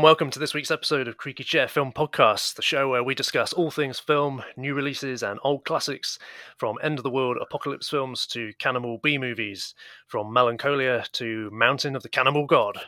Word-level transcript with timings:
and 0.00 0.04
welcome 0.04 0.30
to 0.30 0.38
this 0.38 0.54
week's 0.54 0.70
episode 0.70 1.08
of 1.08 1.18
Creaky 1.18 1.44
Chair 1.44 1.68
Film 1.68 1.92
Podcast, 1.92 2.54
the 2.54 2.62
show 2.62 2.88
where 2.88 3.04
we 3.04 3.14
discuss 3.14 3.52
all 3.52 3.70
things 3.70 3.98
film, 3.98 4.42
new 4.56 4.72
releases, 4.72 5.22
and 5.22 5.38
old 5.44 5.66
classics, 5.66 6.18
from 6.56 6.78
end 6.82 6.98
of 6.98 7.02
the 7.02 7.10
world 7.10 7.36
apocalypse 7.38 7.90
films 7.90 8.26
to 8.28 8.54
cannibal 8.58 8.96
B 8.96 9.18
movies, 9.18 9.74
from 10.06 10.32
Melancholia 10.32 11.04
to 11.12 11.50
Mountain 11.52 11.96
of 11.96 12.02
the 12.02 12.08
Cannibal 12.08 12.46
God. 12.46 12.80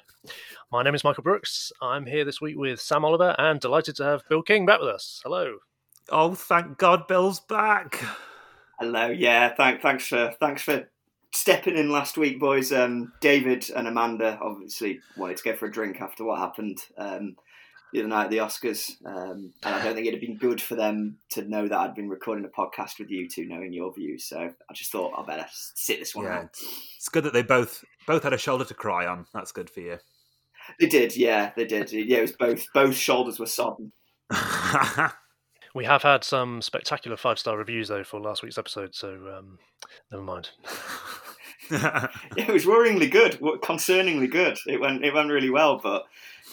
My 0.71 0.83
name 0.83 0.95
is 0.95 1.05
Michael 1.05 1.23
Brooks. 1.23 1.71
I'm 1.83 2.07
here 2.07 2.25
this 2.25 2.41
week 2.41 2.57
with 2.57 2.81
Sam 2.81 3.05
Oliver 3.05 3.37
and 3.37 3.61
delighted 3.61 3.95
to 3.97 4.05
have 4.05 4.27
Bill 4.31 4.41
King 4.41 4.65
back 4.65 4.81
with 4.81 4.89
us. 4.89 5.21
Hello. 5.23 5.59
Oh, 6.09 6.35
thank 6.35 6.79
God, 6.79 7.07
Bill's 7.09 7.41
back. 7.41 8.03
Hello. 8.81 9.09
Yeah. 9.09 9.55
Thank, 9.55 9.83
thanks 9.83 10.07
for 10.07 10.35
thanks 10.41 10.63
for 10.63 10.89
stepping 11.35 11.77
in 11.77 11.91
last 11.91 12.17
week, 12.17 12.39
boys. 12.41 12.73
Um, 12.73 13.13
David 13.21 13.71
and 13.75 13.89
Amanda 13.89 14.39
obviously 14.41 15.01
wanted 15.17 15.37
to 15.39 15.45
go 15.45 15.55
for 15.57 15.67
a 15.67 15.73
drink 15.73 16.01
after 16.01 16.25
what 16.25 16.39
happened 16.39 16.79
um, 16.99 17.37
the 17.93 18.01
other 18.01 18.09
night 18.09 18.25
at 18.25 18.31
the 18.31 18.39
Oscars, 18.39 18.91
um, 19.05 19.53
and 19.63 19.75
I 19.75 19.85
don't 19.85 19.95
think 19.95 20.07
it'd 20.07 20.19
have 20.21 20.27
been 20.27 20.39
good 20.39 20.63
for 20.63 20.77
them 20.77 21.19
to 21.33 21.43
know 21.43 21.69
that 21.69 21.79
I'd 21.79 21.95
been 21.95 22.09
recording 22.09 22.45
a 22.47 22.49
podcast 22.49 22.99
with 22.99 23.11
you 23.11 23.29
two, 23.29 23.47
knowing 23.47 23.73
your 23.73 23.93
views. 23.93 24.25
So 24.25 24.39
I 24.41 24.73
just 24.73 24.91
thought 24.91 25.13
I'd 25.19 25.27
better 25.27 25.47
sit 25.75 25.99
this 25.99 26.15
one 26.15 26.25
Yeah, 26.25 26.39
out. 26.39 26.57
it's 26.97 27.09
good 27.11 27.25
that 27.25 27.35
they 27.35 27.43
both 27.43 27.85
both 28.07 28.23
had 28.23 28.33
a 28.33 28.39
shoulder 28.39 28.65
to 28.65 28.75
cry 28.75 29.07
on. 29.07 29.27
That's 29.35 29.53
good 29.53 29.69
for 29.69 29.81
you. 29.81 29.99
They 30.81 30.87
did. 30.87 31.17
Yeah, 31.17 31.51
they 31.57 31.67
did. 31.67 31.93
Yeah, 31.93 32.19
it 32.19 32.23
was 32.23 32.33
both. 32.33 32.65
Both 32.73 32.95
shoulders 32.95 33.39
were 33.39 33.47
sodden. 33.47 33.93
We 35.75 35.87
have 35.87 36.03
had 36.03 36.23
some 36.23 36.61
spectacular 36.61 37.17
five 37.17 37.39
star 37.39 37.57
reviews, 37.57 37.89
though, 37.89 38.05
for 38.05 38.21
last 38.21 38.43
week's 38.43 38.59
episode, 38.59 38.95
so 38.95 39.15
um, 39.39 39.59
never 40.11 40.23
mind. 40.23 40.51
It 42.37 42.49
was 42.49 42.65
worryingly 42.65 43.11
good, 43.11 43.41
concerningly 43.41 44.31
good. 44.31 44.59
It 44.67 44.81
went 44.81 45.05
it 45.05 45.15
went 45.15 45.31
really 45.31 45.51
well, 45.51 45.81
but 45.83 46.05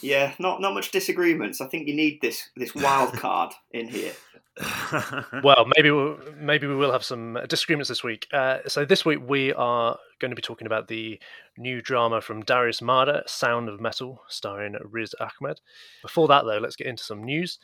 yeah, 0.02 0.32
not 0.38 0.60
not 0.60 0.74
much 0.74 0.90
disagreements. 0.90 1.60
I 1.60 1.66
think 1.66 1.86
you 1.86 1.94
need 1.94 2.20
this 2.20 2.48
this 2.56 2.74
wild 2.74 3.12
card 3.12 3.52
in 3.70 3.88
here. 3.88 4.12
well, 5.42 5.66
maybe 5.76 5.90
we'll, 5.90 6.18
maybe 6.36 6.66
we 6.66 6.74
will 6.74 6.92
have 6.92 7.04
some 7.04 7.38
disagreements 7.48 7.88
this 7.88 8.04
week. 8.04 8.26
Uh, 8.32 8.58
so 8.66 8.84
this 8.84 9.04
week 9.04 9.20
we 9.26 9.52
are 9.54 9.96
going 10.18 10.30
to 10.30 10.36
be 10.36 10.42
talking 10.42 10.66
about 10.66 10.88
the 10.88 11.18
new 11.56 11.80
drama 11.80 12.20
from 12.20 12.42
Darius 12.42 12.80
Marder, 12.80 13.22
Sound 13.26 13.68
of 13.68 13.80
Metal, 13.80 14.22
starring 14.28 14.76
Riz 14.84 15.14
Ahmed. 15.20 15.60
Before 16.02 16.28
that, 16.28 16.44
though, 16.44 16.58
let's 16.58 16.76
get 16.76 16.88
into 16.88 17.04
some 17.04 17.24
news. 17.24 17.58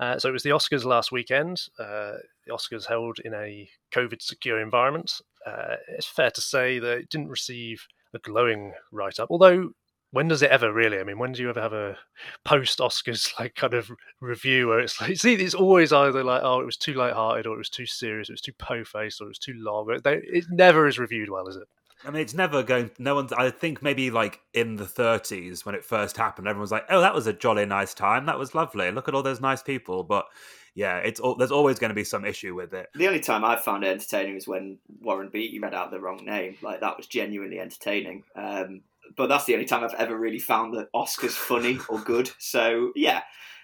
Uh, 0.00 0.18
so 0.18 0.30
it 0.30 0.32
was 0.32 0.42
the 0.42 0.50
Oscars 0.50 0.84
last 0.84 1.12
weekend. 1.12 1.60
Uh, 1.78 2.14
the 2.46 2.52
Oscars 2.52 2.86
held 2.86 3.18
in 3.22 3.34
a 3.34 3.68
COVID-secure 3.92 4.58
environment. 4.58 5.12
Uh, 5.46 5.76
it's 5.88 6.06
fair 6.06 6.30
to 6.30 6.40
say 6.40 6.78
that 6.78 6.98
it 6.98 7.10
didn't 7.10 7.28
receive 7.28 7.86
a 8.14 8.18
glowing 8.18 8.72
write-up, 8.90 9.28
although. 9.30 9.70
When 10.12 10.26
does 10.26 10.42
it 10.42 10.50
ever 10.50 10.72
really? 10.72 10.98
I 10.98 11.04
mean, 11.04 11.20
when 11.20 11.30
do 11.30 11.40
you 11.40 11.50
ever 11.50 11.60
have 11.60 11.72
a 11.72 11.96
post 12.44 12.80
Oscars 12.80 13.30
like 13.38 13.54
kind 13.54 13.74
of 13.74 13.92
review 14.20 14.66
where 14.66 14.80
it's 14.80 15.00
like, 15.00 15.16
see, 15.20 15.34
it's 15.34 15.54
always 15.54 15.92
either 15.92 16.24
like, 16.24 16.42
oh, 16.42 16.58
it 16.58 16.66
was 16.66 16.76
too 16.76 16.94
light-hearted, 16.94 17.46
or 17.46 17.54
it 17.54 17.58
was 17.58 17.70
too 17.70 17.86
serious, 17.86 18.28
it 18.28 18.32
was 18.32 18.40
too 18.40 18.52
po-faced, 18.58 19.20
or 19.20 19.26
it 19.26 19.28
was 19.28 19.38
too 19.38 19.54
long. 19.56 19.86
It 20.04 20.46
never 20.50 20.88
is 20.88 20.98
reviewed 20.98 21.30
well, 21.30 21.46
is 21.46 21.54
it? 21.54 21.68
I 22.04 22.10
mean, 22.10 22.22
it's 22.22 22.34
never 22.34 22.62
going. 22.62 22.90
No 22.98 23.14
one's. 23.14 23.32
I 23.32 23.50
think 23.50 23.82
maybe 23.82 24.10
like 24.10 24.40
in 24.54 24.76
the 24.76 24.84
30s 24.84 25.64
when 25.66 25.74
it 25.74 25.84
first 25.84 26.16
happened, 26.16 26.48
everyone 26.48 26.62
was 26.62 26.72
like, 26.72 26.86
"Oh, 26.88 27.00
that 27.00 27.14
was 27.14 27.26
a 27.26 27.32
jolly 27.32 27.66
nice 27.66 27.92
time. 27.92 28.26
That 28.26 28.38
was 28.38 28.54
lovely. 28.54 28.90
Look 28.90 29.08
at 29.08 29.14
all 29.14 29.22
those 29.22 29.40
nice 29.40 29.62
people." 29.62 30.02
But 30.02 30.26
yeah, 30.74 30.98
it's 30.98 31.20
al- 31.20 31.34
there's 31.34 31.52
always 31.52 31.78
going 31.78 31.90
to 31.90 31.94
be 31.94 32.04
some 32.04 32.24
issue 32.24 32.54
with 32.54 32.72
it. 32.72 32.88
The 32.94 33.06
only 33.06 33.20
time 33.20 33.44
I 33.44 33.56
found 33.56 33.84
it 33.84 33.88
entertaining 33.88 34.34
was 34.34 34.48
when 34.48 34.78
Warren 35.00 35.28
Beatty 35.28 35.58
read 35.58 35.74
out 35.74 35.90
the 35.90 36.00
wrong 36.00 36.24
name. 36.24 36.56
Like 36.62 36.80
that 36.80 36.96
was 36.96 37.06
genuinely 37.06 37.60
entertaining. 37.60 38.24
Um, 38.34 38.82
but 39.16 39.28
that's 39.28 39.44
the 39.44 39.54
only 39.54 39.66
time 39.66 39.84
I've 39.84 39.94
ever 39.94 40.16
really 40.16 40.38
found 40.38 40.72
the 40.72 40.88
Oscars 40.94 41.30
funny 41.32 41.78
or 41.88 41.98
good. 41.98 42.30
So 42.38 42.92
yeah, 42.94 43.22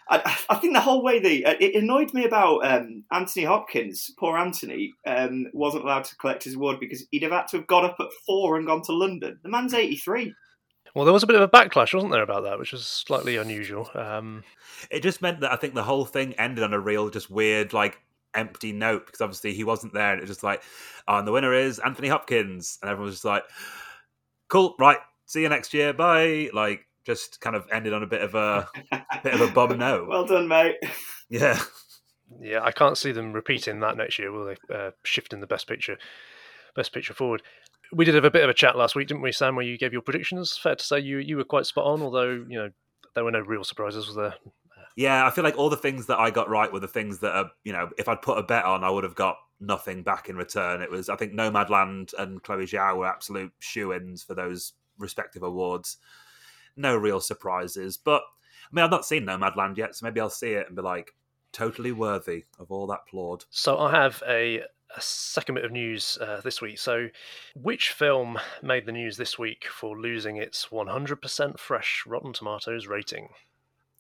I, 0.09 0.39
I 0.49 0.55
think 0.57 0.73
the 0.73 0.81
whole 0.81 1.03
way 1.03 1.19
they 1.19 1.45
it 1.45 1.75
annoyed 1.75 2.15
me 2.15 2.25
about 2.25 2.65
um, 2.65 3.05
Anthony 3.11 3.45
Hopkins. 3.45 4.11
Poor 4.19 4.37
Anthony 4.37 4.93
um, 5.07 5.47
wasn't 5.53 5.85
allowed 5.85 6.05
to 6.05 6.17
collect 6.17 6.45
his 6.45 6.55
award 6.55 6.79
because 6.79 7.05
he'd 7.11 7.23
have 7.25 7.33
had 7.33 7.49
to 7.49 7.57
have 7.57 7.67
got 7.67 7.85
up 7.85 7.97
at 7.99 8.07
four 8.25 8.57
and 8.57 8.67
gone 8.67 8.83
to 8.83 8.93
London. 8.93 9.39
The 9.43 9.49
man's 9.49 9.75
eighty 9.75 9.97
three. 9.97 10.33
Well, 10.95 11.05
there 11.05 11.13
was 11.13 11.25
a 11.25 11.27
bit 11.27 11.37
of 11.37 11.43
a 11.43 11.49
backlash, 11.49 11.93
wasn't 11.93 12.13
there, 12.13 12.23
about 12.23 12.45
that, 12.45 12.59
which 12.59 12.73
was 12.73 12.87
slightly 12.87 13.37
unusual. 13.37 13.91
Um, 13.95 14.45
It 14.91 15.03
just 15.03 15.23
meant 15.23 15.41
that 15.41 15.53
I 15.53 15.57
think 15.57 15.75
the 15.75 15.83
whole 15.83 16.05
thing 16.05 16.35
ended 16.35 16.65
on 16.65 16.73
a 16.73 16.81
real, 16.81 17.11
just 17.11 17.31
weird, 17.31 17.73
like 17.73 18.01
empty 18.35 18.73
note 18.73 19.07
because 19.07 19.21
obviously 19.21 19.55
he 19.55 19.65
wasn't 19.65 19.93
there, 19.93 20.13
and 20.13 20.19
it 20.19 20.23
was 20.23 20.31
just 20.31 20.43
like, 20.43 20.63
oh, 21.09 21.19
and 21.19 21.27
the 21.27 21.33
winner 21.33 21.53
is 21.53 21.79
Anthony 21.81 22.09
Hopkins, 22.09 22.79
and 22.81 22.91
everyone 22.91 23.07
was 23.07 23.17
just 23.17 23.25
like, 23.25 23.45
cool, 24.49 24.75
right, 24.79 24.99
see 25.27 25.43
you 25.43 25.49
next 25.49 25.75
year, 25.75 25.93
bye. 25.93 26.49
Like, 26.53 26.87
just 27.07 27.41
kind 27.41 27.57
of 27.57 27.67
ended 27.73 27.93
on 27.93 28.03
a 28.03 28.07
bit 28.07 28.21
of 28.21 28.35
a 28.35 28.69
bit 29.23 29.35
of 29.35 29.41
a 29.41 29.51
bum 29.53 29.79
note. 29.79 30.09
Well 30.09 30.27
done, 30.27 30.49
mate. 30.49 30.77
yeah. 31.31 31.61
yeah, 32.41 32.63
I 32.63 32.73
can't 32.73 32.99
see 32.99 33.13
them 33.13 33.33
repeating 33.33 33.81
that 33.81 33.97
next 33.97 34.19
year, 34.19 34.33
will 34.33 34.47
they? 34.47 34.75
Uh, 34.75 34.91
shifting 35.05 35.41
the 35.41 35.47
best 35.47 35.69
picture, 35.69 35.97
best 36.75 36.93
picture 36.93 37.15
forward. 37.15 37.43
We 37.93 38.05
did 38.05 38.17
have 38.17 38.25
a 38.25 38.31
bit 38.31 38.43
of 38.43 38.51
a 38.51 38.55
chat 38.55 38.77
last 38.77 38.97
week, 38.97 39.09
didn't 39.09 39.23
we, 39.23 39.31
Sam? 39.31 39.55
Where 39.55 39.65
you 39.65 39.79
gave 39.79 39.93
your 39.93 40.03
predictions. 40.03 40.59
Fair 40.61 40.75
to 40.75 40.85
say 40.85 40.99
you 40.99 41.19
you 41.19 41.37
were 41.37 41.45
quite 41.45 41.67
spot 41.67 41.87
on, 41.87 42.03
although 42.03 42.45
you 42.49 42.59
know 42.59 42.71
there 43.15 43.25
were 43.25 43.31
no 43.31 43.41
real 43.41 43.65
surprises, 43.65 44.07
was 44.07 44.17
there? 44.17 44.35
Yeah, 44.97 45.27
I 45.27 45.31
feel 45.31 45.45
like 45.45 45.59
all 45.59 45.69
the 45.69 45.77
things 45.77 46.07
that 46.07 46.19
I 46.19 46.31
got 46.31 46.49
right 46.49 46.73
were 46.73 46.81
the 46.81 46.89
things 46.89 47.19
that 47.19 47.37
are, 47.37 47.51
you 47.65 47.73
know, 47.73 47.91
if 47.99 48.09
I'd 48.09 48.23
put 48.23 48.39
a 48.39 48.43
bet 48.43 48.65
on, 48.65 48.83
I 48.83 48.89
would 48.89 49.05
have 49.05 49.15
got 49.15 49.37
nothing 49.61 50.03
back 50.03 50.31
in 50.31 50.37
return. 50.37 50.81
It 50.81 50.91
was, 50.91 51.11
I 51.11 51.17
think, 51.17 51.35
Nomadland 51.35 52.15
and 52.19 52.43
Chloe 52.43 52.65
Zhao 52.65 52.97
were 52.97 53.07
absolute 53.07 53.53
shoe 53.59 53.93
ins 53.93 54.23
for 54.23 54.35
those 54.35 54.73
respective 54.99 55.43
awards. 55.43 55.99
No 56.77 56.97
real 56.97 57.21
surprises. 57.21 57.97
But, 57.97 58.23
I 58.23 58.75
mean, 58.75 58.85
I've 58.85 58.91
not 58.91 59.07
seen 59.07 59.25
Nomadland 59.25 59.77
yet, 59.77 59.95
so 59.97 60.07
maybe 60.07 60.21
I'll 60.21 60.31
see 60.31 60.53
it 60.53 60.67
and 60.67 60.77
be 60.77 60.83
like, 60.83 61.15
totally 61.53 61.93
worthy 61.93 62.45
of 62.59 62.71
all 62.71 62.87
that 62.89 63.07
plaud. 63.09 63.45
So 63.51 63.79
I 63.79 63.91
have 63.93 64.23
a, 64.29 64.59
a 64.95 65.01
second 65.01 65.55
bit 65.55 65.65
of 65.65 65.73
news 65.73 66.19
uh, 66.21 66.41
this 66.45 66.61
week. 66.61 66.79
So, 66.79 67.09
which 67.55 67.91
film 67.93 68.39
made 68.63 68.87
the 68.87 68.93
news 68.93 69.17
this 69.17 69.39
week 69.39 69.67
for 69.67 69.99
losing 69.99 70.37
its 70.37 70.67
100% 70.71 71.59
fresh 71.59 72.05
Rotten 72.07 72.33
Tomatoes 72.33 72.87
rating? 72.87 73.29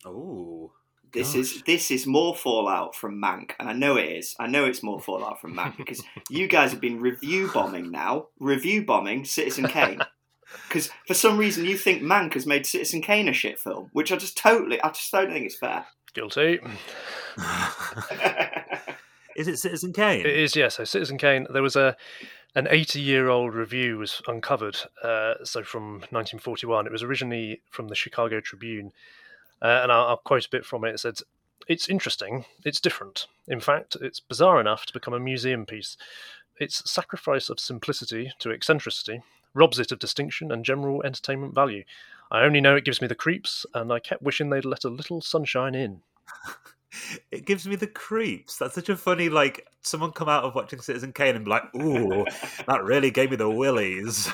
Oh. 0.05 0.73
This 1.13 1.35
is 1.35 1.63
this 1.63 1.91
is 1.91 2.07
more 2.07 2.37
fallout 2.37 2.95
from 2.95 3.23
Mank, 3.23 3.53
and 3.59 3.71
I 3.71 3.73
know 3.73 3.97
it 3.97 4.11
is. 4.11 4.35
I 4.39 4.49
know 4.49 4.67
it's 4.67 4.83
more 4.83 5.01
fallout 5.01 5.41
from 5.41 5.55
Mank 5.55 5.79
because 5.79 6.03
you 6.29 6.47
guys 6.47 6.73
have 6.73 6.81
been 6.81 7.01
review 7.01 7.49
bombing 7.55 7.91
now, 7.91 8.27
review 8.39 8.85
bombing 8.85 9.25
Citizen 9.25 9.67
Kane. 9.69 10.01
Because 10.69 10.91
for 11.06 11.15
some 11.15 11.39
reason 11.39 11.65
you 11.65 11.77
think 11.77 12.03
Mank 12.03 12.34
has 12.34 12.47
made 12.47 12.67
Citizen 12.67 13.03
Kane 13.03 13.28
a 13.28 13.33
shit 13.33 13.59
film, 13.59 13.91
which 13.93 14.12
I 14.12 14.17
just 14.17 14.37
totally, 14.37 14.81
I 14.81 14.89
just 14.89 15.12
don't 15.12 15.31
think 15.31 15.47
it's 15.47 15.56
fair. 15.56 15.87
Guilty. 16.15 16.61
is 19.37 19.49
it 19.49 19.59
Citizen 19.59 19.93
Kane? 19.93 20.21
It 20.21 20.27
is, 20.27 20.56
yes. 20.56 20.77
So 20.77 20.84
Citizen 20.84 21.19
Kane, 21.19 21.47
there 21.50 21.62
was 21.62 21.77
a 21.77 21.97
an 22.56 22.66
80 22.71 23.00
year 23.00 23.28
old 23.28 23.55
review 23.55 23.99
was 23.99 24.22
uncovered. 24.27 24.78
Uh, 25.03 25.34
so 25.45 25.62
from 25.62 26.00
1941, 26.11 26.87
it 26.87 26.93
was 26.93 27.03
originally 27.03 27.61
from 27.71 27.89
the 27.89 27.95
Chicago 27.95 28.41
Tribune, 28.41 28.93
uh, 29.61 29.81
and 29.83 29.93
I'll, 29.93 30.06
I'll 30.06 30.16
quote 30.16 30.47
a 30.47 30.50
bit 30.50 30.65
from 30.65 30.84
it. 30.84 30.95
It 30.95 31.00
said, 31.00 31.19
"It's 31.69 31.89
interesting. 31.89 32.47
It's 32.65 32.81
different. 32.81 33.27
In 33.47 33.60
fact, 33.60 33.97
it's 34.01 34.21
bizarre 34.21 34.59
enough 34.59 34.86
to 34.86 34.95
become 34.95 35.13
a 35.13 35.21
museum 35.21 35.66
piece. 35.66 35.98
Its 36.59 36.91
sacrifice 36.91 37.51
of 37.51 37.60
simplicity 37.60 38.33
to 38.39 38.51
eccentricity 38.51 39.21
robs 39.57 39.79
it 39.79 39.91
of 39.91 39.99
distinction 39.99 40.53
and 40.53 40.65
general 40.65 41.03
entertainment 41.03 41.55
value." 41.55 41.83
I 42.31 42.43
only 42.43 42.61
know 42.61 42.77
it 42.77 42.85
gives 42.85 43.01
me 43.01 43.07
the 43.09 43.15
creeps, 43.15 43.67
and 43.75 43.93
I 43.93 43.99
kept 43.99 44.23
wishing 44.23 44.51
they'd 44.51 44.65
let 44.65 44.85
a 44.85 44.89
little 44.89 45.21
sunshine 45.21 45.75
in. 45.75 46.03
It 47.31 47.45
gives 47.45 47.67
me 47.67 47.77
the 47.77 47.87
creeps. 47.87 48.57
That's 48.57 48.75
such 48.75 48.89
a 48.89 48.97
funny, 48.97 49.29
like, 49.29 49.67
someone 49.83 50.13
come 50.13 50.29
out 50.29 50.45
of 50.45 50.55
watching 50.55 50.81
Citizen 50.81 51.13
Kane 51.13 51.37
and 51.37 51.45
be 51.45 51.51
like, 51.51 51.65
ooh, 51.75 52.25
that 52.67 52.85
really 52.85 53.11
gave 53.11 53.31
me 53.31 53.37
the 53.37 53.51
willies. 53.51 54.29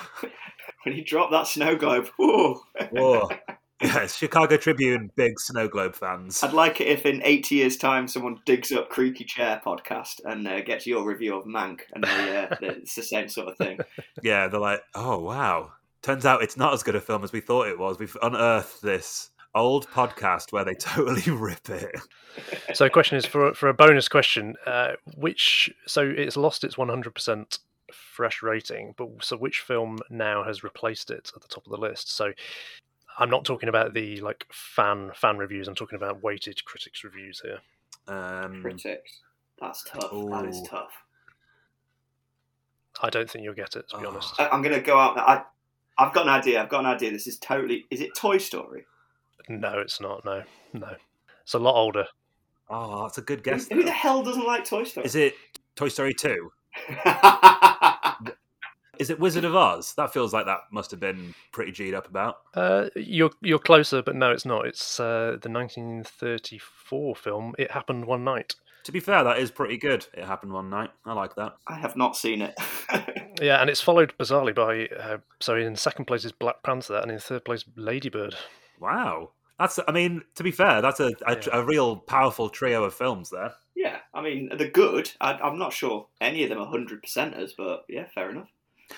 when 0.84 0.94
you 0.94 1.04
drop 1.04 1.30
that 1.30 1.46
snow 1.46 1.76
globe, 1.76 2.08
ooh. 2.20 2.60
Whoa. 2.90 3.28
Yes, 3.82 4.16
Chicago 4.16 4.56
Tribune, 4.56 5.10
big 5.16 5.38
snow 5.40 5.68
globe 5.68 5.94
fans. 5.94 6.42
I'd 6.42 6.52
like 6.52 6.80
it 6.80 6.86
if 6.86 7.04
in 7.04 7.20
80 7.24 7.54
years' 7.54 7.76
time 7.76 8.06
someone 8.06 8.40
digs 8.46 8.70
up 8.70 8.88
Creaky 8.88 9.24
Chair 9.24 9.60
podcast 9.64 10.20
and 10.24 10.46
uh, 10.46 10.60
gets 10.60 10.86
your 10.86 11.04
review 11.04 11.36
of 11.36 11.44
Mank, 11.44 11.80
and 11.92 12.04
they, 12.04 12.38
uh, 12.38 12.56
it's 12.60 12.94
the 12.94 13.02
same 13.02 13.28
sort 13.28 13.48
of 13.48 13.56
thing. 13.56 13.78
Yeah, 14.22 14.48
they're 14.48 14.60
like, 14.60 14.82
oh, 14.94 15.18
wow. 15.18 15.72
Turns 16.02 16.26
out 16.26 16.42
it's 16.42 16.56
not 16.56 16.72
as 16.72 16.82
good 16.82 16.96
a 16.96 17.00
film 17.00 17.24
as 17.24 17.32
we 17.32 17.40
thought 17.40 17.68
it 17.68 17.78
was. 17.78 17.98
We've 17.98 18.16
unearthed 18.22 18.82
this 18.82 19.30
old 19.54 19.88
podcast 19.88 20.52
where 20.52 20.64
they 20.64 20.74
totally 20.78 21.30
rip 21.30 21.68
it. 21.68 22.00
So, 22.72 22.84
the 22.84 22.90
question 22.90 23.18
is 23.18 23.26
for 23.26 23.52
for 23.52 23.68
a 23.68 23.74
bonus 23.74 24.08
question, 24.08 24.54
uh, 24.64 24.92
which 25.18 25.70
so 25.86 26.00
it's 26.00 26.34
lost 26.34 26.64
its 26.64 26.76
100% 26.76 27.58
fresh 27.92 28.42
rating, 28.42 28.94
but 28.96 29.08
so 29.20 29.36
which 29.36 29.60
film 29.60 29.98
now 30.08 30.42
has 30.42 30.64
replaced 30.64 31.10
it 31.10 31.30
at 31.36 31.42
the 31.42 31.48
top 31.48 31.66
of 31.66 31.70
the 31.70 31.76
list? 31.76 32.10
So, 32.10 32.32
I'm 33.18 33.30
not 33.30 33.44
talking 33.44 33.68
about 33.68 33.94
the 33.94 34.20
like 34.20 34.46
fan 34.52 35.10
fan 35.14 35.36
reviews. 35.38 35.68
I'm 35.68 35.74
talking 35.74 35.96
about 35.96 36.22
weighted 36.22 36.64
critics 36.64 37.04
reviews 37.04 37.40
here. 37.40 37.58
Um, 38.08 38.62
Critics. 38.62 39.20
That's 39.60 39.84
tough. 39.84 40.10
That 40.10 40.46
is 40.48 40.62
tough. 40.68 40.90
I 43.02 43.10
don't 43.10 43.30
think 43.30 43.44
you'll 43.44 43.54
get 43.54 43.76
it 43.76 43.88
to 43.90 43.98
be 43.98 44.06
Oh. 44.06 44.10
honest. 44.10 44.34
I, 44.38 44.48
I'm 44.48 44.62
going 44.62 44.74
to 44.74 44.80
go 44.80 44.98
out. 44.98 45.16
I, 45.18 45.42
I've 45.98 46.12
got 46.12 46.24
an 46.24 46.30
idea. 46.30 46.62
I've 46.62 46.68
got 46.68 46.80
an 46.80 46.86
idea. 46.86 47.10
This 47.10 47.26
is 47.26 47.38
totally. 47.38 47.84
Is 47.90 48.00
it 48.00 48.10
Toy 48.16 48.38
Story? 48.38 48.84
No, 49.48 49.78
it's 49.78 50.00
not. 50.00 50.24
No, 50.24 50.42
no. 50.72 50.94
It's 51.42 51.54
a 51.54 51.58
lot 51.58 51.74
older. 51.74 52.06
Oh, 52.68 53.02
that's 53.02 53.18
a 53.18 53.22
good 53.22 53.42
guess. 53.44 53.68
Who, 53.68 53.76
who 53.76 53.84
the 53.84 53.90
hell 53.92 54.22
doesn't 54.22 54.46
like 54.46 54.64
Toy 54.64 54.84
Story? 54.84 55.06
Is 55.06 55.14
it 55.16 55.34
Toy 55.76 55.88
Story 55.88 56.14
2? 56.14 56.50
Is 58.98 59.10
it 59.10 59.18
Wizard 59.18 59.44
of 59.44 59.56
Oz? 59.56 59.94
That 59.94 60.12
feels 60.12 60.32
like 60.34 60.46
that 60.46 60.60
must 60.70 60.90
have 60.90 61.00
been 61.00 61.34
pretty 61.50 61.72
G'd 61.72 61.94
up 61.94 62.08
about. 62.08 62.38
Uh, 62.54 62.88
you're 62.94 63.30
you're 63.40 63.58
closer, 63.58 64.02
but 64.02 64.14
no, 64.16 64.30
it's 64.30 64.44
not. 64.44 64.66
It's 64.66 65.00
uh, 65.00 65.38
the 65.40 65.48
1934 65.48 67.16
film. 67.16 67.54
It 67.58 67.70
happened 67.70 68.04
one 68.04 68.24
night. 68.24 68.54
To 68.84 68.92
be 68.92 69.00
fair, 69.00 69.22
that 69.24 69.38
is 69.38 69.50
pretty 69.50 69.76
good. 69.78 70.06
It 70.12 70.24
happened 70.24 70.52
one 70.52 70.68
night. 70.68 70.90
I 71.06 71.12
like 71.14 71.36
that. 71.36 71.54
I 71.68 71.76
have 71.76 71.96
not 71.96 72.16
seen 72.16 72.42
it. 72.42 72.54
Yeah, 73.40 73.60
and 73.60 73.68
it's 73.70 73.80
followed 73.80 74.12
bizarrely 74.20 74.54
by. 74.54 74.86
Uh, 74.94 75.16
so 75.40 75.56
in 75.56 75.74
second 75.74 76.04
place 76.04 76.24
is 76.24 76.30
Black 76.30 76.62
Panther, 76.62 76.98
and 76.98 77.10
in 77.10 77.18
third 77.18 77.44
place 77.44 77.64
Ladybird. 77.76 78.36
Wow. 78.78 79.30
That's, 79.58 79.80
I 79.88 79.90
mean, 79.90 80.22
to 80.36 80.44
be 80.44 80.52
fair, 80.52 80.80
that's 80.82 81.00
a, 81.00 81.10
a, 81.26 81.34
Yeah. 81.36 81.48
a 81.54 81.64
real 81.64 81.96
powerful 81.96 82.50
trio 82.50 82.84
of 82.84 82.94
films 82.94 83.30
there. 83.30 83.54
yeah, 83.74 83.96
I 84.14 84.20
mean, 84.22 84.50
they're 84.56 84.68
good. 84.70 85.10
I, 85.20 85.32
I'm 85.32 85.58
not 85.58 85.72
sure 85.72 86.06
any 86.20 86.44
of 86.44 86.50
them 86.50 86.58
are 86.58 86.66
100 86.70 87.02
percenters, 87.02 87.50
but 87.56 87.84
yeah, 87.88 88.04
fair 88.14 88.30
enough. 88.30 88.48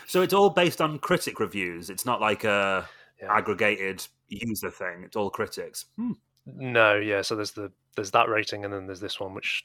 So 0.07 0.23
it's 0.23 0.35
all 0.35 0.51
based 0.51 0.81
on 0.81 0.99
critic 0.99 1.41
reviews. 1.41 1.91
It's 1.91 2.05
not 2.07 2.21
like 2.21 2.45
a 2.45 2.89
Yeah. 3.21 3.33
aggregated 3.35 4.07
user 4.29 4.71
thing. 4.71 5.03
It's 5.05 5.17
all 5.17 5.31
critics. 5.31 5.87
Hmm. 5.97 6.13
No, 6.47 6.97
yeah. 6.97 7.23
So 7.23 7.37
there's 7.37 7.53
the 7.53 7.73
there's 7.97 8.11
that 8.11 8.29
rating, 8.29 8.65
and 8.65 8.73
then 8.75 8.87
there's 8.87 9.01
this 9.01 9.19
one, 9.21 9.35
which 9.35 9.65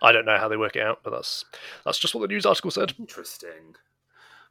I 0.00 0.12
don't 0.12 0.24
know 0.24 0.38
how 0.38 0.48
they 0.48 0.56
work 0.56 0.76
it 0.76 0.82
out, 0.82 1.00
but 1.02 1.10
that's 1.10 1.44
that's 1.84 1.98
just 1.98 2.14
what 2.14 2.22
the 2.22 2.28
news 2.28 2.46
article 2.46 2.70
said. 2.70 2.94
Interesting. 2.98 3.74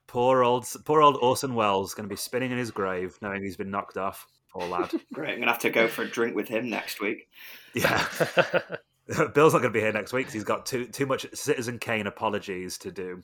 Poor 0.07 0.43
old, 0.43 0.67
poor 0.85 1.01
old 1.01 1.17
Orson 1.21 1.55
Welles 1.55 1.93
going 1.93 2.07
to 2.07 2.13
be 2.13 2.17
spinning 2.17 2.51
in 2.51 2.57
his 2.57 2.69
grave, 2.71 3.17
knowing 3.21 3.41
he's 3.41 3.55
been 3.57 3.71
knocked 3.71 3.97
off. 3.97 4.27
Poor 4.51 4.67
lad. 4.67 4.91
Great. 5.13 5.33
I'm 5.33 5.39
gonna 5.39 5.51
have 5.51 5.61
to 5.61 5.69
go 5.71 5.87
for 5.87 6.03
a 6.03 6.07
drink 6.09 6.35
with 6.35 6.47
him 6.47 6.69
next 6.69 6.99
week. 7.01 7.27
yeah, 7.73 8.05
Bill's 9.33 9.53
not 9.53 9.61
going 9.61 9.63
to 9.63 9.69
be 9.71 9.79
here 9.79 9.91
next 9.93 10.13
week 10.13 10.25
because 10.27 10.33
he's 10.33 10.43
got 10.43 10.65
too 10.65 10.85
too 10.87 11.05
much 11.05 11.25
Citizen 11.33 11.79
Kane 11.79 12.05
apologies 12.07 12.77
to 12.79 12.91
do. 12.91 13.23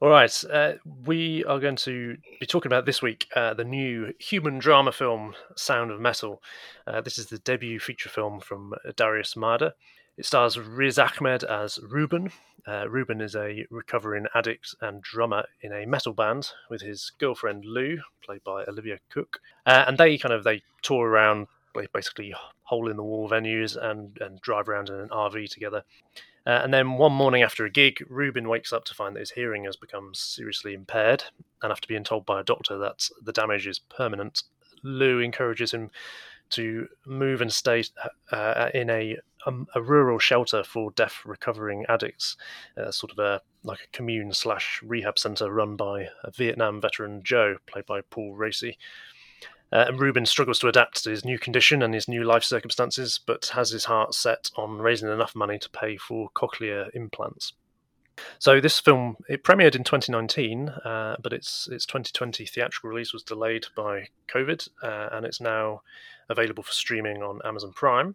All 0.00 0.08
right, 0.08 0.44
uh, 0.52 0.74
we 1.04 1.44
are 1.44 1.58
going 1.58 1.76
to 1.76 2.16
be 2.40 2.46
talking 2.46 2.68
about 2.68 2.86
this 2.86 3.02
week 3.02 3.26
uh, 3.34 3.54
the 3.54 3.64
new 3.64 4.12
human 4.18 4.58
drama 4.58 4.92
film 4.92 5.34
Sound 5.56 5.90
of 5.90 6.00
Metal. 6.00 6.42
Uh, 6.86 7.00
this 7.00 7.18
is 7.18 7.26
the 7.26 7.38
debut 7.38 7.80
feature 7.80 8.08
film 8.08 8.40
from 8.40 8.74
Darius 8.96 9.34
Marder. 9.34 9.72
It 10.16 10.26
stars 10.26 10.58
Riz 10.58 10.98
Ahmed 10.98 11.44
as 11.44 11.78
Ruben. 11.82 12.30
Uh, 12.66 12.88
Ruben 12.88 13.20
is 13.20 13.34
a 13.34 13.64
recovering 13.70 14.26
addict 14.34 14.74
and 14.80 15.00
drummer 15.00 15.44
in 15.62 15.72
a 15.72 15.86
metal 15.86 16.12
band 16.12 16.50
with 16.68 16.82
his 16.82 17.12
girlfriend 17.18 17.64
Lou, 17.64 17.98
played 18.22 18.44
by 18.44 18.64
Olivia 18.64 18.98
Cooke, 19.10 19.40
uh, 19.64 19.84
and 19.86 19.96
they 19.96 20.18
kind 20.18 20.34
of 20.34 20.44
they 20.44 20.62
tour 20.82 21.08
around 21.08 21.46
basically 21.92 22.34
hole 22.62 22.90
in 22.90 22.96
the 22.96 23.02
wall 23.02 23.28
venues 23.28 23.76
and 23.76 24.18
and 24.20 24.40
drive 24.40 24.68
around 24.68 24.88
in 24.88 24.96
an 24.96 25.08
RV 25.08 25.50
together. 25.50 25.84
Uh, 26.46 26.60
and 26.62 26.72
then 26.72 26.94
one 26.94 27.12
morning 27.12 27.42
after 27.42 27.66
a 27.66 27.70
gig, 27.70 28.02
Ruben 28.08 28.48
wakes 28.48 28.72
up 28.72 28.84
to 28.86 28.94
find 28.94 29.14
that 29.14 29.20
his 29.20 29.32
hearing 29.32 29.64
has 29.64 29.76
become 29.76 30.14
seriously 30.14 30.72
impaired, 30.72 31.24
and 31.62 31.70
after 31.70 31.86
being 31.86 32.04
told 32.04 32.24
by 32.24 32.40
a 32.40 32.44
doctor 32.44 32.78
that 32.78 33.08
the 33.22 33.32
damage 33.32 33.66
is 33.66 33.78
permanent, 33.78 34.44
Lou 34.82 35.20
encourages 35.20 35.72
him 35.72 35.90
to 36.50 36.88
move 37.04 37.42
and 37.42 37.52
stay 37.52 37.84
uh, 38.32 38.70
in 38.72 38.88
a 38.88 39.18
um, 39.46 39.66
a 39.74 39.82
rural 39.82 40.18
shelter 40.18 40.64
for 40.64 40.90
deaf 40.92 41.22
recovering 41.24 41.84
addicts, 41.88 42.36
uh, 42.76 42.90
sort 42.90 43.12
of 43.12 43.18
a 43.18 43.40
like 43.62 43.80
a 43.80 43.96
commune 43.96 44.32
slash 44.32 44.80
rehab 44.82 45.18
center 45.18 45.52
run 45.52 45.76
by 45.76 46.08
a 46.24 46.30
Vietnam 46.30 46.80
veteran 46.80 47.22
Joe, 47.22 47.56
played 47.66 47.86
by 47.86 48.00
Paul 48.00 48.36
Raci. 48.36 48.76
Uh, 49.72 49.84
and 49.88 50.00
Ruben 50.00 50.26
struggles 50.26 50.58
to 50.60 50.68
adapt 50.68 51.04
to 51.04 51.10
his 51.10 51.24
new 51.24 51.38
condition 51.38 51.82
and 51.82 51.92
his 51.92 52.08
new 52.08 52.24
life 52.24 52.44
circumstances, 52.44 53.20
but 53.26 53.50
has 53.54 53.70
his 53.70 53.84
heart 53.84 54.14
set 54.14 54.50
on 54.56 54.78
raising 54.78 55.10
enough 55.10 55.34
money 55.34 55.58
to 55.58 55.70
pay 55.70 55.96
for 55.96 56.30
cochlear 56.30 56.88
implants. 56.94 57.52
So 58.38 58.60
this 58.60 58.80
film 58.80 59.16
it 59.28 59.44
premiered 59.44 59.76
in 59.76 59.84
2019, 59.84 60.68
uh, 60.68 61.16
but 61.22 61.32
its 61.32 61.68
its 61.70 61.86
2020 61.86 62.46
theatrical 62.46 62.90
release 62.90 63.12
was 63.12 63.22
delayed 63.22 63.66
by 63.76 64.08
COVID, 64.28 64.68
uh, 64.82 65.10
and 65.12 65.24
it's 65.24 65.40
now 65.40 65.82
available 66.28 66.62
for 66.62 66.72
streaming 66.72 67.22
on 67.22 67.40
Amazon 67.44 67.72
Prime. 67.72 68.14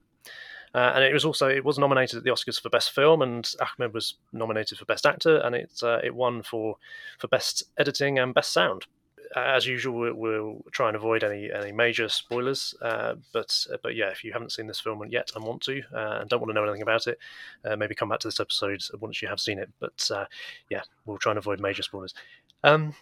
Uh, 0.75 0.93
and 0.95 1.03
it 1.03 1.13
was 1.13 1.23
also 1.23 1.47
it 1.47 1.63
was 1.63 1.77
nominated 1.77 2.17
at 2.17 2.23
the 2.23 2.31
Oscars 2.31 2.59
for 2.59 2.69
Best 2.69 2.91
Film, 2.91 3.21
and 3.21 3.49
Ahmed 3.61 3.93
was 3.93 4.15
nominated 4.31 4.77
for 4.77 4.85
Best 4.85 5.05
Actor, 5.05 5.37
and 5.37 5.55
it 5.55 5.71
uh, 5.83 5.99
it 6.03 6.15
won 6.15 6.41
for 6.41 6.77
for 7.19 7.27
Best 7.27 7.63
Editing 7.77 8.17
and 8.17 8.33
Best 8.33 8.51
Sound. 8.51 8.85
As 9.35 9.65
usual, 9.65 9.97
we'll, 9.97 10.13
we'll 10.13 10.65
try 10.71 10.87
and 10.87 10.95
avoid 10.95 11.23
any 11.23 11.51
any 11.51 11.71
major 11.71 12.07
spoilers. 12.09 12.75
Uh, 12.81 13.15
but 13.31 13.65
but 13.81 13.95
yeah, 13.95 14.09
if 14.09 14.23
you 14.23 14.31
haven't 14.33 14.51
seen 14.51 14.67
this 14.67 14.79
film 14.79 15.03
yet 15.09 15.31
and 15.35 15.43
want 15.43 15.61
to 15.63 15.81
uh, 15.93 16.19
and 16.21 16.29
don't 16.29 16.39
want 16.39 16.49
to 16.49 16.53
know 16.53 16.63
anything 16.63 16.81
about 16.81 17.07
it, 17.07 17.17
uh, 17.65 17.75
maybe 17.75 17.95
come 17.95 18.09
back 18.09 18.19
to 18.19 18.27
this 18.27 18.39
episode 18.39 18.81
once 18.99 19.21
you 19.21 19.27
have 19.27 19.39
seen 19.39 19.59
it. 19.59 19.69
But 19.79 20.09
uh, 20.13 20.25
yeah, 20.69 20.81
we'll 21.05 21.17
try 21.17 21.31
and 21.31 21.39
avoid 21.39 21.59
major 21.59 21.83
spoilers. 21.83 22.13
Um, 22.63 22.93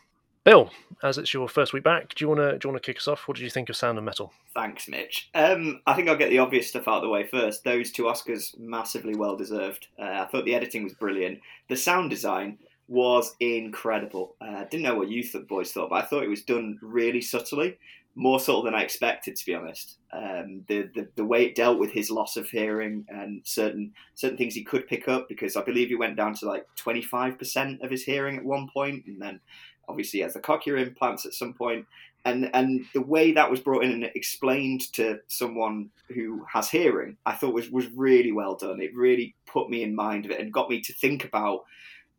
Bill, 0.44 0.72
as 1.04 1.20
it's 1.20 1.36
your 1.36 1.48
first 1.48 1.72
week 1.72 1.84
back, 1.84 2.16
do 2.16 2.24
you 2.26 2.30
want 2.30 2.40
to 2.40 2.58
do 2.58 2.68
you 2.68 2.74
want 2.74 2.82
to 2.82 2.86
kick 2.86 2.98
us 2.98 3.08
off? 3.08 3.28
What 3.28 3.38
did 3.38 3.44
you 3.44 3.52
think 3.52 3.70
of 3.70 3.76
Sound 3.76 4.00
of 4.00 4.04
Metal? 4.04 4.34
Thanks, 4.56 4.88
Mitch. 4.88 5.30
Um, 5.36 5.82
I 5.86 5.94
think 5.94 6.10
I'll 6.10 6.18
get 6.18 6.32
the 6.32 6.40
obvious 6.40 6.68
stuff 6.68 6.88
out 6.88 6.98
of 6.98 7.04
the 7.04 7.10
way 7.10 7.28
first. 7.28 7.64
Those 7.64 7.92
two 7.92 8.04
Oscars, 8.04 8.58
massively 8.58 9.16
well 9.16 9.36
deserved. 9.36 9.88
Uh, 10.00 10.24
I 10.24 10.26
thought 10.26 10.46
the 10.46 10.56
editing 10.56 10.84
was 10.84 10.94
brilliant. 10.94 11.40
The 11.70 11.78
sound 11.78 12.10
design 12.10 12.58
was 12.92 13.36
incredible. 13.40 14.36
Uh, 14.42 14.58
I 14.58 14.64
didn't 14.66 14.84
know 14.84 14.96
what 14.96 15.10
you 15.10 15.24
th- 15.24 15.48
boys 15.48 15.72
thought, 15.72 15.90
but 15.90 16.04
I 16.04 16.06
thought 16.06 16.24
it 16.24 16.30
was 16.30 16.44
done 16.44 16.78
really 16.82 17.22
subtly, 17.22 17.78
more 18.16 18.38
subtle 18.38 18.64
than 18.64 18.76
I 18.76 18.84
expected, 18.84 19.38
to 19.38 19.46
be 19.46 19.56
honest. 19.56 19.98
Um, 20.12 20.66
the, 20.68 20.90
the 20.94 21.08
the 21.16 21.26
way 21.26 21.46
it 21.46 21.56
dealt 21.56 21.80
with 21.80 21.92
his 21.92 22.12
loss 22.12 22.36
of 22.36 22.50
hearing 22.50 23.06
and 23.08 23.42
certain 23.46 23.94
certain 24.16 24.38
things 24.38 24.56
he 24.56 24.64
could 24.64 24.88
pick 24.88 25.08
up, 25.08 25.30
because 25.30 25.56
I 25.56 25.64
believe 25.64 25.88
he 25.88 25.96
went 25.96 26.18
down 26.18 26.34
to 26.36 26.46
like 26.46 26.66
twenty 26.76 27.02
five 27.02 27.40
percent 27.40 27.82
of 27.82 27.90
his 27.90 28.04
hearing 28.04 28.38
at 28.38 28.44
one 28.44 28.68
point, 28.74 29.06
and 29.08 29.22
then 29.22 29.40
obviously 29.88 30.20
he 30.20 30.24
has 30.24 30.34
the 30.34 30.40
cochlear 30.40 30.80
implants 30.86 31.26
at 31.26 31.34
some 31.34 31.54
point 31.54 31.86
and 32.26 32.50
and 32.54 32.86
the 32.94 33.02
way 33.02 33.32
that 33.32 33.50
was 33.50 33.60
brought 33.60 33.84
in 33.84 33.92
and 33.92 34.04
explained 34.16 34.82
to 34.94 35.20
someone 35.28 35.90
who 36.14 36.46
has 36.52 36.70
hearing, 36.70 37.18
I 37.26 37.34
thought 37.34 37.54
was 37.54 37.70
was 37.70 37.88
really 37.96 38.32
well 38.32 38.56
done. 38.56 38.82
It 38.82 38.96
really 38.96 39.36
put 39.46 39.70
me 39.70 39.84
in 39.84 39.96
mind 39.96 40.26
of 40.26 40.32
it 40.32 40.40
and 40.40 40.54
got 40.54 40.70
me 40.70 40.82
to 40.82 40.94
think 40.94 41.24
about 41.24 41.62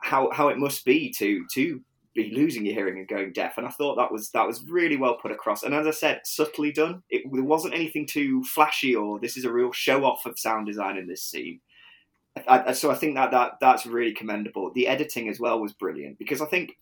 how 0.03 0.31
how 0.33 0.49
it 0.49 0.59
must 0.59 0.85
be 0.85 1.11
to 1.13 1.45
to 1.55 1.81
be 2.15 2.31
losing 2.35 2.67
your 2.67 2.75
hearing 2.75 2.99
and 2.99 3.09
going 3.09 3.33
deaf. 3.33 3.57
And 3.57 3.67
I 3.67 3.71
thought 3.71 3.97
that 3.97 4.13
was 4.13 4.31
that 4.31 4.47
was 4.47 4.65
really 4.69 4.97
well 4.97 5.17
put 5.21 5.33
across. 5.33 5.63
And 5.63 5.75
as 5.75 5.87
I 5.87 5.93
said, 5.93 6.21
subtly 6.25 6.73
done. 6.73 7.03
It 7.11 7.23
there 7.33 7.43
wasn't 7.43 7.75
anything 7.75 8.07
too 8.07 8.45
flashy 8.45 8.95
or 8.95 9.19
this 9.19 9.37
is 9.37 9.45
a 9.45 9.53
real 9.53 9.73
show 9.73 10.05
off 10.05 10.27
of 10.27 10.39
sound 10.39 10.67
design 10.67 10.99
in 10.99 11.07
this 11.07 11.23
scene. 11.23 11.61
I, 12.49 12.69
I, 12.69 12.73
so 12.73 12.91
I 12.91 12.95
think 12.95 13.15
that, 13.15 13.31
that 13.31 13.53
that's 13.61 13.87
really 13.87 14.13
commendable. 14.13 14.73
The 14.73 14.89
editing 14.89 15.29
as 15.29 15.41
well 15.41 15.61
was 15.61 15.73
brilliant 15.73 16.19
because 16.19 16.41
I 16.41 16.47
think 16.47 16.77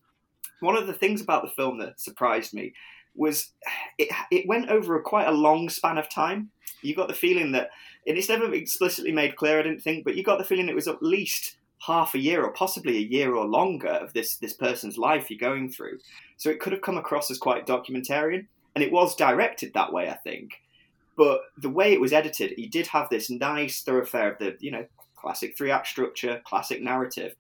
one 0.60 0.76
of 0.76 0.86
the 0.86 0.92
things 0.92 1.20
about 1.20 1.42
the 1.42 1.50
film 1.50 1.78
that 1.78 2.00
surprised 2.00 2.54
me 2.54 2.72
was 3.14 3.52
it, 3.98 4.08
it 4.30 4.48
went 4.48 4.70
over 4.70 4.96
a 4.96 5.02
quite 5.02 5.26
a 5.26 5.32
long 5.32 5.68
span 5.68 5.98
of 5.98 6.08
time. 6.08 6.50
You 6.82 6.94
got 6.94 7.08
the 7.08 7.14
feeling 7.14 7.52
that, 7.52 7.70
and 8.06 8.16
it's 8.16 8.28
never 8.28 8.52
explicitly 8.54 9.12
made 9.12 9.36
clear, 9.36 9.58
I 9.58 9.62
didn't 9.62 9.82
think, 9.82 10.04
but 10.04 10.14
you 10.14 10.22
got 10.22 10.38
the 10.38 10.44
feeling 10.44 10.68
it 10.68 10.74
was 10.74 10.88
at 10.88 11.02
least 11.02 11.56
half 11.80 12.14
a 12.14 12.18
year 12.18 12.44
or 12.44 12.52
possibly 12.52 12.96
a 12.96 13.00
year 13.00 13.34
or 13.34 13.46
longer 13.46 13.88
of 13.88 14.12
this 14.12 14.36
this 14.36 14.52
person's 14.52 14.98
life 14.98 15.30
you're 15.30 15.38
going 15.38 15.70
through. 15.70 15.98
So 16.36 16.50
it 16.50 16.60
could 16.60 16.72
have 16.72 16.82
come 16.82 16.98
across 16.98 17.30
as 17.30 17.38
quite 17.38 17.66
documentarian, 17.66 18.46
and 18.74 18.84
it 18.84 18.92
was 18.92 19.16
directed 19.16 19.72
that 19.74 19.92
way, 19.92 20.08
I 20.08 20.16
think. 20.16 20.60
But 21.16 21.40
the 21.58 21.70
way 21.70 21.92
it 21.92 22.00
was 22.00 22.12
edited, 22.12 22.52
he 22.56 22.66
did 22.66 22.86
have 22.88 23.08
this 23.08 23.30
nice 23.30 23.82
thoroughfare 23.82 24.32
of 24.32 24.38
the 24.38 24.56
you 24.60 24.70
know 24.70 24.86
classic 25.16 25.56
three 25.56 25.70
act 25.70 25.86
structure, 25.86 26.40
classic 26.44 26.82
narrative, 26.82 27.34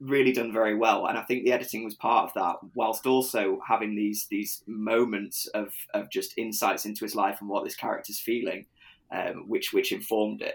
really 0.00 0.32
done 0.32 0.52
very 0.52 0.74
well. 0.74 1.06
And 1.06 1.16
I 1.16 1.22
think 1.22 1.44
the 1.44 1.52
editing 1.52 1.84
was 1.84 1.94
part 1.94 2.28
of 2.28 2.34
that, 2.34 2.56
whilst 2.74 3.06
also 3.06 3.60
having 3.66 3.94
these 3.94 4.26
these 4.30 4.62
moments 4.66 5.46
of 5.48 5.72
of 5.92 6.10
just 6.10 6.38
insights 6.38 6.86
into 6.86 7.04
his 7.04 7.14
life 7.14 7.38
and 7.40 7.48
what 7.48 7.64
this 7.64 7.76
character's 7.76 8.18
feeling, 8.18 8.66
um, 9.10 9.48
which 9.48 9.72
which 9.72 9.92
informed 9.92 10.42
it. 10.42 10.54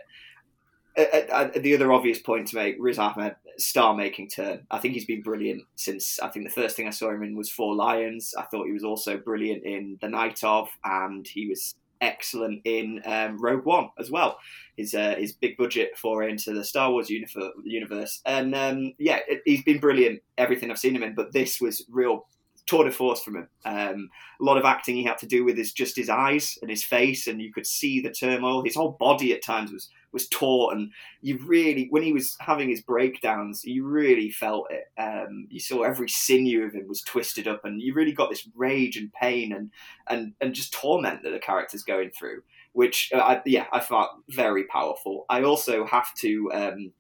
Uh, 0.97 1.17
uh, 1.31 1.49
the 1.55 1.75
other 1.75 1.91
obvious 1.91 2.19
point 2.19 2.47
to 2.47 2.55
make, 2.55 2.75
Riz 2.79 2.99
Ahmed, 2.99 3.35
star 3.57 3.95
making 3.95 4.29
turn. 4.29 4.65
I 4.71 4.79
think 4.79 4.93
he's 4.93 5.05
been 5.05 5.21
brilliant 5.21 5.63
since 5.75 6.19
I 6.19 6.29
think 6.29 6.45
the 6.45 6.53
first 6.53 6.75
thing 6.75 6.87
I 6.87 6.91
saw 6.91 7.11
him 7.11 7.23
in 7.23 7.35
was 7.35 7.49
Four 7.49 7.75
Lions. 7.75 8.33
I 8.37 8.43
thought 8.43 8.65
he 8.65 8.73
was 8.73 8.83
also 8.83 9.17
brilliant 9.17 9.63
in 9.63 9.97
The 10.01 10.09
Night 10.09 10.43
of, 10.43 10.69
and 10.83 11.27
he 11.27 11.47
was 11.47 11.75
excellent 12.01 12.61
in 12.65 13.01
um, 13.05 13.37
Rogue 13.37 13.65
One 13.65 13.89
as 13.99 14.09
well. 14.09 14.37
His 14.77 14.93
uh, 14.93 15.15
his 15.17 15.33
big 15.33 15.57
budget 15.57 15.97
foray 15.97 16.31
into 16.31 16.53
the 16.53 16.63
Star 16.63 16.91
Wars 16.91 17.09
universe, 17.09 18.21
and 18.25 18.55
um, 18.55 18.93
yeah, 18.97 19.19
it, 19.27 19.41
he's 19.45 19.63
been 19.63 19.79
brilliant. 19.79 20.21
Everything 20.37 20.71
I've 20.71 20.79
seen 20.79 20.95
him 20.95 21.03
in, 21.03 21.15
but 21.15 21.33
this 21.33 21.59
was 21.59 21.85
real 21.89 22.25
tour 22.65 22.85
de 22.85 22.91
force 22.91 23.21
from 23.23 23.35
him. 23.35 23.47
Um, 23.65 24.09
a 24.39 24.43
lot 24.43 24.57
of 24.57 24.63
acting 24.63 24.95
he 24.95 25.03
had 25.03 25.17
to 25.17 25.25
do 25.25 25.43
with 25.43 25.57
his 25.57 25.73
just 25.73 25.97
his 25.97 26.09
eyes 26.09 26.57
and 26.61 26.69
his 26.69 26.83
face, 26.83 27.27
and 27.27 27.41
you 27.41 27.51
could 27.51 27.65
see 27.65 27.99
the 27.99 28.11
turmoil. 28.11 28.63
His 28.63 28.75
whole 28.75 28.91
body 28.91 29.33
at 29.33 29.43
times 29.43 29.71
was 29.71 29.89
was 30.11 30.27
taut, 30.27 30.73
and 30.73 30.91
you 31.21 31.39
really, 31.45 31.87
when 31.89 32.03
he 32.03 32.13
was 32.13 32.35
having 32.39 32.69
his 32.69 32.81
breakdowns, 32.81 33.63
you 33.63 33.85
really 33.85 34.29
felt 34.29 34.67
it. 34.69 34.85
Um, 34.97 35.47
you 35.49 35.59
saw 35.59 35.83
every 35.83 36.09
sinew 36.09 36.65
of 36.65 36.73
him 36.73 36.87
was 36.87 37.01
twisted 37.01 37.47
up, 37.47 37.65
and 37.65 37.81
you 37.81 37.93
really 37.93 38.13
got 38.13 38.29
this 38.29 38.47
rage 38.55 38.97
and 38.97 39.11
pain 39.13 39.53
and 39.53 39.71
and 40.07 40.33
and 40.41 40.53
just 40.53 40.73
torment 40.73 41.23
that 41.23 41.31
the 41.31 41.39
character's 41.39 41.83
going 41.83 42.11
through. 42.11 42.41
Which, 42.73 43.11
uh, 43.13 43.17
I, 43.17 43.41
yeah, 43.45 43.65
I 43.73 43.79
found 43.79 44.09
very 44.29 44.65
powerful. 44.65 45.25
I 45.29 45.41
also 45.43 45.85
have 45.85 46.13
to 46.15 46.51
um, 46.53 46.91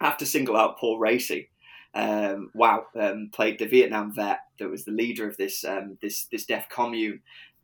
have 0.00 0.16
to 0.18 0.26
single 0.26 0.56
out 0.56 0.78
Paul 0.78 1.00
Raci. 1.00 1.48
Um, 1.94 2.50
wow, 2.54 2.86
um, 2.98 3.30
played 3.32 3.58
the 3.58 3.66
Vietnam 3.66 4.12
vet 4.12 4.40
that 4.58 4.68
was 4.68 4.84
the 4.84 4.92
leader 4.92 5.28
of 5.28 5.36
this 5.36 5.64
um, 5.64 5.96
this 6.02 6.26
this 6.26 6.44
deaf 6.44 6.68
commune, 6.68 7.20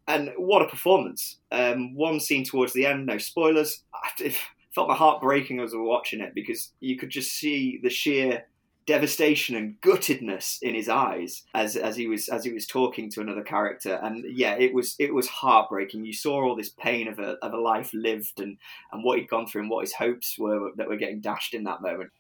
and 0.07 0.33
what 0.37 0.63
a 0.63 0.69
performance! 0.69 1.39
Um, 1.51 1.95
one 1.95 2.21
scene 2.21 2.45
towards 2.45 2.73
the 2.73 2.87
end, 2.87 3.07
no 3.07 3.19
spoilers. 3.19 3.83
I 3.95 4.35
felt 4.75 4.89
my 4.89 4.95
heart 4.95 5.21
breaking 5.21 5.61
as 5.61 5.75
I 5.75 5.77
was 5.77 5.87
watching 5.87 6.21
it 6.21 6.35
because 6.35 6.73
you 6.81 6.97
could 6.97 7.11
just 7.11 7.33
see 7.33 7.79
the 7.83 7.91
sheer 7.91 8.45
devastation 8.87 9.55
and 9.55 9.81
guttedness 9.81 10.59
in 10.63 10.75
his 10.75 10.89
eyes 10.89 11.45
as 11.55 11.77
as 11.77 11.97
he 11.97 12.07
was 12.07 12.29
as 12.29 12.45
he 12.45 12.53
was 12.53 12.67
talking 12.67 13.11
to 13.11 13.21
another 13.21 13.43
character. 13.43 14.01
And 14.03 14.25
yeah 14.37 14.55
it 14.55 14.75
was 14.75 14.97
it 14.99 15.15
was 15.15 15.29
heartbreaking. 15.29 16.05
You 16.05 16.13
saw 16.13 16.43
all 16.43 16.57
this 16.57 16.71
pain 16.71 17.07
of 17.09 17.19
a, 17.19 17.37
of 17.43 17.53
a 17.53 17.61
life 17.61 17.93
lived 17.93 18.41
and 18.41 18.57
and 18.93 19.05
what 19.05 19.19
he'd 19.19 19.29
gone 19.29 19.47
through 19.47 19.63
and 19.63 19.71
what 19.71 19.83
his 19.83 19.93
hopes 19.93 20.39
were 20.39 20.71
that 20.77 20.89
were 20.89 20.97
getting 20.97 21.21
dashed 21.21 21.55
in 21.55 21.65
that 21.65 21.83
moment. 21.83 22.11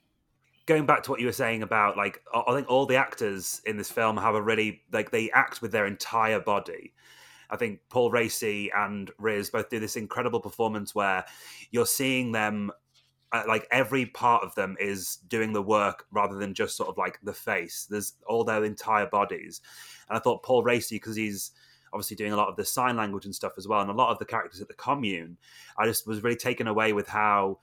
Going 0.66 0.86
back 0.86 1.02
to 1.04 1.10
what 1.10 1.18
you 1.18 1.26
were 1.26 1.32
saying 1.32 1.62
about 1.62 1.96
like 1.96 2.22
I 2.32 2.52
think 2.54 2.70
all 2.70 2.86
the 2.86 2.96
actors 2.96 3.62
in 3.66 3.76
this 3.76 3.90
film 3.90 4.16
have 4.16 4.34
a 4.34 4.42
really 4.42 4.82
like 4.92 5.10
they 5.10 5.30
act 5.30 5.62
with 5.62 5.72
their 5.72 5.86
entire 5.86 6.40
body. 6.40 6.92
I 7.50 7.56
think 7.56 7.80
Paul 7.88 8.10
Raci 8.10 8.68
and 8.74 9.10
Riz 9.18 9.50
both 9.50 9.68
do 9.68 9.80
this 9.80 9.96
incredible 9.96 10.40
performance 10.40 10.94
where 10.94 11.24
you're 11.70 11.86
seeing 11.86 12.32
them 12.32 12.70
uh, 13.32 13.44
like 13.46 13.66
every 13.70 14.06
part 14.06 14.42
of 14.42 14.54
them 14.54 14.76
is 14.80 15.16
doing 15.28 15.52
the 15.52 15.62
work 15.62 16.06
rather 16.10 16.36
than 16.36 16.52
just 16.54 16.76
sort 16.76 16.88
of 16.88 16.98
like 16.98 17.18
the 17.22 17.32
face. 17.32 17.86
There's 17.88 18.14
all 18.26 18.44
their 18.44 18.64
entire 18.64 19.06
bodies, 19.06 19.60
and 20.08 20.18
I 20.18 20.20
thought 20.20 20.42
Paul 20.42 20.64
Raci, 20.64 20.92
because 20.92 21.16
he's 21.16 21.52
obviously 21.92 22.16
doing 22.16 22.32
a 22.32 22.36
lot 22.36 22.48
of 22.48 22.56
the 22.56 22.64
sign 22.64 22.96
language 22.96 23.24
and 23.24 23.34
stuff 23.34 23.52
as 23.56 23.68
well, 23.68 23.80
and 23.80 23.90
a 23.90 23.94
lot 23.94 24.10
of 24.10 24.18
the 24.18 24.24
characters 24.24 24.60
at 24.60 24.68
the 24.68 24.74
commune. 24.74 25.36
I 25.76 25.86
just 25.86 26.06
was 26.06 26.22
really 26.22 26.36
taken 26.36 26.66
away 26.66 26.92
with 26.92 27.08
how 27.08 27.58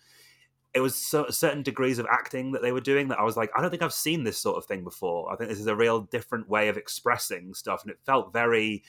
it 0.73 0.79
was 0.79 0.95
so, 0.95 1.29
certain 1.29 1.63
degrees 1.63 1.97
of 1.97 2.05
acting 2.11 2.51
that 2.51 2.61
they 2.61 2.71
were 2.71 2.81
doing 2.81 3.07
that 3.07 3.19
I 3.19 3.23
was 3.23 3.37
like, 3.37 3.49
I 3.55 3.61
don't 3.61 3.71
think 3.71 3.81
I've 3.81 3.93
seen 3.93 4.23
this 4.23 4.37
sort 4.37 4.57
of 4.57 4.65
thing 4.65 4.83
before. 4.83 5.31
I 5.31 5.35
think 5.35 5.49
this 5.49 5.59
is 5.59 5.67
a 5.67 5.75
real 5.75 6.01
different 6.01 6.47
way 6.49 6.67
of 6.67 6.77
expressing 6.77 7.53
stuff, 7.53 7.81
and 7.83 7.91
it 7.91 7.99
felt 8.05 8.31
very, 8.31 8.83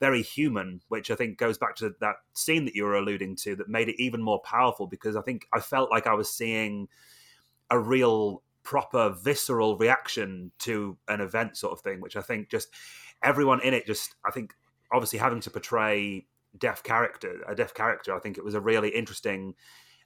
very 0.00 0.22
human, 0.22 0.80
which 0.88 1.10
I 1.10 1.14
think 1.14 1.38
goes 1.38 1.58
back 1.58 1.76
to 1.76 1.94
that 2.00 2.16
scene 2.34 2.64
that 2.64 2.74
you 2.74 2.84
were 2.84 2.96
alluding 2.96 3.36
to 3.36 3.56
that 3.56 3.68
made 3.68 3.88
it 3.88 4.02
even 4.02 4.22
more 4.22 4.40
powerful 4.40 4.86
because 4.86 5.16
I 5.16 5.22
think 5.22 5.46
I 5.52 5.60
felt 5.60 5.90
like 5.90 6.06
I 6.06 6.14
was 6.14 6.30
seeing 6.30 6.88
a 7.70 7.78
real 7.78 8.42
proper 8.64 9.10
visceral 9.22 9.76
reaction 9.76 10.50
to 10.58 10.96
an 11.08 11.20
event 11.20 11.56
sort 11.56 11.72
of 11.72 11.80
thing 11.80 12.00
which 12.00 12.16
i 12.16 12.22
think 12.22 12.48
just 12.50 12.68
everyone 13.22 13.60
in 13.60 13.74
it 13.74 13.86
just 13.86 14.14
i 14.26 14.30
think 14.30 14.54
obviously 14.90 15.18
having 15.18 15.38
to 15.38 15.50
portray 15.50 16.24
deaf 16.58 16.82
character 16.82 17.42
a 17.46 17.54
deaf 17.54 17.74
character 17.74 18.14
i 18.14 18.18
think 18.18 18.38
it 18.38 18.44
was 18.44 18.54
a 18.54 18.60
really 18.60 18.88
interesting 18.88 19.54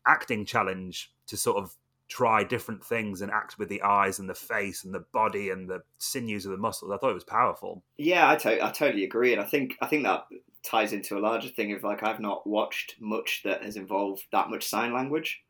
acting 0.06 0.44
challenge 0.44 1.12
to 1.26 1.36
sort 1.36 1.56
of 1.56 1.76
try 2.08 2.42
different 2.42 2.82
things 2.84 3.20
and 3.20 3.30
act 3.30 3.58
with 3.58 3.68
the 3.68 3.82
eyes 3.82 4.18
and 4.18 4.28
the 4.28 4.34
face 4.34 4.84
and 4.84 4.94
the 4.94 5.04
body 5.12 5.50
and 5.50 5.68
the 5.68 5.82
sinews 5.98 6.46
of 6.46 6.52
the 6.52 6.56
muscles. 6.56 6.90
I 6.90 6.96
thought 6.96 7.10
it 7.10 7.14
was 7.14 7.24
powerful. 7.24 7.82
Yeah, 7.98 8.30
I, 8.30 8.36
to- 8.36 8.64
I 8.64 8.70
totally 8.70 9.04
agree, 9.04 9.32
and 9.32 9.42
I 9.42 9.44
think 9.44 9.76
I 9.80 9.86
think 9.86 10.04
that 10.04 10.26
ties 10.64 10.92
into 10.92 11.16
a 11.16 11.20
larger 11.20 11.48
thing 11.48 11.72
of 11.72 11.84
like 11.84 12.02
I've 12.02 12.20
not 12.20 12.46
watched 12.46 12.96
much 13.00 13.42
that 13.44 13.62
has 13.62 13.76
involved 13.76 14.24
that 14.32 14.50
much 14.50 14.66
sign 14.66 14.92
language, 14.92 15.40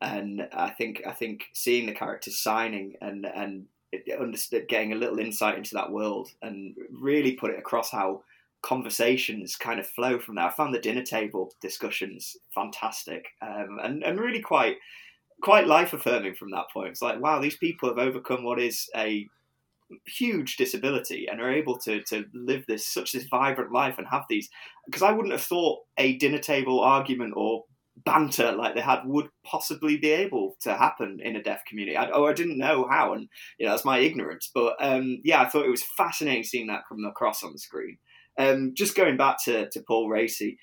and 0.00 0.48
I 0.52 0.70
think 0.70 1.02
I 1.06 1.12
think 1.12 1.44
seeing 1.54 1.86
the 1.86 1.94
characters 1.94 2.38
signing 2.38 2.94
and 3.00 3.24
and 3.24 3.66
getting 4.68 4.92
a 4.92 4.96
little 4.96 5.18
insight 5.18 5.56
into 5.56 5.74
that 5.74 5.90
world 5.90 6.28
and 6.42 6.76
really 7.00 7.32
put 7.32 7.50
it 7.50 7.58
across 7.58 7.90
how 7.90 8.22
conversations 8.60 9.56
kind 9.56 9.80
of 9.80 9.86
flow 9.86 10.18
from 10.18 10.34
there. 10.34 10.46
I 10.46 10.50
found 10.50 10.74
the 10.74 10.80
dinner 10.80 11.04
table 11.04 11.54
discussions 11.62 12.36
fantastic 12.54 13.28
um, 13.40 13.78
and 13.82 14.02
and 14.02 14.18
really 14.20 14.40
quite 14.40 14.76
quite 15.42 15.66
life 15.66 15.92
affirming 15.92 16.34
from 16.34 16.50
that 16.50 16.70
point. 16.72 16.90
It's 16.90 17.02
like 17.02 17.20
wow, 17.20 17.40
these 17.40 17.56
people 17.56 17.88
have 17.88 17.98
overcome 17.98 18.44
what 18.44 18.60
is 18.60 18.88
a 18.96 19.26
huge 20.06 20.56
disability 20.56 21.28
and 21.30 21.40
are 21.40 21.50
able 21.50 21.78
to 21.78 22.02
to 22.02 22.24
live 22.34 22.64
this 22.68 22.86
such 22.86 23.12
this 23.12 23.24
vibrant 23.24 23.72
life 23.72 23.96
and 23.96 24.06
have 24.10 24.24
these 24.28 24.50
because 24.84 25.02
I 25.02 25.12
wouldn't 25.12 25.32
have 25.32 25.42
thought 25.42 25.80
a 25.96 26.16
dinner 26.18 26.38
table 26.38 26.80
argument 26.80 27.32
or 27.36 27.64
banter 28.04 28.52
like 28.52 28.74
they 28.74 28.80
had 28.80 29.00
would 29.04 29.28
possibly 29.44 29.96
be 29.96 30.10
able 30.10 30.56
to 30.60 30.74
happen 30.74 31.18
in 31.22 31.36
a 31.36 31.42
deaf 31.42 31.64
community. 31.66 31.96
I, 31.96 32.10
oh, 32.10 32.26
I 32.26 32.32
didn't 32.32 32.58
know 32.58 32.86
how, 32.88 33.12
and 33.12 33.28
you 33.58 33.66
know 33.66 33.72
that's 33.72 33.84
my 33.84 33.98
ignorance. 33.98 34.50
But 34.54 34.76
um, 34.80 35.20
yeah, 35.24 35.42
I 35.42 35.48
thought 35.48 35.66
it 35.66 35.70
was 35.70 35.84
fascinating 35.96 36.44
seeing 36.44 36.66
that 36.68 36.84
come 36.88 37.04
across 37.04 37.42
on 37.42 37.52
the 37.52 37.58
screen. 37.58 37.98
Um, 38.38 38.72
just 38.74 38.94
going 38.94 39.16
back 39.16 39.42
to, 39.44 39.68
to 39.70 39.80
Paul 39.80 40.08
Raci, 40.08 40.56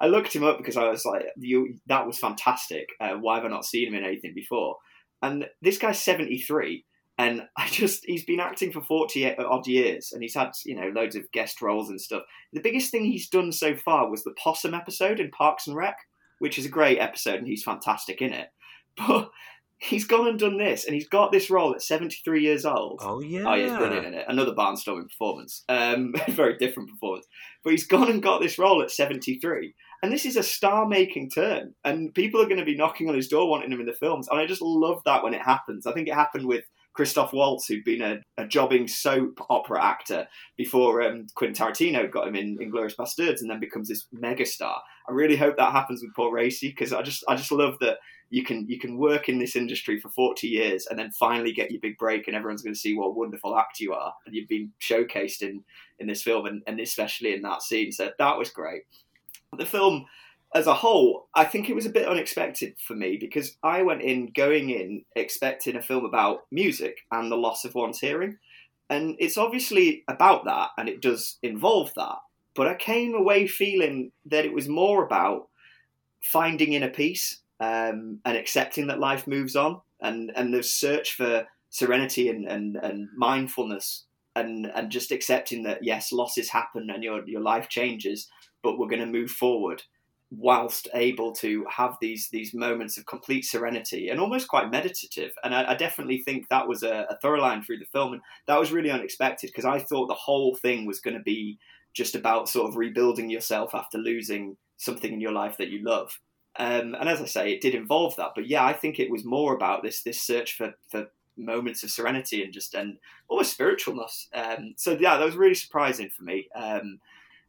I 0.00 0.06
looked 0.06 0.34
him 0.34 0.44
up 0.44 0.58
because 0.58 0.76
I 0.76 0.88
was 0.88 1.04
like, 1.04 1.24
you, 1.36 1.78
that 1.86 2.06
was 2.06 2.18
fantastic. 2.18 2.88
Uh, 3.00 3.14
why 3.14 3.36
have 3.36 3.44
I 3.44 3.48
not 3.48 3.64
seen 3.64 3.88
him 3.88 3.94
in 3.94 4.04
anything 4.04 4.32
before? 4.34 4.76
And 5.22 5.46
this 5.60 5.78
guy's 5.78 6.02
73, 6.02 6.84
and 7.18 7.42
I 7.56 7.68
just, 7.68 8.04
he's 8.04 8.24
been 8.24 8.40
acting 8.40 8.72
for 8.72 8.82
40 8.82 9.36
odd 9.36 9.66
years, 9.66 10.10
and 10.12 10.22
he's 10.22 10.34
had, 10.34 10.50
you 10.64 10.74
know, 10.74 10.88
loads 10.88 11.16
of 11.16 11.30
guest 11.32 11.62
roles 11.62 11.88
and 11.88 12.00
stuff. 12.00 12.22
The 12.52 12.60
biggest 12.60 12.90
thing 12.90 13.04
he's 13.04 13.28
done 13.28 13.52
so 13.52 13.76
far 13.76 14.10
was 14.10 14.24
the 14.24 14.34
Possum 14.42 14.74
episode 14.74 15.20
in 15.20 15.30
Parks 15.30 15.66
and 15.66 15.76
Rec, 15.76 15.96
which 16.38 16.58
is 16.58 16.66
a 16.66 16.70
great 16.70 16.98
episode, 16.98 17.36
and 17.36 17.46
he's 17.46 17.62
fantastic 17.62 18.20
in 18.20 18.32
it. 18.32 18.48
But 18.94 19.30
he's 19.88 20.04
gone 20.04 20.28
and 20.28 20.38
done 20.38 20.58
this, 20.58 20.84
and 20.84 20.94
he's 20.94 21.08
got 21.08 21.32
this 21.32 21.50
role 21.50 21.74
at 21.74 21.82
73 21.82 22.40
years 22.40 22.64
old. 22.64 23.00
Oh, 23.02 23.20
yeah. 23.20 23.44
Oh, 23.44 23.54
yeah, 23.54 23.76
brilliant 23.76 24.06
in 24.06 24.14
it. 24.14 24.26
Another 24.28 24.54
barnstorming 24.54 25.08
performance. 25.08 25.64
Um, 25.68 26.14
very 26.28 26.56
different 26.56 26.90
performance. 26.90 27.26
But 27.64 27.72
he's 27.72 27.86
gone 27.86 28.08
and 28.08 28.22
got 28.22 28.40
this 28.40 28.58
role 28.58 28.80
at 28.82 28.92
73. 28.92 29.74
And 30.02 30.12
this 30.12 30.24
is 30.24 30.36
a 30.36 30.42
star 30.42 30.86
making 30.86 31.30
turn. 31.30 31.74
And 31.84 32.14
people 32.14 32.40
are 32.40 32.46
going 32.46 32.58
to 32.58 32.64
be 32.64 32.76
knocking 32.76 33.08
on 33.08 33.16
his 33.16 33.28
door 33.28 33.48
wanting 33.48 33.72
him 33.72 33.80
in 33.80 33.86
the 33.86 33.92
films. 33.92 34.28
And 34.28 34.38
I 34.38 34.46
just 34.46 34.62
love 34.62 35.02
that 35.04 35.24
when 35.24 35.34
it 35.34 35.42
happens. 35.42 35.86
I 35.86 35.92
think 35.92 36.08
it 36.08 36.14
happened 36.14 36.46
with 36.46 36.64
Christoph 36.94 37.32
Waltz, 37.32 37.66
who'd 37.66 37.84
been 37.84 38.02
a, 38.02 38.20
a 38.36 38.46
jobbing 38.46 38.86
soap 38.86 39.40
opera 39.48 39.82
actor 39.82 40.28
before 40.56 41.02
um, 41.02 41.26
Quentin 41.34 41.66
Tarantino 41.66 42.10
got 42.10 42.28
him 42.28 42.36
in 42.36 42.58
Inglourious 42.58 42.96
Basterds 42.96 43.40
and 43.40 43.50
then 43.50 43.60
becomes 43.60 43.88
this 43.88 44.06
megastar. 44.14 44.78
I 45.08 45.12
really 45.12 45.36
hope 45.36 45.56
that 45.56 45.72
happens 45.72 46.02
with 46.02 46.14
Paul 46.14 46.32
Raci 46.32 46.70
because 46.70 46.92
I 46.92 47.02
just 47.02 47.24
I 47.28 47.34
just 47.34 47.50
love 47.50 47.76
that 47.80 47.98
you 48.32 48.42
can 48.42 48.66
you 48.66 48.78
can 48.78 48.96
work 48.96 49.28
in 49.28 49.38
this 49.38 49.54
industry 49.54 50.00
for 50.00 50.08
40 50.08 50.48
years 50.48 50.86
and 50.86 50.98
then 50.98 51.10
finally 51.12 51.52
get 51.52 51.70
your 51.70 51.80
big 51.80 51.98
break 51.98 52.26
and 52.26 52.34
everyone's 52.34 52.62
going 52.62 52.74
to 52.74 52.80
see 52.80 52.96
what 52.96 53.08
a 53.08 53.10
wonderful 53.10 53.56
act 53.56 53.78
you 53.78 53.92
are 53.92 54.14
and 54.24 54.34
you've 54.34 54.48
been 54.48 54.72
showcased 54.80 55.42
in 55.42 55.62
in 55.98 56.06
this 56.06 56.22
film 56.22 56.46
and, 56.46 56.62
and 56.66 56.80
especially 56.80 57.34
in 57.34 57.42
that 57.42 57.62
scene 57.62 57.92
so 57.92 58.10
that 58.18 58.38
was 58.38 58.48
great 58.48 58.82
the 59.58 59.66
film 59.66 60.06
as 60.54 60.66
a 60.66 60.74
whole, 60.74 61.28
I 61.34 61.44
think 61.44 61.68
it 61.68 61.74
was 61.74 61.86
a 61.86 61.90
bit 61.90 62.06
unexpected 62.06 62.74
for 62.78 62.94
me 62.94 63.16
because 63.18 63.56
I 63.62 63.82
went 63.82 64.02
in 64.02 64.32
going 64.34 64.68
in 64.70 65.04
expecting 65.16 65.76
a 65.76 65.82
film 65.82 66.04
about 66.04 66.40
music 66.50 66.98
and 67.10 67.32
the 67.32 67.36
loss 67.36 67.64
of 67.64 67.74
one's 67.74 68.00
hearing. 68.00 68.36
And 68.90 69.16
it's 69.18 69.38
obviously 69.38 70.04
about 70.08 70.44
that 70.44 70.70
and 70.76 70.90
it 70.90 71.00
does 71.00 71.38
involve 71.42 71.92
that. 71.96 72.18
But 72.54 72.68
I 72.68 72.74
came 72.74 73.14
away 73.14 73.46
feeling 73.46 74.12
that 74.26 74.44
it 74.44 74.52
was 74.52 74.68
more 74.68 75.02
about 75.02 75.48
finding 76.22 76.74
inner 76.74 76.90
peace 76.90 77.40
um, 77.62 78.18
and 78.24 78.36
accepting 78.36 78.88
that 78.88 78.98
life 78.98 79.28
moves 79.28 79.54
on 79.54 79.80
and, 80.00 80.32
and 80.34 80.52
the 80.52 80.64
search 80.64 81.14
for 81.14 81.46
serenity 81.70 82.28
and, 82.28 82.46
and, 82.48 82.74
and 82.76 83.08
mindfulness 83.16 84.04
and, 84.34 84.66
and 84.74 84.90
just 84.90 85.12
accepting 85.12 85.62
that, 85.62 85.84
yes, 85.84 86.10
losses 86.10 86.48
happen 86.48 86.90
and 86.90 87.04
your, 87.04 87.26
your 87.28 87.40
life 87.40 87.68
changes, 87.68 88.28
but 88.64 88.78
we're 88.78 88.88
going 88.88 88.98
to 88.98 89.06
move 89.06 89.30
forward 89.30 89.80
whilst 90.34 90.88
able 90.94 91.30
to 91.30 91.64
have 91.70 91.94
these 92.00 92.30
these 92.30 92.54
moments 92.54 92.96
of 92.96 93.04
complete 93.04 93.44
serenity 93.44 94.08
and 94.08 94.18
almost 94.18 94.48
quite 94.48 94.70
meditative. 94.70 95.30
And 95.44 95.54
I, 95.54 95.72
I 95.72 95.74
definitely 95.74 96.22
think 96.22 96.48
that 96.48 96.66
was 96.66 96.82
a, 96.82 97.06
a, 97.10 97.18
thorough 97.20 97.42
line 97.42 97.62
through 97.62 97.78
the 97.78 97.84
film, 97.84 98.14
and 98.14 98.22
that 98.46 98.58
was 98.58 98.72
really 98.72 98.90
unexpected 98.90 99.48
because 99.48 99.66
I 99.66 99.78
thought 99.78 100.08
the 100.08 100.14
whole 100.14 100.54
thing 100.54 100.86
was 100.86 101.00
going 101.00 101.18
to 101.18 101.22
be 101.22 101.58
just 101.92 102.14
about 102.14 102.48
sort 102.48 102.70
of 102.70 102.76
rebuilding 102.76 103.28
yourself 103.28 103.74
after 103.74 103.98
losing 103.98 104.56
something 104.78 105.12
in 105.12 105.20
your 105.20 105.32
life 105.32 105.58
that 105.58 105.68
you 105.68 105.84
love. 105.84 106.18
Um, 106.56 106.94
and 106.94 107.08
as 107.08 107.20
I 107.20 107.26
say, 107.26 107.52
it 107.52 107.62
did 107.62 107.74
involve 107.74 108.16
that, 108.16 108.32
but 108.34 108.46
yeah, 108.46 108.64
I 108.64 108.74
think 108.74 108.98
it 108.98 109.10
was 109.10 109.24
more 109.24 109.54
about 109.54 109.82
this 109.82 110.02
this 110.02 110.20
search 110.20 110.56
for 110.56 110.74
for 110.88 111.06
moments 111.36 111.82
of 111.82 111.90
serenity 111.90 112.44
and 112.44 112.52
just 112.52 112.74
and 112.74 112.98
almost 113.28 113.58
spiritualness. 113.58 114.26
Um, 114.34 114.74
so 114.76 114.92
yeah, 114.92 115.16
that 115.16 115.24
was 115.24 115.36
really 115.36 115.54
surprising 115.54 116.10
for 116.10 116.24
me. 116.24 116.48
Um, 116.54 117.00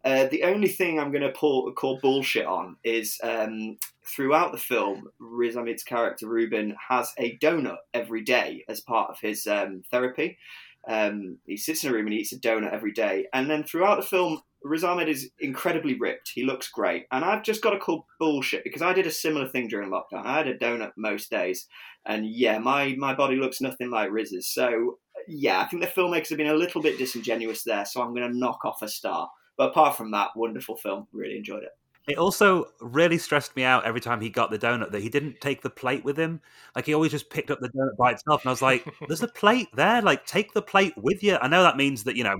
uh, 0.05 0.27
the 0.27 0.43
only 0.43 0.67
thing 0.67 0.99
I'm 0.99 1.11
going 1.11 1.23
to 1.23 1.31
call 1.31 1.99
bullshit 2.01 2.45
on 2.45 2.75
is 2.83 3.19
um, 3.23 3.77
throughout 4.05 4.51
the 4.51 4.57
film, 4.57 5.09
Riz 5.17 5.55
Ahmed's 5.55 5.83
character 5.83 6.27
Ruben 6.27 6.75
has 6.89 7.13
a 7.17 7.37
donut 7.37 7.77
every 7.93 8.21
day 8.21 8.65
as 8.67 8.81
part 8.81 9.09
of 9.09 9.19
his 9.21 9.47
um, 9.47 9.83
therapy. 9.89 10.37
Um, 10.85 11.37
he 11.45 11.55
sits 11.55 11.85
in 11.85 11.89
a 11.89 11.93
room 11.93 12.07
and 12.07 12.15
eats 12.15 12.33
a 12.33 12.39
donut 12.39 12.73
every 12.73 12.91
day, 12.91 13.27
and 13.33 13.49
then 13.49 13.63
throughout 13.63 13.95
the 13.95 14.05
film, 14.05 14.41
Riz 14.63 14.83
Ahmed 14.83 15.09
is 15.09 15.29
incredibly 15.39 15.99
ripped. 15.99 16.31
He 16.33 16.43
looks 16.43 16.69
great, 16.69 17.05
and 17.11 17.23
I've 17.25 17.43
just 17.43 17.61
got 17.61 17.71
to 17.71 17.79
call 17.79 18.07
bullshit 18.19 18.63
because 18.63 18.81
I 18.81 18.93
did 18.93 19.07
a 19.07 19.11
similar 19.11 19.47
thing 19.47 19.67
during 19.67 19.89
lockdown. 19.89 20.25
I 20.25 20.37
had 20.37 20.47
a 20.47 20.57
donut 20.57 20.91
most 20.97 21.29
days, 21.29 21.67
and 22.05 22.25
yeah, 22.25 22.59
my 22.59 22.95
my 22.97 23.13
body 23.13 23.35
looks 23.35 23.61
nothing 23.61 23.89
like 23.89 24.11
Riz's. 24.11 24.47
So 24.47 24.97
yeah, 25.27 25.61
I 25.61 25.67
think 25.67 25.81
the 25.81 25.89
filmmakers 25.89 26.29
have 26.29 26.37
been 26.37 26.47
a 26.47 26.55
little 26.55 26.81
bit 26.81 26.97
disingenuous 26.97 27.63
there. 27.63 27.85
So 27.85 28.01
I'm 28.01 28.13
going 28.13 28.29
to 28.29 28.37
knock 28.37 28.65
off 28.65 28.81
a 28.81 28.87
star. 28.87 29.29
But 29.57 29.69
apart 29.69 29.95
from 29.95 30.11
that, 30.11 30.31
wonderful 30.35 30.75
film. 30.75 31.07
Really 31.11 31.37
enjoyed 31.37 31.63
it. 31.63 31.71
It 32.07 32.17
also 32.17 32.67
really 32.81 33.17
stressed 33.17 33.55
me 33.55 33.63
out 33.63 33.85
every 33.85 34.01
time 34.01 34.19
he 34.19 34.29
got 34.29 34.51
the 34.51 34.59
donut 34.59 34.91
that 34.91 35.01
he 35.01 35.07
didn't 35.07 35.39
take 35.39 35.61
the 35.61 35.69
plate 35.69 36.03
with 36.03 36.17
him. 36.17 36.41
Like 36.75 36.85
he 36.85 36.93
always 36.93 37.11
just 37.11 37.29
picked 37.29 37.49
up 37.49 37.59
the 37.61 37.69
donut 37.69 37.95
by 37.97 38.11
itself. 38.11 38.41
And 38.41 38.49
I 38.49 38.51
was 38.51 38.61
like, 38.61 38.85
there's 39.07 39.23
a 39.23 39.27
plate 39.29 39.69
there. 39.73 40.01
Like 40.01 40.25
take 40.25 40.53
the 40.53 40.61
plate 40.61 40.93
with 40.97 41.23
you. 41.23 41.37
I 41.41 41.47
know 41.47 41.63
that 41.63 41.77
means 41.77 42.03
that, 42.03 42.17
you 42.17 42.25
know, 42.25 42.37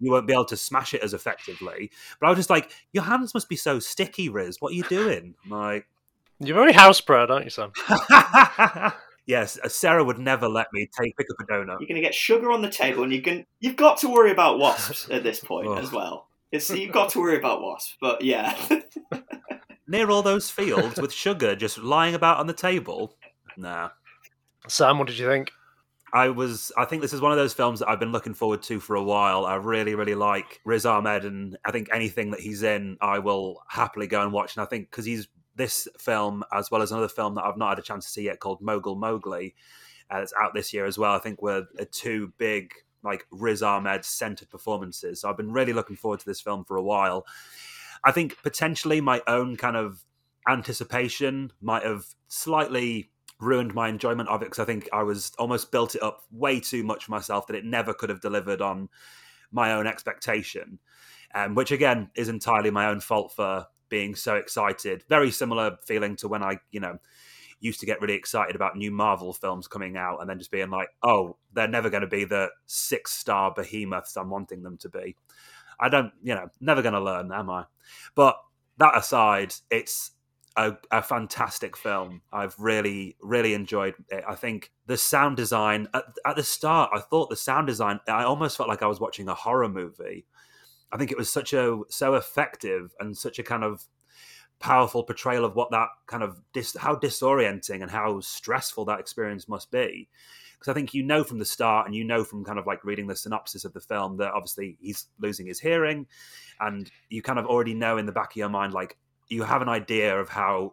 you 0.00 0.10
won't 0.10 0.26
be 0.26 0.32
able 0.32 0.46
to 0.46 0.56
smash 0.56 0.94
it 0.94 1.02
as 1.02 1.12
effectively. 1.12 1.90
But 2.18 2.28
I 2.28 2.30
was 2.30 2.38
just 2.38 2.50
like, 2.50 2.70
your 2.92 3.04
hands 3.04 3.34
must 3.34 3.50
be 3.50 3.56
so 3.56 3.78
sticky, 3.78 4.30
Riz. 4.30 4.60
What 4.60 4.72
are 4.72 4.76
you 4.76 4.84
doing? 4.84 5.34
I'm 5.44 5.50
like 5.50 5.86
You're 6.40 6.56
very 6.56 6.72
house 6.72 7.02
proud, 7.02 7.30
aren't 7.30 7.44
you, 7.44 7.50
Sam? 7.50 7.72
yes, 9.26 9.58
uh, 9.62 9.68
Sarah 9.68 10.02
would 10.02 10.18
never 10.18 10.48
let 10.48 10.68
me 10.72 10.88
take 10.98 11.14
pick 11.18 11.26
up 11.30 11.46
a 11.46 11.52
donut. 11.52 11.78
You're 11.78 11.88
going 11.88 11.96
to 11.96 12.00
get 12.00 12.14
sugar 12.14 12.50
on 12.50 12.62
the 12.62 12.70
table, 12.70 13.02
and 13.02 13.12
you 13.12 13.20
can 13.20 13.44
you've 13.60 13.76
got 13.76 13.98
to 13.98 14.08
worry 14.08 14.30
about 14.30 14.58
wasps 14.58 15.08
at 15.10 15.22
this 15.22 15.40
point 15.40 15.78
as 15.78 15.92
well. 15.92 16.28
It's, 16.54 16.70
you've 16.70 16.92
got 16.92 17.10
to 17.10 17.18
worry 17.18 17.36
about 17.36 17.60
wasps, 17.60 17.96
but 18.00 18.22
yeah, 18.22 18.56
Near 19.88 20.08
all 20.08 20.22
those 20.22 20.50
fields 20.50 21.00
with 21.00 21.12
sugar 21.12 21.56
just 21.56 21.78
lying 21.78 22.14
about 22.14 22.38
on 22.38 22.46
the 22.46 22.52
table. 22.52 23.16
Nah. 23.56 23.90
Sam, 24.68 24.98
what 24.98 25.08
did 25.08 25.18
you 25.18 25.26
think? 25.26 25.50
I 26.12 26.28
was. 26.28 26.70
I 26.78 26.84
think 26.84 27.02
this 27.02 27.12
is 27.12 27.20
one 27.20 27.32
of 27.32 27.38
those 27.38 27.52
films 27.52 27.80
that 27.80 27.88
I've 27.88 27.98
been 27.98 28.12
looking 28.12 28.34
forward 28.34 28.62
to 28.62 28.78
for 28.78 28.94
a 28.94 29.02
while. 29.02 29.44
I 29.44 29.56
really, 29.56 29.96
really 29.96 30.14
like 30.14 30.60
Riz 30.64 30.86
Ahmed, 30.86 31.24
and 31.24 31.58
I 31.66 31.72
think 31.72 31.88
anything 31.92 32.30
that 32.30 32.40
he's 32.40 32.62
in, 32.62 32.96
I 33.00 33.18
will 33.18 33.60
happily 33.68 34.06
go 34.06 34.22
and 34.22 34.32
watch. 34.32 34.56
And 34.56 34.62
I 34.62 34.66
think 34.66 34.90
because 34.90 35.04
he's 35.04 35.26
this 35.56 35.88
film 35.98 36.44
as 36.52 36.70
well 36.70 36.82
as 36.82 36.92
another 36.92 37.08
film 37.08 37.34
that 37.34 37.44
I've 37.44 37.58
not 37.58 37.70
had 37.70 37.78
a 37.80 37.82
chance 37.82 38.04
to 38.06 38.10
see 38.12 38.22
yet 38.22 38.38
called 38.38 38.62
Mogul 38.62 38.94
Mowgli, 38.94 39.56
uh, 40.08 40.18
it's 40.18 40.32
out 40.40 40.54
this 40.54 40.72
year 40.72 40.86
as 40.86 40.96
well. 40.96 41.14
I 41.14 41.18
think 41.18 41.42
were 41.42 41.66
uh, 41.78 41.84
two 41.90 42.32
big 42.38 42.72
like 43.04 43.26
Riz 43.30 43.62
Ahmed 43.62 44.04
centered 44.04 44.50
performances. 44.50 45.20
So 45.20 45.28
I've 45.28 45.36
been 45.36 45.52
really 45.52 45.72
looking 45.72 45.96
forward 45.96 46.20
to 46.20 46.26
this 46.26 46.40
film 46.40 46.64
for 46.64 46.76
a 46.76 46.82
while. 46.82 47.26
I 48.02 48.12
think 48.12 48.42
potentially 48.42 49.00
my 49.00 49.22
own 49.26 49.56
kind 49.56 49.76
of 49.76 50.04
anticipation 50.48 51.52
might 51.60 51.84
have 51.84 52.04
slightly 52.28 53.10
ruined 53.40 53.74
my 53.74 53.88
enjoyment 53.88 54.28
of 54.28 54.42
it 54.42 54.46
because 54.46 54.58
I 54.58 54.64
think 54.64 54.88
I 54.92 55.02
was 55.02 55.32
almost 55.38 55.72
built 55.72 55.94
it 55.94 56.02
up 56.02 56.22
way 56.30 56.60
too 56.60 56.82
much 56.82 57.08
myself 57.08 57.46
that 57.46 57.56
it 57.56 57.64
never 57.64 57.92
could 57.92 58.10
have 58.10 58.20
delivered 58.20 58.60
on 58.60 58.88
my 59.50 59.72
own 59.72 59.86
expectation, 59.86 60.78
um, 61.34 61.54
which 61.54 61.70
again 61.70 62.10
is 62.14 62.28
entirely 62.28 62.70
my 62.70 62.86
own 62.86 63.00
fault 63.00 63.32
for 63.34 63.66
being 63.88 64.14
so 64.14 64.36
excited. 64.36 65.04
Very 65.08 65.30
similar 65.30 65.76
feeling 65.84 66.16
to 66.16 66.28
when 66.28 66.42
I, 66.42 66.58
you 66.70 66.80
know, 66.80 66.98
used 67.60 67.80
to 67.80 67.86
get 67.86 68.00
really 68.00 68.14
excited 68.14 68.56
about 68.56 68.76
new 68.76 68.90
Marvel 68.90 69.32
films 69.32 69.66
coming 69.66 69.96
out 69.96 70.20
and 70.20 70.28
then 70.28 70.38
just 70.38 70.50
being 70.50 70.70
like, 70.70 70.88
oh, 71.02 71.36
they're 71.52 71.68
never 71.68 71.90
going 71.90 72.02
to 72.02 72.06
be 72.06 72.24
the 72.24 72.50
six 72.66 73.12
star 73.12 73.52
behemoths 73.54 74.16
I'm 74.16 74.30
wanting 74.30 74.62
them 74.62 74.76
to 74.78 74.88
be. 74.88 75.16
I 75.80 75.88
don't, 75.88 76.12
you 76.22 76.34
know, 76.34 76.48
never 76.60 76.82
going 76.82 76.94
to 76.94 77.00
learn, 77.00 77.32
am 77.32 77.50
I? 77.50 77.64
But 78.14 78.36
that 78.78 78.96
aside, 78.96 79.54
it's 79.70 80.12
a, 80.56 80.76
a 80.90 81.02
fantastic 81.02 81.76
film. 81.76 82.22
I've 82.32 82.54
really, 82.58 83.16
really 83.20 83.54
enjoyed 83.54 83.94
it. 84.08 84.24
I 84.28 84.34
think 84.34 84.70
the 84.86 84.96
sound 84.96 85.36
design 85.36 85.88
at, 85.94 86.04
at 86.24 86.36
the 86.36 86.42
start, 86.42 86.90
I 86.94 87.00
thought 87.00 87.30
the 87.30 87.36
sound 87.36 87.66
design, 87.66 88.00
I 88.08 88.24
almost 88.24 88.56
felt 88.56 88.68
like 88.68 88.82
I 88.82 88.86
was 88.86 89.00
watching 89.00 89.28
a 89.28 89.34
horror 89.34 89.68
movie. 89.68 90.26
I 90.92 90.96
think 90.96 91.10
it 91.10 91.18
was 91.18 91.30
such 91.30 91.52
a 91.52 91.80
so 91.88 92.14
effective 92.14 92.94
and 93.00 93.16
such 93.16 93.40
a 93.40 93.42
kind 93.42 93.64
of 93.64 93.84
powerful 94.64 95.02
portrayal 95.02 95.44
of 95.44 95.54
what 95.54 95.70
that 95.72 95.88
kind 96.06 96.22
of 96.22 96.40
dis, 96.54 96.74
how 96.74 96.96
disorienting 96.96 97.82
and 97.82 97.90
how 97.90 98.18
stressful 98.20 98.86
that 98.86 98.98
experience 98.98 99.46
must 99.46 99.70
be. 99.70 100.08
Because 100.54 100.70
I 100.70 100.72
think 100.72 100.94
you 100.94 101.02
know 101.02 101.22
from 101.22 101.38
the 101.38 101.44
start, 101.44 101.84
and 101.86 101.94
you 101.94 102.02
know 102.02 102.24
from 102.24 102.46
kind 102.46 102.58
of 102.58 102.66
like 102.66 102.82
reading 102.82 103.06
the 103.06 103.14
synopsis 103.14 103.66
of 103.66 103.74
the 103.74 103.82
film 103.82 104.16
that 104.16 104.32
obviously 104.32 104.78
he's 104.80 105.04
losing 105.18 105.44
his 105.44 105.60
hearing, 105.60 106.06
and 106.60 106.90
you 107.10 107.20
kind 107.20 107.38
of 107.38 107.44
already 107.44 107.74
know 107.74 107.98
in 107.98 108.06
the 108.06 108.12
back 108.12 108.30
of 108.30 108.36
your 108.36 108.48
mind 108.48 108.72
like 108.72 108.96
you 109.28 109.42
have 109.42 109.60
an 109.60 109.68
idea 109.68 110.18
of 110.18 110.30
how 110.30 110.72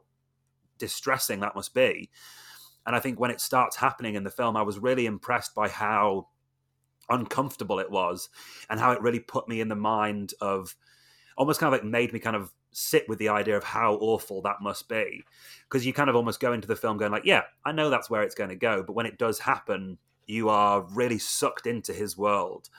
distressing 0.78 1.42
that 1.42 1.54
must 1.54 1.74
be. 1.74 2.10
And 2.86 2.96
I 2.96 3.00
think 3.02 3.20
when 3.20 3.30
it 3.30 3.42
starts 3.42 3.76
happening 3.76 4.16
in 4.16 4.24
the 4.24 4.32
film, 4.32 4.56
I 4.56 4.62
was 4.62 4.80
really 4.80 5.06
impressed 5.06 5.54
by 5.54 5.68
how 5.68 6.30
uncomfortable 7.10 7.80
it 7.80 7.92
was 7.92 8.30
and 8.70 8.80
how 8.80 8.94
it 8.94 9.02
really 9.02 9.20
put 9.20 9.50
me 9.50 9.60
in 9.60 9.68
the 9.68 9.76
mind 9.76 10.34
of 10.40 10.78
almost 11.38 11.60
kind 11.60 11.74
of 11.74 11.82
like 11.82 11.90
made 11.90 12.14
me 12.14 12.20
kind 12.20 12.38
of 12.38 12.54
sit 12.72 13.08
with 13.10 13.20
the 13.20 13.30
idea 13.30 13.58
of 13.58 13.64
how 13.64 13.96
awful 13.96 14.42
that 14.42 14.62
must 14.62 14.88
be. 14.88 15.24
Because 15.70 15.86
you 15.86 15.94
kind 15.94 16.10
of 16.10 16.16
almost 16.16 16.40
go 16.40 16.54
into 16.54 16.68
the 16.68 16.76
film 16.76 16.98
going 16.98 17.12
like 17.12 17.26
yeah 17.26 17.44
i 17.66 17.72
know 17.72 17.90
that's 17.90 18.10
where 18.10 18.24
it's 18.24 18.36
going 18.36 18.50
to 18.50 18.56
go 18.56 18.84
but 18.84 18.94
when 18.94 19.06
it 19.06 19.18
does 19.18 19.40
happen 19.40 19.98
you 20.28 20.50
are 20.50 20.82
really 20.94 21.18
sucked 21.18 21.68
into 21.68 21.94
his 21.94 22.18
world. 22.18 22.70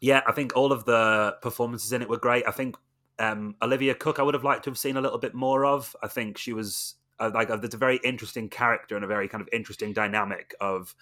Yeah 0.00 0.22
i 0.26 0.32
think 0.32 0.56
all 0.56 0.72
of 0.72 0.84
the 0.84 1.36
performances 1.42 1.92
in 1.92 2.02
it 2.02 2.08
were 2.08 2.18
great. 2.18 2.44
I 2.46 2.50
think 2.50 2.76
um, 3.20 3.54
olivia 3.62 3.94
cooke 3.94 4.18
i 4.18 4.22
would 4.22 4.34
have 4.34 4.42
liked 4.42 4.64
to 4.64 4.70
have 4.70 4.78
seen 4.78 4.96
a 4.96 5.00
little 5.00 5.18
bit 5.18 5.34
more 5.34 5.64
of. 5.64 5.94
I 6.02 6.08
think 6.08 6.38
she 6.38 6.52
was 6.52 6.96
uh, 7.20 7.30
like 7.32 7.50
uh, 7.50 7.56
there's 7.56 7.74
a 7.74 7.78
very 7.78 8.00
interesting 8.04 8.48
character 8.48 8.96
and 8.96 9.04
a 9.04 9.08
very 9.08 9.28
kind 9.28 9.40
of 9.40 9.48
interesting 9.52 9.92
dynamic 9.92 10.54
of 10.60 10.94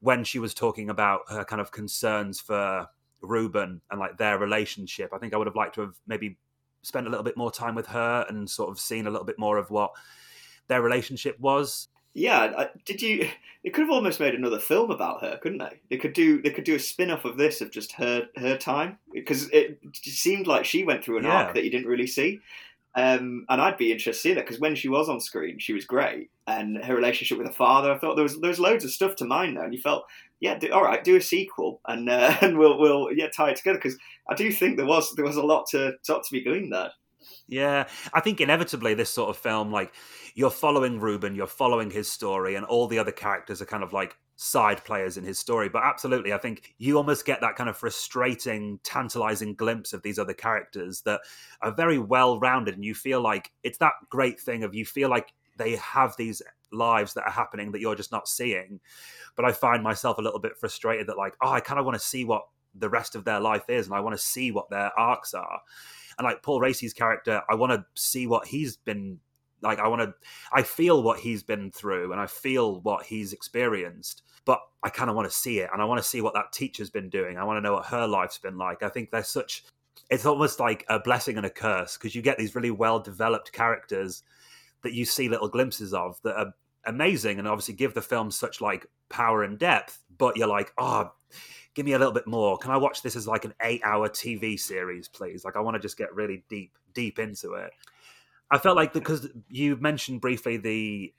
when 0.00 0.22
she 0.22 0.38
was 0.38 0.54
talking 0.54 0.90
about 0.90 1.22
her 1.28 1.44
kind 1.44 1.60
of 1.60 1.72
concerns 1.72 2.40
for 2.40 2.86
Ruben 3.22 3.80
and 3.90 3.98
like 3.98 4.18
their 4.18 4.38
relationship. 4.38 5.10
I 5.12 5.18
think 5.18 5.34
I 5.34 5.36
would 5.36 5.46
have 5.46 5.56
liked 5.56 5.74
to 5.76 5.80
have 5.82 5.94
maybe 6.06 6.36
spent 6.84 7.06
a 7.06 7.10
little 7.10 7.24
bit 7.24 7.36
more 7.36 7.50
time 7.50 7.74
with 7.74 7.86
her 7.88 8.24
and 8.28 8.48
sort 8.48 8.70
of 8.70 8.78
seen 8.78 9.06
a 9.06 9.10
little 9.10 9.26
bit 9.26 9.38
more 9.38 9.58
of 9.58 9.70
what 9.70 9.92
their 10.68 10.82
relationship 10.82 11.38
was. 11.40 11.88
yeah. 12.14 12.66
Did 12.84 13.02
you? 13.02 13.28
They 13.62 13.70
could 13.70 13.82
have 13.82 13.90
almost 13.90 14.20
made 14.20 14.34
another 14.34 14.58
film 14.58 14.90
about 14.90 15.22
her, 15.22 15.38
couldn't 15.42 15.58
they? 15.58 15.80
They 15.90 15.96
could 15.96 16.12
do. 16.12 16.42
They 16.42 16.50
could 16.50 16.64
do 16.64 16.74
a 16.74 16.78
spin 16.78 17.10
off 17.10 17.24
of 17.24 17.36
this 17.38 17.60
of 17.60 17.70
just 17.70 17.92
her 17.92 18.26
her 18.36 18.56
time 18.58 18.98
because 19.12 19.48
it 19.50 19.78
seemed 20.02 20.46
like 20.46 20.64
she 20.64 20.84
went 20.84 21.02
through 21.02 21.18
an 21.18 21.24
Yeah. 21.24 21.44
arc 21.44 21.54
that 21.54 21.64
you 21.64 21.70
didn't 21.70 21.88
really 21.88 22.06
see. 22.06 22.40
Um, 22.96 23.44
and 23.48 23.60
I'd 23.60 23.76
be 23.76 23.90
interested 23.90 24.12
to 24.12 24.18
see 24.18 24.34
that 24.34 24.44
because 24.46 24.60
when 24.60 24.76
she 24.76 24.88
was 24.88 25.08
on 25.08 25.18
screen, 25.20 25.58
she 25.58 25.72
was 25.72 25.84
great, 25.84 26.30
and 26.46 26.76
her 26.84 26.94
relationship 26.94 27.38
with 27.38 27.48
her 27.48 27.52
father. 27.52 27.90
I 27.92 27.98
thought 27.98 28.14
there 28.14 28.22
was 28.22 28.38
there 28.40 28.50
was 28.50 28.60
loads 28.60 28.84
of 28.84 28.90
stuff 28.92 29.16
to 29.16 29.24
mine 29.24 29.54
there, 29.54 29.64
and 29.64 29.74
you 29.74 29.80
felt, 29.80 30.04
yeah, 30.40 30.58
do, 30.58 30.70
all 30.72 30.82
right, 30.82 31.02
do 31.02 31.16
a 31.16 31.20
sequel, 31.20 31.80
and 31.86 32.08
uh, 32.08 32.36
and 32.40 32.58
we'll 32.58 32.78
we'll 32.78 33.12
yeah 33.12 33.28
tie 33.28 33.50
it 33.50 33.56
together 33.56 33.78
because 33.78 33.98
I 34.28 34.34
do 34.34 34.50
think 34.52 34.76
there 34.76 34.86
was 34.86 35.12
there 35.14 35.24
was 35.24 35.36
a 35.36 35.42
lot 35.42 35.66
to 35.70 35.94
lot 36.08 36.24
to 36.24 36.32
be 36.32 36.42
gleaned 36.42 36.72
there. 36.72 36.90
Yeah, 37.48 37.88
I 38.12 38.20
think 38.20 38.40
inevitably 38.40 38.94
this 38.94 39.10
sort 39.10 39.30
of 39.30 39.36
film, 39.36 39.72
like 39.72 39.94
you're 40.34 40.50
following 40.50 41.00
Ruben, 41.00 41.34
you're 41.34 41.46
following 41.46 41.90
his 41.90 42.10
story, 42.10 42.54
and 42.54 42.66
all 42.66 42.86
the 42.86 42.98
other 42.98 43.12
characters 43.12 43.62
are 43.62 43.66
kind 43.66 43.82
of 43.82 43.92
like 43.92 44.16
side 44.36 44.84
players 44.84 45.16
in 45.16 45.24
his 45.24 45.38
story. 45.38 45.68
But 45.68 45.84
absolutely, 45.84 46.32
I 46.32 46.38
think 46.38 46.74
you 46.78 46.96
almost 46.96 47.24
get 47.24 47.40
that 47.40 47.56
kind 47.56 47.70
of 47.70 47.76
frustrating, 47.76 48.78
tantalizing 48.82 49.54
glimpse 49.54 49.92
of 49.92 50.02
these 50.02 50.18
other 50.18 50.34
characters 50.34 51.02
that 51.02 51.20
are 51.62 51.72
very 51.72 51.98
well 51.98 52.38
rounded, 52.38 52.74
and 52.74 52.84
you 52.84 52.94
feel 52.94 53.20
like 53.20 53.50
it's 53.62 53.78
that 53.78 53.92
great 54.10 54.40
thing 54.40 54.64
of 54.64 54.74
you 54.74 54.84
feel 54.84 55.08
like 55.08 55.32
they 55.56 55.76
have 55.76 56.16
these 56.16 56.42
lives 56.74 57.14
that 57.14 57.24
are 57.24 57.30
happening 57.30 57.72
that 57.72 57.80
you're 57.80 57.94
just 57.94 58.12
not 58.12 58.28
seeing. 58.28 58.80
But 59.36 59.44
I 59.44 59.52
find 59.52 59.82
myself 59.82 60.18
a 60.18 60.22
little 60.22 60.38
bit 60.40 60.56
frustrated 60.56 61.06
that, 61.06 61.16
like, 61.16 61.34
oh, 61.42 61.50
I 61.50 61.60
kind 61.60 61.80
of 61.80 61.86
want 61.86 61.98
to 61.98 62.06
see 62.06 62.24
what 62.24 62.46
the 62.74 62.88
rest 62.88 63.14
of 63.14 63.24
their 63.24 63.40
life 63.40 63.68
is, 63.68 63.86
and 63.86 63.94
I 63.94 64.00
want 64.00 64.16
to 64.16 64.22
see 64.22 64.50
what 64.50 64.70
their 64.70 64.90
arcs 64.98 65.34
are. 65.34 65.60
And 66.18 66.24
like 66.24 66.42
Paul 66.42 66.60
Raci's 66.60 66.92
character, 66.92 67.42
I 67.48 67.54
want 67.54 67.72
to 67.72 67.84
see 67.94 68.26
what 68.26 68.46
he's 68.46 68.76
been 68.76 69.18
like. 69.62 69.78
I 69.78 69.88
want 69.88 70.02
to, 70.02 70.14
I 70.52 70.62
feel 70.62 71.02
what 71.02 71.20
he's 71.20 71.42
been 71.42 71.70
through, 71.70 72.12
and 72.12 72.20
I 72.20 72.26
feel 72.26 72.80
what 72.80 73.06
he's 73.06 73.32
experienced. 73.32 74.22
But 74.44 74.60
I 74.82 74.90
kind 74.90 75.08
of 75.08 75.16
want 75.16 75.28
to 75.28 75.34
see 75.34 75.60
it, 75.60 75.70
and 75.72 75.80
I 75.80 75.84
want 75.84 76.02
to 76.02 76.08
see 76.08 76.20
what 76.20 76.34
that 76.34 76.52
teacher's 76.52 76.90
been 76.90 77.08
doing. 77.08 77.38
I 77.38 77.44
want 77.44 77.56
to 77.56 77.60
know 77.60 77.74
what 77.74 77.86
her 77.86 78.06
life's 78.06 78.38
been 78.38 78.58
like. 78.58 78.82
I 78.82 78.88
think 78.88 79.10
they're 79.10 79.24
such. 79.24 79.64
It's 80.10 80.26
almost 80.26 80.60
like 80.60 80.84
a 80.88 81.00
blessing 81.00 81.36
and 81.36 81.46
a 81.46 81.50
curse 81.50 81.96
because 81.96 82.14
you 82.14 82.22
get 82.22 82.38
these 82.38 82.54
really 82.54 82.70
well 82.70 83.00
developed 83.00 83.52
characters 83.52 84.22
that 84.82 84.92
you 84.92 85.04
see 85.04 85.28
little 85.28 85.48
glimpses 85.48 85.94
of 85.94 86.20
that 86.22 86.36
are 86.36 86.54
amazing 86.86 87.38
and 87.38 87.48
obviously 87.48 87.74
give 87.74 87.94
the 87.94 88.02
film 88.02 88.30
such 88.30 88.60
like 88.60 88.86
power 89.08 89.42
and 89.42 89.58
depth. 89.58 90.00
But 90.16 90.36
you're 90.36 90.48
like, 90.48 90.72
oh, 90.78 91.12
give 91.74 91.86
me 91.86 91.92
a 91.92 91.98
little 91.98 92.12
bit 92.12 92.26
more. 92.26 92.56
Can 92.58 92.70
I 92.70 92.76
watch 92.76 93.02
this 93.02 93.16
as 93.16 93.26
like 93.26 93.44
an 93.44 93.54
eight 93.62 93.82
hour 93.84 94.08
TV 94.08 94.58
series, 94.58 95.08
please? 95.08 95.44
Like, 95.44 95.56
I 95.56 95.60
want 95.60 95.74
to 95.74 95.80
just 95.80 95.98
get 95.98 96.14
really 96.14 96.44
deep, 96.48 96.76
deep 96.92 97.18
into 97.18 97.54
it. 97.54 97.72
I 98.50 98.58
felt 98.58 98.76
like 98.76 98.92
because 98.92 99.28
you 99.48 99.76
mentioned 99.76 100.20
briefly 100.20 100.56
the 100.56 101.12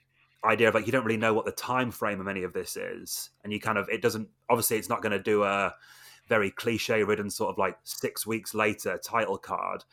idea 0.44 0.68
of 0.68 0.74
like 0.74 0.86
you 0.86 0.92
don't 0.92 1.04
really 1.04 1.18
know 1.18 1.34
what 1.34 1.44
the 1.44 1.52
time 1.52 1.90
frame 1.90 2.20
of 2.20 2.28
any 2.28 2.44
of 2.44 2.52
this 2.52 2.76
is, 2.76 3.30
and 3.44 3.52
you 3.52 3.60
kind 3.60 3.78
of 3.78 3.88
it 3.88 4.00
doesn't 4.00 4.28
obviously 4.48 4.78
it's 4.78 4.88
not 4.88 5.02
going 5.02 5.12
to 5.12 5.22
do 5.22 5.42
a 5.42 5.74
very 6.28 6.50
cliche 6.50 7.02
ridden 7.02 7.30
sort 7.30 7.50
of 7.50 7.58
like 7.58 7.76
six 7.84 8.26
weeks 8.26 8.54
later 8.54 8.98
title 9.04 9.38
card, 9.38 9.84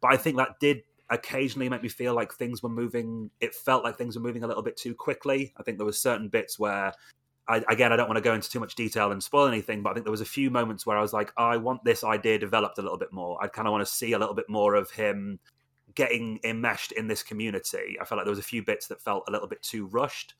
but 0.00 0.12
I 0.12 0.16
think 0.16 0.36
that 0.38 0.58
did 0.60 0.82
occasionally 1.10 1.68
make 1.68 1.82
me 1.82 1.88
feel 1.88 2.14
like 2.14 2.32
things 2.32 2.62
were 2.62 2.68
moving. 2.68 3.30
It 3.40 3.54
felt 3.54 3.84
like 3.84 3.96
things 3.96 4.16
were 4.16 4.22
moving 4.22 4.44
a 4.44 4.46
little 4.46 4.62
bit 4.62 4.76
too 4.76 4.94
quickly. 4.94 5.52
I 5.56 5.62
think 5.62 5.78
there 5.78 5.86
were 5.86 5.92
certain 5.92 6.28
bits 6.28 6.58
where 6.58 6.92
I, 7.48 7.64
again, 7.68 7.92
I 7.92 7.96
don't 7.96 8.08
want 8.08 8.18
to 8.18 8.22
go 8.22 8.34
into 8.34 8.50
too 8.50 8.60
much 8.60 8.74
detail 8.74 9.10
and 9.10 9.22
spoil 9.22 9.46
anything, 9.46 9.82
but 9.82 9.90
I 9.90 9.94
think 9.94 10.04
there 10.04 10.10
was 10.10 10.20
a 10.20 10.26
few 10.26 10.50
moments 10.50 10.84
where 10.84 10.98
I 10.98 11.00
was 11.00 11.14
like, 11.14 11.32
I 11.38 11.56
want 11.56 11.82
this 11.82 12.04
idea 12.04 12.38
developed 12.38 12.78
a 12.78 12.82
little 12.82 12.98
bit 12.98 13.12
more. 13.12 13.42
I 13.42 13.48
kind 13.48 13.66
of 13.66 13.72
want 13.72 13.86
to 13.86 13.92
see 13.92 14.12
a 14.12 14.18
little 14.18 14.34
bit 14.34 14.50
more 14.50 14.74
of 14.74 14.90
him 14.90 15.38
getting 15.94 16.38
enmeshed 16.44 16.92
in 16.92 17.08
this 17.08 17.22
community. 17.22 17.96
I 18.00 18.04
felt 18.04 18.18
like 18.18 18.26
there 18.26 18.32
was 18.32 18.38
a 18.38 18.42
few 18.42 18.62
bits 18.62 18.86
that 18.88 19.00
felt 19.00 19.24
a 19.28 19.32
little 19.32 19.48
bit 19.48 19.62
too 19.62 19.86
rushed. 19.86 20.34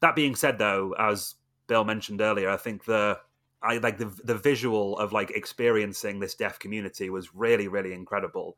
That 0.00 0.16
being 0.16 0.34
said, 0.34 0.58
though, 0.58 0.94
as 0.98 1.36
Bill 1.68 1.84
mentioned 1.84 2.20
earlier, 2.20 2.50
I 2.50 2.56
think 2.56 2.84
the 2.84 3.18
I 3.62 3.78
like 3.78 3.98
the 3.98 4.12
the 4.24 4.34
visual 4.34 4.98
of 4.98 5.12
like 5.12 5.30
experiencing 5.30 6.18
this 6.18 6.34
deaf 6.34 6.58
community 6.58 7.10
was 7.10 7.34
really 7.34 7.68
really 7.68 7.92
incredible, 7.92 8.56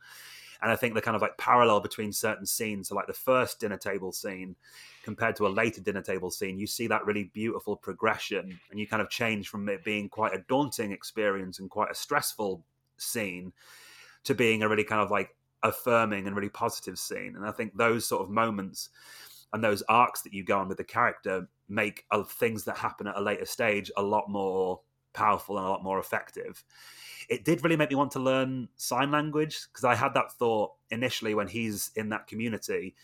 and 0.64 0.72
I 0.72 0.77
think 0.77 0.94
the 0.94 1.03
kind 1.03 1.14
of 1.14 1.20
like 1.20 1.37
parallel 1.37 1.81
between 1.81 2.11
certain 2.11 2.46
scenes, 2.46 2.88
so 2.88 2.94
like 2.94 3.07
the 3.07 3.12
first 3.12 3.61
dinner 3.61 3.77
table 3.77 4.12
scene 4.12 4.57
compared 5.05 5.37
to 5.37 5.46
a 5.46 5.48
later 5.48 5.83
dinner 5.83 6.00
table 6.00 6.31
scene, 6.31 6.59
you 6.59 6.66
see 6.66 6.87
that 6.87 7.05
really 7.05 7.24
beautiful 7.35 7.77
progression, 7.77 8.59
and 8.70 8.81
you 8.81 8.87
kind 8.87 9.03
of 9.03 9.11
change 9.11 9.50
from 9.50 9.68
it 9.68 9.85
being 9.85 10.09
quite 10.09 10.35
a 10.35 10.42
daunting 10.48 10.90
experience 10.90 11.59
and 11.59 11.68
quite 11.68 11.90
a 11.90 11.94
stressful 11.94 12.64
scene 12.96 13.53
to 14.24 14.35
being 14.35 14.62
a 14.62 14.68
really 14.68 14.85
kind 14.85 15.03
of 15.03 15.11
like 15.11 15.37
affirming 15.62 16.27
and 16.27 16.35
really 16.35 16.48
positive 16.48 16.98
scene. 16.98 17.35
And 17.37 17.44
I 17.44 17.50
think 17.50 17.77
those 17.77 18.07
sort 18.07 18.22
of 18.22 18.31
moments 18.31 18.88
and 19.53 19.62
those 19.62 19.83
arcs 19.83 20.22
that 20.22 20.33
you 20.33 20.44
go 20.44 20.59
on 20.59 20.68
with 20.68 20.79
the 20.79 20.85
character 20.85 21.46
make 21.68 22.05
uh, 22.11 22.24
things 22.24 22.64
that 22.64 22.79
happen 22.79 23.07
at 23.07 23.16
a 23.16 23.20
later 23.20 23.44
stage 23.44 23.90
a 23.98 24.03
lot 24.03 24.31
more 24.31 24.81
powerful 25.14 25.57
and 25.57 25.66
a 25.66 25.70
lot 25.70 25.83
more 25.83 25.98
effective. 25.98 26.62
It 27.29 27.44
did 27.44 27.64
really 27.64 27.77
make 27.77 27.90
me 27.90 27.96
want 27.96 28.12
to 28.12 28.20
learn 28.20 28.68
sign 28.77 29.11
language 29.11 29.66
because 29.68 29.85
I 29.85 29.94
had 29.94 30.14
that 30.14 30.33
thought 30.33 30.72
initially 30.90 31.35
when 31.35 31.48
he's 31.48 31.90
in 31.96 32.11
that 32.11 32.27
community 32.27 32.94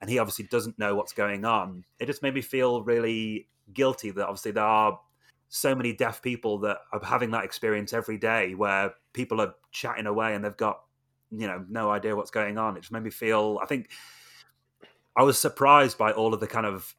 and 0.00 0.10
he 0.10 0.18
obviously 0.18 0.46
doesn't 0.46 0.78
know 0.78 0.94
what's 0.94 1.12
going 1.12 1.44
on. 1.44 1.84
It 1.98 2.06
just 2.06 2.22
made 2.22 2.34
me 2.34 2.40
feel 2.40 2.82
really 2.82 3.48
guilty 3.72 4.10
that 4.10 4.26
obviously 4.26 4.50
there 4.50 4.64
are 4.64 4.98
so 5.48 5.74
many 5.74 5.92
deaf 5.92 6.22
people 6.22 6.58
that 6.58 6.78
are 6.92 7.04
having 7.04 7.30
that 7.32 7.44
experience 7.44 7.92
every 7.92 8.18
day 8.18 8.54
where 8.54 8.94
people 9.12 9.40
are 9.40 9.54
chatting 9.72 10.06
away 10.06 10.34
and 10.34 10.44
they've 10.44 10.56
got 10.56 10.80
you 11.30 11.46
know 11.46 11.64
no 11.68 11.90
idea 11.90 12.16
what's 12.16 12.30
going 12.30 12.58
on. 12.58 12.76
It 12.76 12.80
just 12.80 12.92
made 12.92 13.02
me 13.02 13.10
feel. 13.10 13.58
I 13.62 13.66
think 13.66 13.90
I 15.16 15.22
was 15.22 15.38
surprised 15.38 15.98
by 15.98 16.12
all 16.12 16.34
of 16.34 16.40
the 16.40 16.46
kind 16.46 16.66
of 16.66 16.94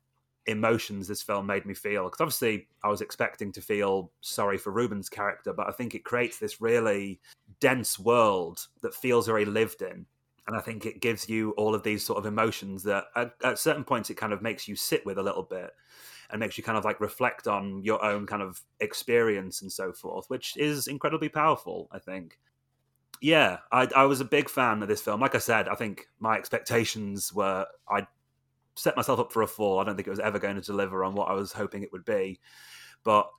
emotions 0.47 1.07
this 1.07 1.21
film 1.21 1.45
made 1.45 1.65
me 1.65 1.73
feel 1.73 2.05
because 2.05 2.21
obviously 2.21 2.67
I 2.83 2.89
was 2.89 3.01
expecting 3.01 3.51
to 3.53 3.61
feel 3.61 4.11
sorry 4.21 4.57
for 4.57 4.71
Ruben's 4.71 5.09
character, 5.09 5.53
but 5.53 5.67
I 5.67 5.71
think 5.71 5.93
it 5.93 6.03
creates 6.03 6.39
this 6.39 6.61
really 6.61 7.19
dense 7.59 7.99
world 7.99 8.67
that 8.81 8.93
feels 8.93 9.27
very 9.27 9.45
lived 9.45 9.81
in. 9.81 10.05
And 10.47 10.57
I 10.57 10.59
think 10.59 10.85
it 10.85 11.01
gives 11.01 11.29
you 11.29 11.51
all 11.51 11.75
of 11.75 11.83
these 11.83 12.03
sort 12.03 12.17
of 12.17 12.25
emotions 12.25 12.83
that 12.83 13.05
at, 13.15 13.33
at 13.43 13.59
certain 13.59 13.83
points 13.83 14.09
it 14.09 14.15
kind 14.15 14.33
of 14.33 14.41
makes 14.41 14.67
you 14.67 14.75
sit 14.75 15.05
with 15.05 15.19
a 15.19 15.23
little 15.23 15.43
bit 15.43 15.71
and 16.31 16.39
makes 16.39 16.57
you 16.57 16.63
kind 16.63 16.77
of 16.77 16.85
like 16.85 16.99
reflect 16.99 17.47
on 17.47 17.83
your 17.83 18.03
own 18.03 18.25
kind 18.25 18.41
of 18.41 18.61
experience 18.79 19.61
and 19.61 19.71
so 19.71 19.93
forth, 19.93 20.29
which 20.29 20.57
is 20.57 20.87
incredibly 20.87 21.29
powerful, 21.29 21.87
I 21.91 21.99
think 21.99 22.37
yeah, 23.21 23.57
I, 23.71 23.87
I 23.95 24.05
was 24.05 24.19
a 24.19 24.25
big 24.25 24.49
fan 24.49 24.81
of 24.81 24.87
this 24.87 25.01
film. 25.01 25.21
Like 25.21 25.35
I 25.35 25.39
said, 25.39 25.69
I 25.69 25.75
think 25.75 26.07
my 26.19 26.35
expectations 26.35 27.31
were 27.31 27.67
I 27.87 28.07
set 28.81 28.97
myself 28.97 29.19
up 29.19 29.31
for 29.31 29.43
a 29.43 29.47
fall. 29.47 29.79
I 29.79 29.83
don't 29.83 29.95
think 29.95 30.07
it 30.07 30.11
was 30.11 30.19
ever 30.19 30.39
going 30.39 30.55
to 30.55 30.61
deliver 30.61 31.03
on 31.03 31.13
what 31.13 31.29
I 31.29 31.33
was 31.33 31.51
hoping 31.51 31.83
it 31.83 31.91
would 31.91 32.05
be. 32.05 32.39
But 33.03 33.29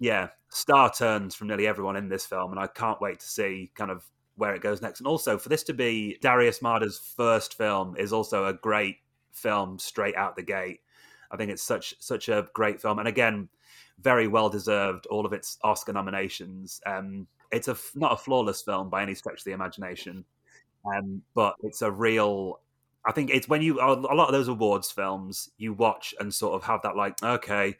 yeah, 0.00 0.28
star 0.48 0.92
turns 0.92 1.34
from 1.34 1.48
nearly 1.48 1.66
everyone 1.66 1.96
in 1.96 2.08
this 2.08 2.26
film, 2.26 2.50
and 2.50 2.58
I 2.58 2.66
can't 2.66 3.00
wait 3.00 3.20
to 3.20 3.26
see 3.26 3.70
kind 3.74 3.90
of 3.90 4.04
where 4.36 4.54
it 4.54 4.62
goes 4.62 4.82
next. 4.82 5.00
And 5.00 5.06
also 5.06 5.38
for 5.38 5.48
this 5.48 5.62
to 5.64 5.74
be 5.74 6.18
Darius 6.20 6.60
Marder's 6.60 6.98
first 6.98 7.56
film 7.56 7.94
is 7.96 8.12
also 8.12 8.46
a 8.46 8.54
great 8.54 8.96
film 9.32 9.78
straight 9.78 10.16
out 10.16 10.34
the 10.34 10.42
gate. 10.42 10.80
I 11.30 11.36
think 11.36 11.52
it's 11.52 11.62
such 11.62 11.94
such 12.00 12.28
a 12.28 12.48
great 12.54 12.82
film, 12.82 12.98
and 12.98 13.06
again, 13.06 13.48
very 14.00 14.26
well 14.26 14.48
deserved 14.48 15.06
all 15.06 15.24
of 15.24 15.32
its 15.32 15.58
Oscar 15.62 15.92
nominations. 15.92 16.80
Um, 16.86 17.28
it's 17.52 17.68
a 17.68 17.76
not 17.94 18.12
a 18.12 18.16
flawless 18.16 18.62
film 18.62 18.90
by 18.90 19.02
any 19.02 19.14
stretch 19.14 19.40
of 19.40 19.44
the 19.44 19.52
imagination, 19.52 20.24
um, 20.84 21.22
but 21.34 21.54
it's 21.62 21.82
a 21.82 21.90
real. 21.90 22.60
I 23.06 23.12
think 23.12 23.30
it's 23.30 23.48
when 23.48 23.62
you 23.62 23.80
a 23.80 23.94
lot 23.94 24.28
of 24.28 24.32
those 24.32 24.48
awards 24.48 24.90
films 24.90 25.50
you 25.56 25.72
watch 25.72 26.14
and 26.20 26.32
sort 26.32 26.54
of 26.54 26.62
have 26.64 26.82
that 26.82 26.96
like 26.96 27.22
okay, 27.22 27.76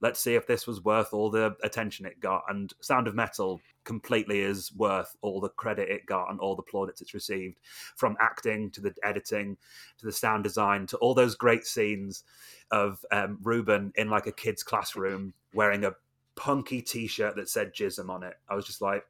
let's 0.00 0.20
see 0.20 0.34
if 0.34 0.46
this 0.46 0.66
was 0.66 0.84
worth 0.84 1.12
all 1.12 1.30
the 1.30 1.56
attention 1.62 2.06
it 2.06 2.20
got. 2.20 2.44
And 2.48 2.72
Sound 2.80 3.06
of 3.06 3.14
Metal 3.14 3.60
completely 3.84 4.40
is 4.40 4.74
worth 4.74 5.16
all 5.22 5.40
the 5.40 5.48
credit 5.50 5.88
it 5.88 6.04
got 6.06 6.30
and 6.30 6.40
all 6.40 6.56
the 6.56 6.62
plaudits 6.62 7.00
it's 7.00 7.14
received, 7.14 7.60
from 7.94 8.16
acting 8.20 8.70
to 8.72 8.80
the 8.80 8.92
editing 9.02 9.56
to 9.98 10.06
the 10.06 10.12
sound 10.12 10.44
design 10.44 10.86
to 10.88 10.96
all 10.98 11.14
those 11.14 11.36
great 11.36 11.64
scenes 11.64 12.24
of 12.70 13.04
um, 13.12 13.38
Ruben 13.42 13.92
in 13.94 14.10
like 14.10 14.26
a 14.26 14.32
kid's 14.32 14.62
classroom 14.62 15.32
wearing 15.54 15.84
a 15.84 15.94
punky 16.34 16.82
T-shirt 16.82 17.36
that 17.36 17.48
said 17.48 17.72
"Jism" 17.72 18.10
on 18.10 18.22
it. 18.22 18.34
I 18.48 18.54
was 18.54 18.66
just 18.66 18.82
like, 18.82 19.04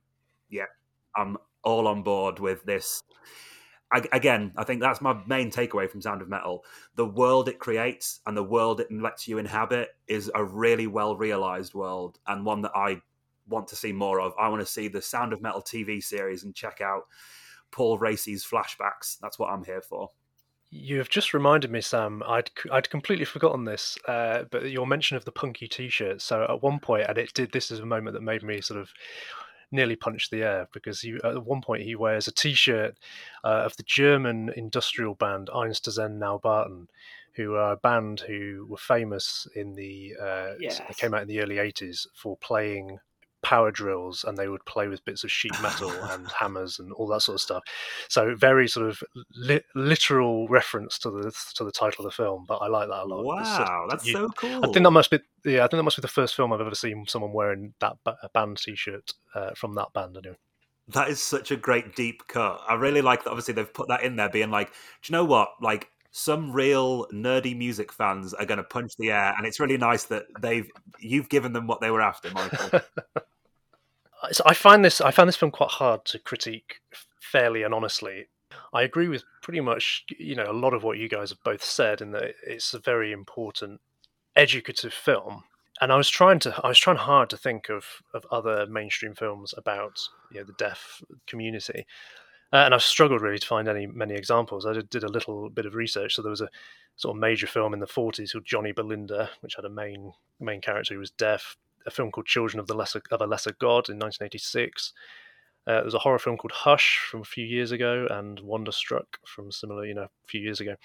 yeah, 0.51 0.67
I'm 1.17 1.39
all 1.65 1.89
on 1.89 2.03
board 2.03 2.39
with 2.39 2.63
this. 2.65 3.03
I, 3.93 4.03
again, 4.13 4.53
I 4.57 4.65
think 4.65 4.81
that's 4.81 5.01
my 5.01 5.17
main 5.27 5.51
takeaway 5.51 5.89
from 5.89 6.03
Sound 6.03 6.21
of 6.21 6.29
Metal. 6.29 6.65
The 6.97 7.07
world 7.07 7.49
it 7.49 7.59
creates 7.59 8.21
and 8.27 8.37
the 8.37 8.43
world 8.43 8.81
it 8.81 8.91
lets 8.91 9.29
you 9.29 9.39
inhabit 9.39 9.91
is 10.09 10.31
a 10.35 10.45
really 10.45 10.87
well 10.87 11.17
realized 11.17 11.75
world 11.75 12.19
and 12.27 12.45
one 12.45 12.63
that 12.63 12.73
I 12.75 13.01
want 13.49 13.69
to 13.69 13.77
see 13.77 13.93
more 13.93 14.21
of. 14.21 14.33
I 14.39 14.49
want 14.49 14.61
to 14.61 14.67
see 14.67 14.89
the 14.89 15.03
Sound 15.03 15.33
of 15.33 15.41
Metal 15.41 15.63
TV 15.63 16.03
series 16.03 16.43
and 16.43 16.55
check 16.55 16.81
out 16.81 17.05
Paul 17.71 17.99
Raci's 17.99 18.45
flashbacks. 18.45 19.19
That's 19.21 19.39
what 19.39 19.51
I'm 19.51 19.65
here 19.65 19.83
for. 19.83 20.11
You 20.71 20.99
have 20.99 21.09
just 21.09 21.33
reminded 21.33 21.71
me, 21.71 21.81
Sam. 21.81 22.25
I'd 22.27 22.51
I'd 22.73 22.91
completely 22.91 23.25
forgotten 23.25 23.65
this, 23.65 23.97
uh, 24.09 24.45
but 24.51 24.69
your 24.69 24.87
mention 24.87 25.17
of 25.17 25.25
the 25.25 25.31
punky 25.31 25.69
T-shirt. 25.69 26.21
So 26.21 26.45
at 26.49 26.61
one 26.61 26.81
point, 26.81 27.07
and 27.09 27.17
it 27.17 27.33
did. 27.35 27.53
This 27.53 27.71
is 27.71 27.79
a 27.79 27.87
moment 27.87 28.15
that 28.15 28.23
made 28.23 28.43
me 28.43 28.61
sort 28.61 28.81
of 28.81 28.91
nearly 29.71 29.97
punch 29.97 30.31
the 30.31 30.43
air 30.43 30.69
because 30.73 31.01
he, 31.01 31.19
at 31.25 31.45
one 31.45 31.61
point 31.61 31.83
he 31.83 31.95
wears 31.95 32.29
a 32.29 32.33
T-shirt 32.33 32.97
uh, 33.45 33.63
of 33.65 33.77
the 33.77 33.83
German 33.83 34.51
industrial 34.57 35.15
band 35.15 35.49
Einstürzende 35.49 36.19
Neubauten, 36.19 36.87
who 37.35 37.55
are 37.55 37.73
a 37.73 37.77
band 37.77 38.21
who 38.21 38.67
were 38.69 38.77
famous 38.77 39.47
in 39.55 39.75
the 39.75 40.15
uh, 40.21 40.55
yes. 40.59 40.81
they 40.81 40.95
came 40.95 41.15
out 41.15 41.23
in 41.23 41.29
the 41.29 41.41
early 41.41 41.57
'80s 41.57 42.07
for 42.15 42.37
playing 42.39 42.99
power 43.47 43.71
drills 43.71 44.25
and 44.25 44.37
they 44.37 44.49
would 44.49 44.65
play 44.65 44.89
with 44.89 45.05
bits 45.05 45.23
of 45.23 45.31
sheet 45.31 45.53
metal 45.63 45.89
and 46.11 46.27
hammers 46.33 46.81
and 46.81 46.93
all 46.95 47.07
that 47.07 47.21
sort 47.21 47.37
of 47.37 47.41
stuff. 47.41 47.63
So 48.09 48.35
very 48.35 48.67
sort 48.67 48.89
of 48.89 49.01
li- 49.37 49.63
literal 49.77 50.49
reference 50.49 50.99
to 50.99 51.13
the 51.13 51.33
to 51.55 51.63
the 51.63 51.71
title 51.71 52.05
of 52.05 52.11
the 52.11 52.17
film, 52.17 52.45
but 52.49 52.57
I 52.57 52.67
like 52.67 52.89
that 52.89 53.05
a 53.05 53.07
lot. 53.07 53.25
Wow, 53.25 53.87
that's 53.89 54.05
you, 54.05 54.15
so 54.15 54.29
cool. 54.31 54.65
I 54.65 54.73
think 54.73 54.83
that 54.83 54.91
must 54.91 55.13
be 55.13 55.21
yeah, 55.45 55.61
I 55.61 55.69
think 55.69 55.79
that 55.79 55.85
must 55.85 55.97
be 55.97 56.01
the 56.01 56.09
first 56.09 56.35
film 56.35 56.53
I've 56.53 56.61
ever 56.61 56.75
seen 56.75 57.05
someone 57.07 57.33
wearing 57.33 57.73
that 57.79 57.99
band 58.35 58.59
t-shirt 58.59 59.15
uh, 59.37 59.51
from 59.55 59.77
that 59.77 59.93
band. 59.93 60.17
Anyway. 60.17 60.37
That 60.89 61.09
is 61.09 61.23
such 61.23 61.53
a 61.53 61.57
great 61.57 61.95
deep 61.95 62.27
cut. 62.27 62.61
I 62.69 62.75
really 62.75 63.03
like 63.03 63.25
that. 63.25 63.31
Obviously, 63.31 63.55
they've 63.55 63.73
put 63.73 63.89
that 63.89 64.03
in 64.03 64.17
there, 64.17 64.29
being 64.29 64.51
like, 64.51 64.69
do 64.69 65.13
you 65.13 65.13
know 65.13 65.25
what? 65.25 65.51
Like, 65.61 65.89
some 66.13 66.51
real 66.51 67.07
nerdy 67.09 67.57
music 67.57 67.93
fans 67.93 68.33
are 68.33 68.47
going 68.47 68.59
to 68.59 68.65
punch 68.65 68.97
the 68.97 69.11
air, 69.11 69.35
and 69.37 69.47
it's 69.47 69.61
really 69.61 69.77
nice 69.77 70.05
that 70.05 70.25
they've 70.41 70.69
you've 70.99 71.29
given 71.29 71.53
them 71.53 71.67
what 71.67 71.81
they 71.81 71.91
were 71.91 72.01
after, 72.01 72.31
Michael. 72.31 72.81
so 74.33 74.43
I 74.47 74.55
find 74.55 74.85
this 74.85 75.01
I 75.01 75.11
find 75.11 75.29
this 75.29 75.37
film 75.37 75.51
quite 75.51 75.71
hard 75.71 76.05
to 76.07 76.19
critique 76.19 76.81
fairly 77.21 77.63
and 77.63 77.75
honestly. 77.75 78.27
I 78.73 78.83
agree 78.83 79.09
with 79.09 79.25
pretty 79.43 79.61
much 79.61 80.05
you 80.19 80.35
know 80.35 80.51
a 80.51 80.53
lot 80.53 80.75
of 80.75 80.83
what 80.83 80.99
you 80.99 81.09
guys 81.09 81.31
have 81.31 81.43
both 81.43 81.65
said, 81.65 82.01
in 82.01 82.13
that 82.13 82.35
it's 82.47 82.75
a 82.75 82.79
very 82.79 83.13
important 83.13 83.81
educative 84.35 84.93
film. 84.93 85.45
And 85.81 85.93
I 85.93 85.97
was 85.97 86.09
trying 86.09 86.39
to 86.41 86.59
I 86.63 86.69
was 86.69 86.79
trying 86.79 86.97
hard 86.97 87.31
to 87.31 87.37
think 87.37 87.69
of 87.69 87.85
of 88.15 88.27
other 88.31 88.67
mainstream 88.67 89.15
films 89.15 89.55
about 89.57 90.01
you 90.31 90.41
know 90.41 90.47
the 90.47 90.55
deaf 90.55 91.03
community, 91.27 91.87
uh, 92.53 92.57
and 92.57 92.75
I've 92.75 92.83
struggled 92.83 93.21
really 93.21 93.39
to 93.39 93.47
find 93.47 93.69
any 93.69 93.87
many 93.87 94.15
examples. 94.15 94.65
I 94.67 94.73
did, 94.75 94.91
did 94.91 95.05
a 95.05 95.13
little 95.13 95.51
bit 95.51 95.67
of 95.67 95.75
research. 95.75 96.15
So 96.15 96.23
there 96.23 96.31
was 96.31 96.41
a 96.41 96.51
sort 96.97 97.17
of 97.17 97.21
major 97.21 97.47
film 97.47 97.75
in 97.75 97.81
the 97.81 97.87
40s 97.87 98.33
called 98.33 98.45
Johnny 98.47 98.73
Belinda, 98.73 99.31
which 99.41 99.57
had 99.57 99.65
a 99.65 99.71
main 99.71 100.13
main 100.41 100.61
character 100.61 100.95
who 100.95 101.01
was 101.01 101.11
deaf 101.11 101.57
a 101.87 101.91
film 101.91 102.11
called 102.11 102.27
Children 102.27 102.61
of 102.61 102.67
the 102.67 102.75
Lesser 102.75 103.03
of 103.11 103.21
a 103.21 103.27
Lesser 103.27 103.55
God 103.61 103.89
in 103.89 103.99
1986. 103.99 104.93
Uh, 105.67 105.75
there 105.75 105.85
was 105.85 105.95
a 105.95 105.99
horror 105.99 106.19
film 106.19 106.37
called 106.37 106.53
Hush 106.53 107.05
from 107.11 107.23
a 107.23 107.25
few 107.25 107.45
years 107.45 107.73
ago, 107.73 108.07
and 108.11 108.39
Wonderstruck 108.41 109.19
from 109.27 109.51
similar, 109.51 109.85
you 109.85 109.95
know, 109.95 110.05
a 110.05 110.27
few 110.27 110.41
years 110.41 110.61
ago. 110.61 110.77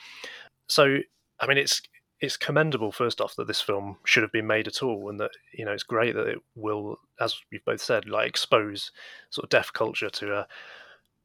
So, 0.67 0.97
I 1.39 1.47
mean, 1.47 1.57
it's 1.57 1.81
it's 2.19 2.37
commendable 2.37 2.91
first 2.91 3.19
off 3.19 3.35
that 3.35 3.47
this 3.47 3.61
film 3.61 3.97
should 4.05 4.21
have 4.21 4.31
been 4.31 4.47
made 4.47 4.67
at 4.67 4.83
all, 4.83 5.09
and 5.09 5.19
that 5.19 5.31
you 5.53 5.65
know 5.65 5.71
it's 5.71 5.83
great 5.83 6.15
that 6.15 6.27
it 6.27 6.39
will, 6.55 6.97
as 7.19 7.35
we've 7.51 7.65
both 7.65 7.81
said, 7.81 8.07
like 8.07 8.27
expose 8.27 8.91
sort 9.29 9.43
of 9.43 9.49
deaf 9.49 9.71
culture 9.73 10.09
to 10.09 10.33
a 10.33 10.47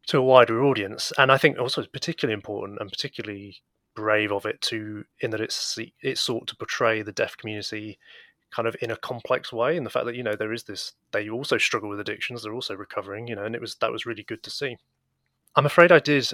to 0.06 0.18
a 0.18 0.22
wider 0.22 0.62
audience. 0.62 1.12
And 1.18 1.30
I 1.32 1.38
think 1.38 1.58
also 1.58 1.80
it's 1.80 1.90
particularly 1.90 2.34
important 2.34 2.78
and 2.80 2.90
particularly 2.90 3.62
brave 3.94 4.30
of 4.30 4.46
it 4.46 4.60
to 4.60 5.04
in 5.20 5.30
that 5.30 5.40
it's 5.40 5.78
it 6.02 6.18
sought 6.18 6.46
to 6.46 6.56
portray 6.56 7.02
the 7.02 7.12
deaf 7.12 7.36
community 7.36 7.98
kind 8.56 8.66
of 8.66 8.74
in 8.80 8.90
a 8.90 8.96
complex 8.96 9.52
way 9.52 9.76
and 9.76 9.84
the 9.84 9.90
fact 9.90 10.06
that 10.06 10.16
you 10.16 10.22
know 10.22 10.34
there 10.34 10.52
is 10.52 10.64
this 10.64 10.92
they 11.12 11.28
also 11.28 11.58
struggle 11.58 11.90
with 11.90 12.00
addictions 12.00 12.42
they're 12.42 12.54
also 12.54 12.74
recovering 12.74 13.28
you 13.28 13.36
know 13.36 13.44
and 13.44 13.54
it 13.54 13.60
was 13.60 13.76
that 13.76 13.92
was 13.92 14.06
really 14.06 14.22
good 14.22 14.42
to 14.42 14.50
see 14.50 14.76
i'm 15.56 15.66
afraid 15.66 15.92
i 15.92 15.98
did 15.98 16.26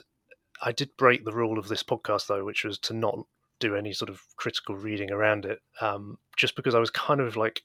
i 0.63 0.71
did 0.71 0.97
break 0.97 1.25
the 1.25 1.33
rule 1.33 1.59
of 1.59 1.67
this 1.67 1.83
podcast 1.83 2.29
though 2.29 2.45
which 2.45 2.65
was 2.65 2.79
to 2.79 2.95
not 2.95 3.19
do 3.63 3.77
any 3.77 3.93
sort 3.93 4.11
of 4.11 4.21
critical 4.37 4.75
reading 4.75 5.13
around 5.13 5.47
it, 5.47 5.61
um, 5.81 6.19
just 6.37 6.57
because 6.57 6.75
I 6.75 6.81
was 6.81 6.91
kind 6.91 7.21
of 7.21 7.37
like 7.37 7.63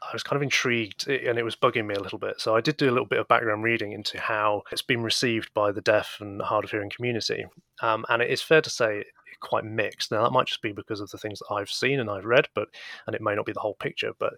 I 0.00 0.10
was 0.12 0.22
kind 0.22 0.36
of 0.36 0.42
intrigued 0.42 1.08
and 1.08 1.38
it 1.38 1.44
was 1.44 1.56
bugging 1.56 1.86
me 1.86 1.94
a 1.94 2.00
little 2.00 2.18
bit. 2.18 2.40
So 2.40 2.54
I 2.54 2.60
did 2.60 2.76
do 2.76 2.88
a 2.88 2.92
little 2.92 3.06
bit 3.06 3.18
of 3.18 3.26
background 3.26 3.64
reading 3.64 3.92
into 3.92 4.20
how 4.20 4.62
it's 4.70 4.82
been 4.82 5.02
received 5.02 5.52
by 5.54 5.72
the 5.72 5.80
deaf 5.80 6.18
and 6.20 6.40
hard 6.42 6.64
of 6.64 6.70
hearing 6.70 6.90
community. 6.94 7.46
Um, 7.80 8.04
and 8.08 8.22
it 8.22 8.30
is 8.30 8.42
fair 8.42 8.60
to 8.60 8.70
say 8.70 9.04
quite 9.44 9.64
mixed. 9.64 10.10
Now 10.10 10.24
that 10.24 10.32
might 10.32 10.46
just 10.46 10.62
be 10.62 10.72
because 10.72 11.00
of 11.00 11.10
the 11.10 11.18
things 11.18 11.38
that 11.38 11.54
I've 11.54 11.70
seen 11.70 12.00
and 12.00 12.10
I've 12.10 12.24
read, 12.24 12.48
but 12.54 12.68
and 13.06 13.14
it 13.14 13.22
may 13.22 13.34
not 13.34 13.46
be 13.46 13.52
the 13.52 13.60
whole 13.60 13.74
picture. 13.74 14.12
But 14.18 14.34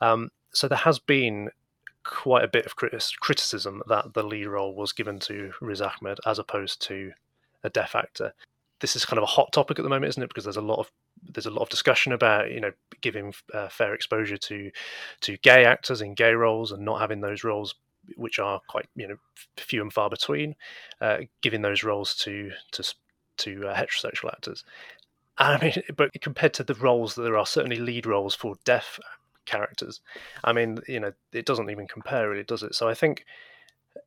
um, 0.00 0.30
so 0.52 0.68
there 0.68 0.78
has 0.78 0.98
been 0.98 1.50
quite 2.04 2.44
a 2.44 2.48
bit 2.48 2.66
of 2.66 2.76
criticism 2.76 3.82
that 3.88 4.14
the 4.14 4.22
lead 4.22 4.46
role 4.46 4.74
was 4.74 4.92
given 4.92 5.18
to 5.20 5.52
Riz 5.60 5.82
Ahmed 5.82 6.18
as 6.26 6.38
opposed 6.38 6.80
to 6.82 7.12
a 7.62 7.70
deaf 7.70 7.94
actor. 7.94 8.32
This 8.80 8.96
is 8.96 9.04
kind 9.04 9.18
of 9.18 9.24
a 9.24 9.26
hot 9.26 9.52
topic 9.52 9.78
at 9.78 9.82
the 9.82 9.90
moment, 9.90 10.10
isn't 10.10 10.22
it? 10.22 10.28
Because 10.28 10.44
there's 10.44 10.56
a 10.56 10.62
lot 10.62 10.78
of 10.78 10.90
there's 11.22 11.46
a 11.46 11.50
lot 11.50 11.62
of 11.62 11.68
discussion 11.68 12.12
about 12.12 12.50
you 12.50 12.60
know 12.60 12.72
giving 13.00 13.34
uh, 13.52 13.68
fair 13.68 13.94
exposure 13.94 14.38
to 14.38 14.70
to 15.22 15.36
gay 15.38 15.64
actors 15.64 16.00
in 16.00 16.14
gay 16.14 16.32
roles 16.32 16.72
and 16.72 16.84
not 16.84 17.00
having 17.00 17.20
those 17.20 17.44
roles 17.44 17.74
which 18.16 18.38
are 18.38 18.60
quite 18.68 18.88
you 18.94 19.06
know 19.06 19.16
few 19.56 19.82
and 19.82 19.92
far 19.92 20.08
between, 20.08 20.54
uh, 21.00 21.18
giving 21.42 21.62
those 21.62 21.84
roles 21.84 22.14
to 22.14 22.50
to 22.72 22.94
to 23.40 23.68
uh, 23.68 23.76
heterosexual 23.76 24.32
actors. 24.32 24.64
I 25.38 25.58
mean, 25.58 25.72
but 25.96 26.10
compared 26.20 26.54
to 26.54 26.64
the 26.64 26.74
roles 26.74 27.14
that 27.14 27.22
there 27.22 27.38
are 27.38 27.46
certainly 27.46 27.78
lead 27.78 28.06
roles 28.06 28.34
for 28.34 28.56
deaf 28.64 29.00
characters, 29.46 30.00
I 30.44 30.52
mean, 30.52 30.78
you 30.86 31.00
know, 31.00 31.12
it 31.32 31.46
doesn't 31.46 31.70
even 31.70 31.86
compare, 31.86 32.30
really, 32.30 32.44
does 32.44 32.62
it? 32.62 32.74
So 32.74 32.88
I 32.88 32.94
think 32.94 33.24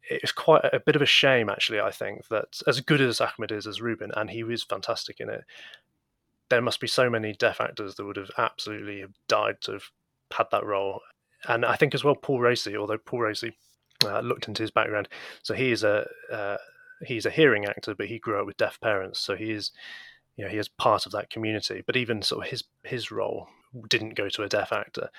it's 0.09 0.31
quite 0.31 0.63
a 0.71 0.79
bit 0.79 0.95
of 0.95 1.01
a 1.01 1.07
shame, 1.07 1.49
actually. 1.49 1.79
I 1.79 1.91
think 1.91 2.27
that 2.27 2.61
as 2.67 2.81
good 2.81 3.01
as 3.01 3.21
Ahmed 3.21 3.51
is 3.51 3.67
as 3.67 3.81
Ruben, 3.81 4.11
and 4.15 4.29
he 4.29 4.43
was 4.43 4.63
fantastic 4.63 5.19
in 5.19 5.29
it, 5.29 5.43
there 6.49 6.61
must 6.61 6.79
be 6.79 6.87
so 6.87 7.09
many 7.09 7.33
deaf 7.33 7.59
actors 7.59 7.95
that 7.95 8.05
would 8.05 8.17
have 8.17 8.31
absolutely 8.37 9.01
have 9.01 9.13
died 9.27 9.55
to 9.61 9.73
have 9.73 9.83
had 10.31 10.47
that 10.51 10.65
role. 10.65 11.01
And 11.47 11.65
I 11.65 11.75
think 11.75 11.93
as 11.93 12.03
well, 12.03 12.15
Paul 12.15 12.39
Raci, 12.39 12.77
although 12.77 12.97
Paul 12.97 13.21
Raci 13.21 13.53
uh, 14.05 14.19
looked 14.21 14.47
into 14.47 14.61
his 14.61 14.71
background, 14.71 15.09
so 15.41 15.53
he 15.53 15.71
is 15.71 15.83
a 15.83 16.07
uh, 16.31 16.57
he's 17.05 17.25
a 17.25 17.31
hearing 17.31 17.65
actor, 17.65 17.95
but 17.95 18.07
he 18.07 18.19
grew 18.19 18.39
up 18.39 18.45
with 18.45 18.57
deaf 18.57 18.79
parents, 18.81 19.19
so 19.19 19.35
he 19.35 19.51
is 19.51 19.71
you 20.37 20.43
know 20.43 20.51
he 20.51 20.57
is 20.57 20.67
part 20.67 21.05
of 21.05 21.11
that 21.13 21.29
community. 21.29 21.83
But 21.85 21.95
even 21.95 22.21
sort 22.21 22.45
of 22.45 22.51
his 22.51 22.63
his 22.83 23.11
role 23.11 23.47
didn't 23.89 24.15
go 24.15 24.29
to 24.29 24.43
a 24.43 24.49
deaf 24.49 24.71
actor. 24.71 25.09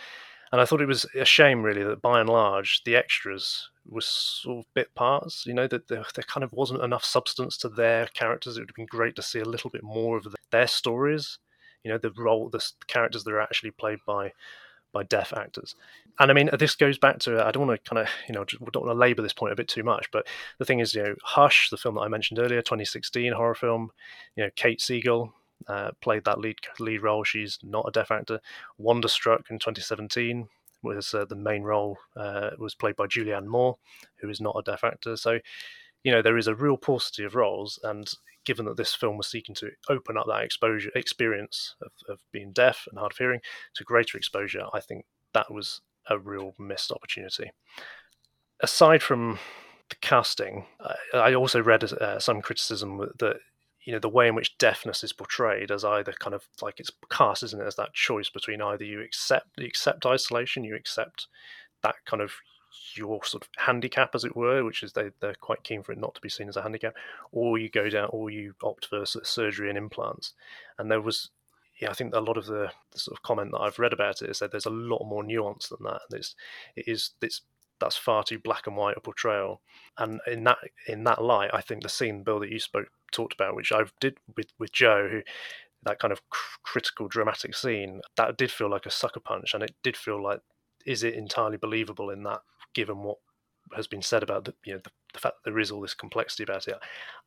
And 0.53 0.61
I 0.61 0.66
thought 0.66 0.83
it 0.83 0.87
was 0.87 1.05
a 1.16 1.25
shame, 1.25 1.64
really, 1.64 1.83
that 1.83 2.01
by 2.01 2.20
and 2.20 2.29
large 2.29 2.85
the 2.85 2.94
extras 2.94 3.70
were 3.87 4.01
sort 4.01 4.59
of 4.59 4.75
bit 4.75 4.94
parts. 4.94 5.44
You 5.47 5.55
know 5.55 5.66
that 5.66 5.88
there, 5.88 6.05
there, 6.14 6.25
kind 6.25 6.44
of 6.44 6.53
wasn't 6.53 6.83
enough 6.83 7.05
substance 7.05 7.57
to 7.59 7.68
their 7.68 8.07
characters. 8.07 8.57
It 8.57 8.61
would 8.61 8.70
have 8.70 8.77
been 8.77 8.87
great 8.87 9.16
to 9.16 9.23
see 9.23 9.40
a 9.40 9.44
little 9.44 9.70
bit 9.70 9.83
more 9.83 10.16
of 10.16 10.25
the, 10.25 10.37
their 10.53 10.68
stories. 10.68 11.38
You 11.83 11.90
know, 11.90 11.99
the 11.99 12.12
role, 12.16 12.49
the 12.51 12.64
characters 12.87 13.25
that 13.25 13.33
are 13.33 13.40
actually 13.40 13.73
played 13.73 13.99
by 14.07 14.33
by 14.94 15.02
deaf 15.02 15.35
actors. 15.37 15.74
And 16.18 16.30
I 16.30 16.35
mean, 16.35 16.48
this 16.59 16.76
goes 16.76 16.96
back 16.96 17.18
to 17.20 17.44
I 17.44 17.50
don't 17.50 17.66
want 17.66 17.85
to 17.85 17.90
kind 17.90 18.00
of 18.00 18.09
you 18.28 18.35
know 18.35 18.44
don't 18.44 18.87
want 18.87 18.87
to 18.87 18.94
labour 18.94 19.20
this 19.20 19.35
point 19.35 19.52
a 19.52 19.57
bit 19.57 19.68
too 19.68 19.83
much, 19.83 20.11
but 20.11 20.26
the 20.59 20.64
thing 20.64 20.78
is, 20.78 20.94
you 20.94 21.02
know, 21.02 21.14
Hush, 21.22 21.68
the 21.68 21.76
film 21.76 21.96
that 21.96 22.02
I 22.02 22.09
mentioned 22.09 22.38
earlier, 22.38 22.62
2016 22.62 23.33
horror 23.33 23.54
film, 23.54 23.90
you 24.37 24.44
know, 24.44 24.50
Kate 24.57 24.80
Siegel, 24.80 25.35
uh, 25.66 25.90
played 26.00 26.24
that 26.24 26.38
lead 26.38 26.57
lead 26.78 27.02
role. 27.02 27.24
She's 27.24 27.59
not 27.62 27.87
a 27.88 27.90
deaf 27.90 28.11
actor. 28.11 28.40
Wonderstruck 28.78 29.50
in 29.50 29.59
2017 29.59 30.48
was 30.83 31.14
uh, 31.14 31.24
the 31.24 31.35
main 31.35 31.62
role 31.62 31.98
uh, 32.16 32.50
was 32.59 32.74
played 32.74 32.96
by 32.96 33.07
Julianne 33.07 33.46
Moore, 33.46 33.76
who 34.16 34.28
is 34.28 34.40
not 34.40 34.57
a 34.57 34.62
deaf 34.62 34.85
actor. 34.85 35.16
So, 35.16 35.40
you 36.05 36.12
know, 36.12 36.23
there 36.23 36.38
is 36.38 36.47
a 36.47 36.55
real 36.55 36.77
paucity 36.77 37.25
of 37.25 37.35
roles, 37.35 37.79
and 37.83 38.12
given 38.45 38.67
that 38.67 38.77
this 38.77 38.95
film 38.95 39.17
was 39.17 39.27
seeking 39.27 39.55
to 39.57 39.71
open 39.88 40.17
up 40.17 40.27
that 40.29 40.43
exposure 40.43 40.90
experience 40.95 41.75
of, 41.83 41.90
of 42.09 42.21
being 42.31 42.53
deaf 42.53 42.87
and 42.90 42.99
hard 42.99 43.12
of 43.12 43.19
hearing 43.19 43.40
to 43.75 43.85
greater 43.85 44.19
exposure, 44.19 44.67
I 44.73 44.81
think 44.81 45.07
that 45.33 45.51
was 45.51 45.81
a 46.09 46.19
real 46.19 46.55
missed 46.59 46.93
opportunity. 46.93 47.51
Aside 48.61 49.03
from 49.03 49.38
the 49.88 49.97
casting, 49.97 50.67
I, 51.12 51.35
also 51.35 51.62
read 51.62 51.85
uh, 51.85 52.19
some 52.19 52.43
criticism 52.43 52.99
that 53.19 53.37
you 53.85 53.93
know 53.93 53.99
the 53.99 54.09
way 54.09 54.29
in 54.29 54.35
which 54.35 54.57
deafness 54.59 55.05
is 55.05 55.12
portrayed 55.12 55.71
as 55.71 55.85
either 55.85 56.14
kind 56.19 56.35
of 56.35 56.49
like 56.62 56.81
it's 56.81 56.90
cast 57.11 57.43
isn't 57.43 57.61
it 57.61 57.67
as 57.67 57.77
that 57.77 57.93
choice 57.93 58.31
between 58.31 58.62
either 58.62 58.85
you 58.85 59.03
accept 59.03 59.49
you 59.59 59.67
accept 59.67 60.07
isolation 60.07 60.64
you 60.64 60.75
accept 60.75 61.27
that 61.83 61.97
kind 62.07 62.23
of 62.23 62.33
your 62.95 63.25
sort 63.25 63.45
of 63.45 63.49
handicap 63.57 64.15
as 64.15 64.25
it 64.25 64.37
were 64.37 64.65
which 64.65 64.83
is 64.83 64.93
they, 64.93 65.11
they're 65.21 65.35
quite 65.35 65.63
keen 65.63 65.83
for 65.83 65.93
it 65.93 65.99
not 65.99 66.15
to 66.15 66.21
be 66.21 66.29
seen 66.29 66.49
as 66.49 66.57
a 66.57 66.63
handicap 66.63 66.95
or 67.33 67.59
you 67.59 67.69
go 67.69 67.89
down 67.89 68.09
or 68.11 68.31
you 68.31 68.55
opt 68.63 68.87
for 68.87 69.05
surgery 69.05 69.69
and 69.69 69.79
implants 69.79 70.33
and 70.79 70.91
there 70.91 71.01
was 71.01 71.31
yeah, 71.81 71.91
I 71.91 71.93
think 71.93 72.15
a 72.15 72.21
lot 72.21 72.37
of 72.37 72.47
the, 72.47 72.71
the, 72.93 72.99
sort 72.99 73.19
of 73.19 73.23
comment 73.23 73.51
that 73.51 73.61
I've 73.61 73.81
read 73.81 73.93
about 73.93 74.23
it 74.23 74.31
is 74.31 74.39
that 74.39 74.53
there's 74.53 74.67
a 74.67 74.71
lot 74.71 75.05
more 75.05 75.25
nuance 75.25 75.69
than 75.69 75.83
that. 75.83 76.03
It's 76.13 76.37
it 76.77 76.87
is 76.87 77.11
it's 77.21 77.43
that's 77.81 77.97
far 77.97 78.23
too 78.23 78.39
black 78.39 78.67
and 78.67 78.77
white 78.77 78.97
a 78.97 79.01
portrayal. 79.01 79.61
And 79.99 80.21
in 80.27 80.45
that 80.45 80.59
in 80.87 81.05
that 81.05 81.23
light, 81.23 81.51
I 81.53 81.61
think 81.61 81.83
the 81.83 81.89
scene, 81.89 82.23
Bill, 82.23 82.41
that 82.41 82.51
you 82.51 82.61
spoke 82.61 82.89
talked 83.13 83.35
about, 83.35 83.57
which 83.57 83.73
I 83.73 83.83
did 84.01 84.19
with 84.37 84.53
with 84.59 84.73
Joe, 84.73 85.09
who 85.11 85.23
that 85.83 85.99
kind 85.99 86.13
of 86.13 86.23
critical 86.63 87.09
dramatic 87.09 87.55
scene, 87.55 88.01
that 88.17 88.39
did 88.39 88.51
feel 88.51 88.71
like 88.71 88.87
a 88.87 88.91
sucker 88.91 89.21
punch, 89.21 89.53
and 89.53 89.63
it 89.63 89.75
did 89.83 89.97
feel 89.97 90.23
like, 90.23 90.41
is 90.87 91.03
it 91.03 91.15
entirely 91.15 91.59
believable 91.59 92.09
in 92.09 92.23
that, 92.23 92.41
given 92.75 93.03
what 93.03 93.19
has 93.75 93.87
been 93.87 94.03
said 94.03 94.23
about 94.23 94.45
the 94.45 94.55
you 94.65 94.75
know 94.75 94.81
the, 94.83 94.91
the 95.13 95.21
fact 95.21 95.37
that 95.37 95.51
there 95.51 95.59
is 95.59 95.71
all 95.71 95.81
this 95.81 95.95
complexity 95.95 96.43
about 96.43 96.69
it? 96.69 96.77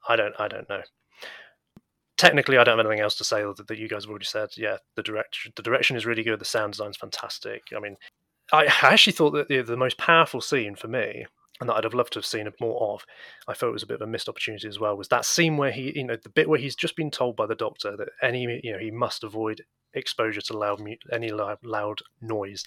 I 0.07 0.15
don't 0.15 0.35
I 0.39 0.47
don't 0.47 0.69
know. 0.69 0.81
Technically, 2.17 2.57
I 2.57 2.63
don't 2.63 2.77
have 2.77 2.85
anything 2.85 3.03
else 3.03 3.15
to 3.17 3.23
say 3.23 3.43
that, 3.43 3.67
that 3.67 3.77
you 3.77 3.87
guys 3.87 4.05
have 4.05 4.09
already 4.09 4.25
said. 4.25 4.49
Yeah, 4.57 4.77
the 4.95 5.03
direction 5.03 5.53
the 5.55 5.61
direction 5.61 5.95
is 5.95 6.05
really 6.05 6.23
good. 6.23 6.39
The 6.39 6.45
sound 6.45 6.73
design's 6.73 6.97
fantastic. 6.97 7.63
I 7.75 7.79
mean, 7.79 7.95
I 8.51 8.65
actually 8.81 9.13
thought 9.13 9.31
that 9.31 9.47
the, 9.49 9.61
the 9.61 9.77
most 9.77 9.97
powerful 9.97 10.41
scene 10.41 10.75
for 10.75 10.87
me 10.87 11.25
and 11.59 11.69
that 11.69 11.75
I'd 11.75 11.83
have 11.83 11.93
loved 11.93 12.13
to 12.13 12.19
have 12.19 12.25
seen 12.25 12.47
more 12.59 12.93
of. 12.93 13.05
I 13.47 13.53
felt 13.53 13.71
it 13.71 13.73
was 13.73 13.83
a 13.83 13.87
bit 13.87 14.01
of 14.01 14.07
a 14.07 14.11
missed 14.11 14.29
opportunity 14.29 14.67
as 14.67 14.79
well. 14.79 14.95
Was 14.95 15.07
that 15.09 15.25
scene 15.25 15.57
where 15.57 15.71
he, 15.71 15.91
you 15.95 16.05
know, 16.05 16.17
the 16.21 16.29
bit 16.29 16.47
where 16.47 16.59
he's 16.59 16.75
just 16.75 16.95
been 16.95 17.11
told 17.11 17.35
by 17.35 17.45
the 17.45 17.55
doctor 17.55 17.97
that 17.97 18.09
any, 18.21 18.59
you 18.63 18.71
know, 18.71 18.77
he 18.77 18.91
must 18.91 19.23
avoid 19.23 19.63
exposure 19.93 20.41
to 20.41 20.57
loud, 20.57 20.81
any 21.11 21.31
loud 21.31 21.99
noise, 22.21 22.63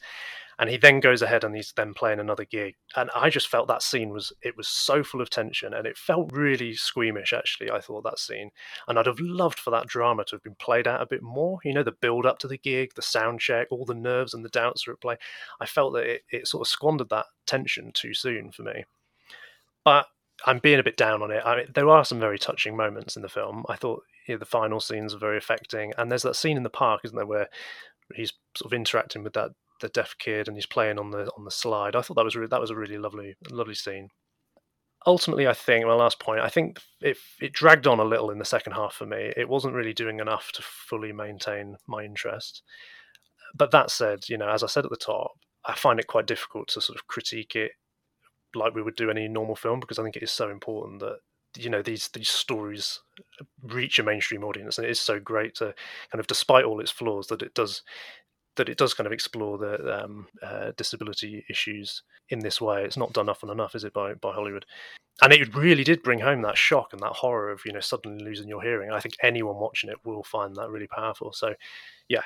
and 0.61 0.70
he 0.70 0.77
then 0.77 1.01
goes 1.01 1.23
ahead 1.23 1.42
and 1.42 1.57
he's 1.57 1.73
then 1.75 1.94
playing 1.94 2.20
another 2.20 2.44
gig. 2.44 2.77
And 2.94 3.11
i 3.14 3.31
just 3.31 3.49
felt 3.49 3.66
that 3.68 3.83
scene 3.83 4.11
was 4.11 4.33
it 4.42 4.57
was 4.57 4.68
so 4.68 5.03
full 5.03 5.20
of 5.20 5.31
tension 5.31 5.75
and 5.75 5.87
it 5.87 5.96
felt 5.96 6.31
really 6.33 6.75
squeamish 6.75 7.33
actually 7.33 7.70
i 7.70 7.81
thought 7.81 8.05
that 8.05 8.18
scene. 8.18 8.51
And 8.87 8.99
i'd 8.99 9.07
have 9.07 9.20
loved 9.20 9.59
for 9.59 9.70
that 9.70 9.88
drama 9.88 10.25
to 10.27 10.37
have 10.37 10.42
been 10.42 10.57
played 10.57 10.87
out 10.87 11.03
a 11.03 11.07
bit 11.07 11.23
more 11.23 11.59
you 11.64 11.75
know 11.75 11.83
the 11.83 11.92
build 11.92 12.27
up 12.27 12.38
to 12.40 12.49
the 12.49 12.59
gig 12.59 12.92
the 12.94 13.03
sound 13.03 13.40
check 13.40 13.66
all 13.70 13.85
the 13.85 13.94
nerves 13.94 14.35
and 14.35 14.44
the 14.44 14.51
doubts 14.51 14.87
are 14.87 14.92
at 14.92 15.01
play. 15.01 15.16
I 15.61 15.66
felt 15.66 15.94
that 15.94 16.05
it, 16.05 16.23
it 16.31 16.46
sort 16.46 16.62
of 16.62 16.68
squandered 16.68 17.09
that 17.11 17.27
tension 17.46 17.92
too 17.92 18.14
soon 18.14 18.53
for 18.53 18.62
me. 18.62 18.85
But 19.85 20.07
I'm 20.46 20.59
being 20.59 20.79
a 20.79 20.85
bit 20.85 20.96
down 20.96 21.23
on 21.23 21.31
it. 21.31 21.42
I 21.44 21.57
mean, 21.57 21.66
there 21.75 21.88
are 21.88 22.05
some 22.05 22.20
very 22.20 22.38
touching 22.38 22.77
moments 22.77 23.16
in 23.16 23.23
the 23.23 23.29
film. 23.29 23.64
I 23.68 23.77
thought 23.77 24.05
the 24.27 24.44
final 24.44 24.81
scenes 24.81 25.12
are 25.12 25.18
very 25.18 25.37
affecting, 25.37 25.92
and 25.99 26.11
there's 26.11 26.23
that 26.23 26.37
scene 26.37 26.57
in 26.57 26.62
the 26.62 26.70
park, 26.70 27.01
isn't 27.05 27.16
there, 27.16 27.27
where 27.27 27.49
he's 28.14 28.33
sort 28.57 28.73
of 28.73 28.77
interacting 28.77 29.23
with 29.23 29.33
that 29.35 29.51
the 29.81 29.88
deaf 29.88 30.14
kid 30.19 30.49
and 30.49 30.57
he's 30.57 30.66
playing 30.66 30.99
on 30.99 31.11
the 31.11 31.31
on 31.37 31.45
the 31.45 31.51
slide. 31.51 31.97
I 31.97 32.03
thought 32.03 32.14
that 32.14 32.25
was 32.25 32.37
really, 32.37 32.49
that 32.49 32.61
was 32.61 32.71
a 32.71 32.77
really 32.77 32.99
lovely 32.99 33.37
lovely 33.51 33.75
scene. 33.75 34.09
Ultimately, 35.07 35.49
I 35.49 35.55
think 35.55 35.87
my 35.87 35.95
last 35.95 36.21
point. 36.21 36.40
I 36.40 36.49
think 36.49 36.79
it 37.01 37.16
it 37.40 37.53
dragged 37.53 37.87
on 37.87 38.01
a 38.01 38.05
little 38.05 38.31
in 38.31 38.38
the 38.38 38.45
second 38.45 38.75
half 38.75 38.95
for 38.95 39.07
me. 39.07 39.33
It 39.37 39.49
wasn't 39.49 39.75
really 39.75 39.95
doing 39.95 40.21
enough 40.21 40.53
to 40.53 40.62
fully 40.62 41.12
maintain 41.12 41.77
my 41.87 42.05
interest. 42.05 42.62
But 43.55 43.71
that 43.73 43.90
said, 43.90 44.29
you 44.29 44.38
know, 44.38 44.49
as 44.49 44.62
I 44.62 44.69
said 44.69 44.85
at 44.85 44.90
the 44.90 44.97
top, 44.97 45.33
I 45.64 45.75
find 45.75 45.99
it 45.99 46.07
quite 46.07 46.27
difficult 46.27 46.69
to 46.69 46.81
sort 46.81 46.99
of 46.99 47.07
critique 47.09 47.57
it 47.57 47.73
like 48.55 48.75
we 48.75 48.83
would 48.83 48.97
do 48.97 49.11
any 49.11 49.29
normal 49.29 49.57
film 49.57 49.81
because 49.81 49.99
I 49.99 50.03
think 50.03 50.16
it 50.16 50.23
is 50.23 50.31
so 50.33 50.51
important 50.51 51.01
that 51.01 51.19
you 51.57 51.69
know 51.69 51.83
these 51.83 52.09
these 52.09 52.29
stories 52.29 53.01
reach 53.62 53.99
a 53.99 54.03
mainstream 54.03 54.45
audience 54.45 54.79
and 54.79 54.87
it 54.87 54.90
is 54.90 55.01
so 55.01 55.19
great 55.19 55.55
to 55.57 55.75
kind 56.11 56.21
of 56.21 56.27
despite 56.27 56.64
all 56.64 56.81
its 56.81 56.90
flaws 56.90 57.27
that 57.29 57.43
it 57.43 57.55
does 57.55 57.83
that 58.56 58.68
it 58.68 58.78
does 58.78 58.94
kind 58.94 59.06
of 59.06 59.12
explore 59.12 59.58
the 59.58 60.04
um, 60.04 60.26
uh, 60.42 60.72
disability 60.76 61.44
issues 61.48 62.02
in 62.28 62.40
this 62.40 62.60
way. 62.60 62.84
It's 62.84 62.96
not 62.96 63.12
done 63.12 63.28
often 63.28 63.50
enough, 63.50 63.74
is 63.74 63.84
it, 63.84 63.92
by 63.92 64.14
by 64.14 64.32
Hollywood? 64.32 64.66
And 65.22 65.32
it 65.32 65.54
really 65.54 65.84
did 65.84 66.02
bring 66.02 66.20
home 66.20 66.42
that 66.42 66.56
shock 66.56 66.92
and 66.92 67.00
that 67.02 67.12
horror 67.12 67.50
of 67.50 67.60
you 67.64 67.72
know 67.72 67.80
suddenly 67.80 68.24
losing 68.24 68.48
your 68.48 68.62
hearing. 68.62 68.90
I 68.90 69.00
think 69.00 69.14
anyone 69.22 69.56
watching 69.56 69.90
it 69.90 69.98
will 70.04 70.22
find 70.22 70.56
that 70.56 70.70
really 70.70 70.86
powerful. 70.86 71.32
So, 71.32 71.54
yeah, 72.08 72.22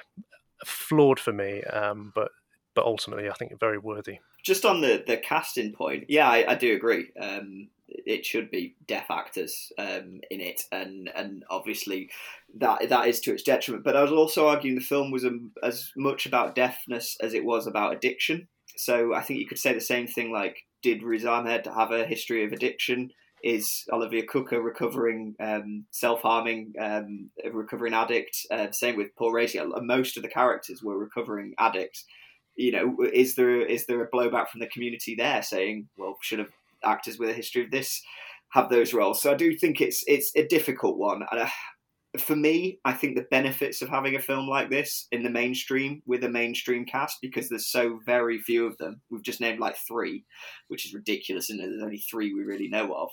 flawed 0.65 1.19
for 1.19 1.33
me, 1.33 1.63
um, 1.65 2.13
but 2.15 2.31
but 2.75 2.85
ultimately, 2.85 3.29
I 3.29 3.35
think 3.35 3.51
it's 3.51 3.61
very 3.61 3.79
worthy. 3.79 4.19
Just 4.43 4.65
on 4.65 4.81
the 4.81 5.03
the 5.07 5.17
casting 5.17 5.73
point, 5.73 6.05
yeah, 6.09 6.29
I, 6.29 6.53
I 6.53 6.55
do 6.55 6.75
agree. 6.75 7.11
Um, 7.21 7.69
it 7.89 8.25
should 8.27 8.51
be 8.51 8.75
deaf 8.87 9.11
actors 9.11 9.73
um, 9.79 10.21
in 10.31 10.41
it, 10.41 10.63
and 10.73 11.11
and 11.15 11.45
obviously 11.51 12.11
that 12.59 12.89
that 12.89 13.09
is 13.09 13.21
to 13.21 13.33
its 13.33 13.43
detriment. 13.43 13.85
But 13.85 13.97
I 13.97 14.03
was 14.03 14.13
also 14.13 14.49
arguing 14.49 14.77
the 14.77 14.85
film 14.85 15.11
was 15.11 15.25
a, 15.25 15.31
as 15.63 15.93
much 15.97 16.27
about 16.27 16.55
deafness 16.55 17.17
as 17.21 17.35
it 17.35 17.45
was 17.45 17.67
about 17.67 17.95
addiction. 17.95 18.49
So 18.77 19.15
I 19.15 19.23
think 19.23 19.39
you 19.39 19.47
could 19.47 19.59
say 19.59 19.73
the 19.73 19.81
same 19.81 20.07
thing. 20.07 20.33
Like, 20.33 20.65
did 20.83 21.03
Riz 21.03 21.25
Ahmed 21.25 21.67
have 21.67 21.93
a 21.93 22.05
history 22.05 22.45
of 22.45 22.53
addiction? 22.53 23.11
Is 23.45 23.85
Olivia 23.93 24.25
Cooke 24.27 24.53
a 24.53 24.61
recovering 24.61 25.37
um, 25.39 25.85
self-harming, 25.91 26.73
um, 26.81 27.31
recovering 27.53 27.93
addict? 27.93 28.39
Uh, 28.51 28.71
same 28.71 28.97
with 28.97 29.15
Paul 29.17 29.35
Raci. 29.35 29.63
Most 29.83 30.17
of 30.17 30.23
the 30.23 30.31
characters 30.31 30.83
were 30.83 30.97
recovering 30.97 31.55
addicts. 31.59 32.07
You 32.57 32.73
know, 32.73 32.97
is 33.13 33.35
there 33.35 33.67
is 33.67 33.87
there 33.87 34.03
a 34.03 34.11
blowback 34.11 34.49
from 34.49 34.61
the 34.61 34.69
community 34.69 35.15
there 35.17 35.43
saying, 35.43 35.89
well, 35.97 36.17
should 36.23 36.39
have 36.39 36.53
actors 36.85 37.19
with 37.19 37.31
a 37.31 37.35
history 37.35 37.65
of 37.65 37.71
this 37.71 38.03
have 38.51 38.69
those 38.71 38.95
roles? 38.95 39.21
So 39.21 39.33
I 39.33 39.35
do 39.35 39.57
think 39.57 39.81
it's 39.81 40.05
it's 40.07 40.31
a 40.37 40.47
difficult 40.47 40.97
one. 40.97 41.23
Uh, 41.31 41.49
for 42.19 42.37
me, 42.37 42.79
I 42.85 42.93
think 42.93 43.17
the 43.17 43.27
benefits 43.31 43.83
of 43.83 43.89
having 43.89 44.15
a 44.15 44.21
film 44.21 44.49
like 44.49 44.71
this 44.71 45.09
in 45.11 45.25
the 45.25 45.31
mainstream 45.31 46.01
with 46.07 46.23
a 46.23 46.29
mainstream 46.29 46.85
cast, 46.85 47.19
because 47.21 47.49
there's 47.49 47.67
so 47.67 47.99
very 48.07 48.39
few 48.39 48.67
of 48.67 48.79
them, 48.79 49.01
we've 49.11 49.25
just 49.25 49.41
named 49.41 49.59
like 49.59 49.77
three, 49.89 50.25
which 50.69 50.87
is 50.87 50.95
ridiculous, 50.95 51.51
and 51.51 51.59
there's 51.59 51.83
only 51.83 51.99
three 51.99 52.33
we 52.33 52.45
really 52.45 52.69
know 52.69 52.93
of, 52.95 53.09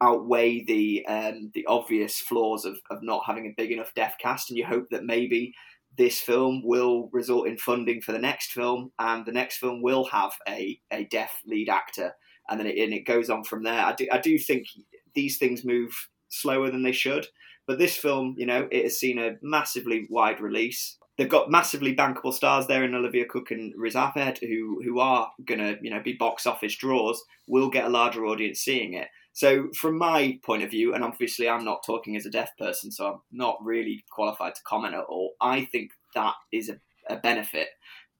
outweigh 0.00 0.64
the 0.64 1.04
um, 1.06 1.50
the 1.52 1.66
obvious 1.66 2.20
flaws 2.20 2.64
of, 2.64 2.78
of 2.90 3.02
not 3.02 3.22
having 3.26 3.46
a 3.46 3.54
big 3.60 3.70
enough 3.70 3.92
deaf 3.94 4.16
cast, 4.18 4.48
and 4.48 4.56
you 4.56 4.64
hope 4.64 4.86
that 4.90 5.04
maybe 5.04 5.52
this 5.98 6.20
film 6.20 6.62
will 6.64 7.10
result 7.12 7.46
in 7.46 7.58
funding 7.58 8.00
for 8.00 8.12
the 8.12 8.18
next 8.18 8.52
film, 8.52 8.92
and 8.98 9.26
the 9.26 9.32
next 9.32 9.58
film 9.58 9.82
will 9.82 10.04
have 10.06 10.32
a, 10.48 10.80
a 10.90 11.04
deaf 11.04 11.40
lead 11.44 11.68
actor, 11.68 12.14
and 12.48 12.58
then 12.58 12.66
it, 12.66 12.78
and 12.78 12.94
it 12.94 13.04
goes 13.04 13.28
on 13.28 13.44
from 13.44 13.62
there. 13.62 13.84
I 13.84 13.92
do, 13.92 14.06
I 14.10 14.18
do 14.18 14.38
think 14.38 14.66
these 15.14 15.36
things 15.36 15.64
move 15.64 15.92
slower 16.30 16.70
than 16.70 16.82
they 16.82 16.92
should 16.92 17.26
but 17.68 17.78
this 17.78 17.96
film, 17.96 18.34
you 18.38 18.46
know, 18.46 18.66
it 18.72 18.84
has 18.84 18.98
seen 18.98 19.18
a 19.18 19.36
massively 19.42 20.06
wide 20.08 20.40
release. 20.40 20.96
They've 21.18 21.28
got 21.28 21.50
massively 21.50 21.94
bankable 21.94 22.32
stars 22.32 22.66
there 22.66 22.82
in 22.82 22.94
Olivia 22.94 23.26
Cooke 23.26 23.50
and 23.50 23.74
Riz 23.76 23.94
Ahmed, 23.94 24.38
who 24.38 24.80
who 24.82 24.98
are 25.00 25.30
gonna, 25.44 25.76
you 25.82 25.90
know, 25.90 26.00
be 26.02 26.14
box 26.14 26.46
office 26.46 26.74
draws. 26.74 27.22
Will 27.46 27.68
get 27.68 27.84
a 27.84 27.90
larger 27.90 28.24
audience 28.24 28.60
seeing 28.60 28.94
it. 28.94 29.08
So, 29.38 29.68
from 29.72 29.96
my 29.96 30.40
point 30.42 30.64
of 30.64 30.70
view, 30.72 30.94
and 30.94 31.04
obviously 31.04 31.48
I'm 31.48 31.64
not 31.64 31.84
talking 31.86 32.16
as 32.16 32.26
a 32.26 32.30
deaf 32.30 32.50
person, 32.58 32.90
so 32.90 33.06
I'm 33.06 33.20
not 33.30 33.56
really 33.62 34.04
qualified 34.10 34.56
to 34.56 34.62
comment 34.64 34.96
at 34.96 35.04
all. 35.04 35.34
I 35.40 35.64
think 35.64 35.92
that 36.16 36.34
is 36.50 36.68
a, 36.68 36.80
a 37.08 37.18
benefit 37.20 37.68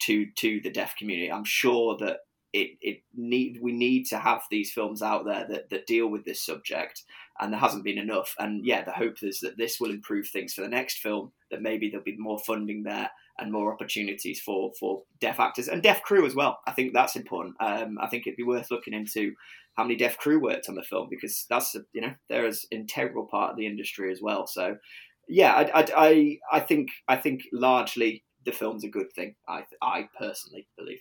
to 0.03 0.27
to 0.37 0.61
the 0.63 0.71
deaf 0.71 0.95
community. 0.95 1.33
I'm 1.33 1.43
sure 1.43 1.97
that 1.97 2.19
it, 2.53 2.79
it 2.81 3.03
need 3.17 3.59
we 3.61 3.73
need 3.73 4.05
to 4.05 4.19
have 4.19 4.43
these 4.49 4.71
films 4.71 5.03
out 5.03 5.25
there 5.25 5.45
that, 5.51 5.71
that 5.71 5.89
deal 5.89 6.07
with 6.07 6.25
this 6.25 6.41
subject 6.41 7.03
and 7.41 7.53
there 7.53 7.61
hasn't 7.61 7.85
been 7.85 7.99
enough 7.99 8.35
and 8.39 8.65
yeah 8.65 8.83
the 8.85 8.93
hope 8.93 9.17
is 9.23 9.41
that 9.41 9.59
this 9.59 9.79
will 9.79 9.91
improve 9.91 10.27
things 10.29 10.55
for 10.55 10.63
the 10.63 10.69
next 10.69 10.99
film 10.99 11.33
that 11.51 11.61
maybe 11.61 11.91
there'll 11.91 12.05
be 12.05 12.17
more 12.17 12.39
funding 12.39 12.85
there 12.85 13.11
and 13.39 13.53
more 13.53 13.71
opportunities 13.73 14.41
for 14.41 14.73
for 14.81 15.03
deaf 15.21 15.39
actors 15.39 15.69
and 15.69 15.83
deaf 15.83 16.03
crew 16.03 16.25
as 16.25 16.35
well 16.35 16.59
i 16.67 16.73
think 16.73 16.95
that's 16.95 17.17
important 17.17 17.55
um, 17.61 17.99
i 18.01 18.07
think 18.07 18.27
it'd 18.27 18.37
be 18.37 18.43
worth 18.43 18.71
looking 18.71 18.95
into 18.95 19.35
how 19.79 19.85
many 19.85 19.95
deaf 19.95 20.19
crew 20.19 20.43
worked 20.43 20.69
on 20.69 20.75
the 20.75 20.83
film 20.83 21.07
because 21.09 21.47
that's 21.49 21.77
you 21.93 22.01
know 22.01 22.13
they're 22.29 22.47
as 22.47 22.67
integral 22.73 23.27
part 23.27 23.53
of 23.53 23.57
the 23.57 23.65
industry 23.65 24.11
as 24.11 24.21
well 24.21 24.45
so 24.45 24.77
yeah 25.29 25.53
i 25.55 25.87
i 25.97 26.39
i, 26.53 26.61
think 26.61 26.89
i 27.07 27.15
think 27.15 27.43
largely 27.53 28.25
the 28.45 28.51
film's 28.51 28.83
a 28.83 28.89
good 28.89 29.07
thing 29.15 29.37
i 29.49 29.63
i 29.81 30.09
personally 30.19 30.67
believe 30.77 30.99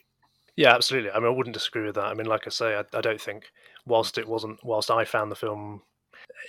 yeah, 0.60 0.74
absolutely. 0.74 1.12
I 1.12 1.20
mean, 1.20 1.28
I 1.28 1.36
wouldn't 1.36 1.54
disagree 1.54 1.86
with 1.86 1.94
that. 1.94 2.06
I 2.06 2.16
mean, 2.16 2.26
like 2.26 2.48
I 2.48 2.50
say, 2.50 2.76
I, 2.76 2.84
I 2.98 3.00
don't 3.00 3.22
think 3.22 3.44
whilst 3.86 4.18
it 4.18 4.28
wasn't, 4.28 4.58
whilst 4.63 4.90
I 4.90 5.06
found 5.06 5.32
the 5.32 5.36
film, 5.36 5.84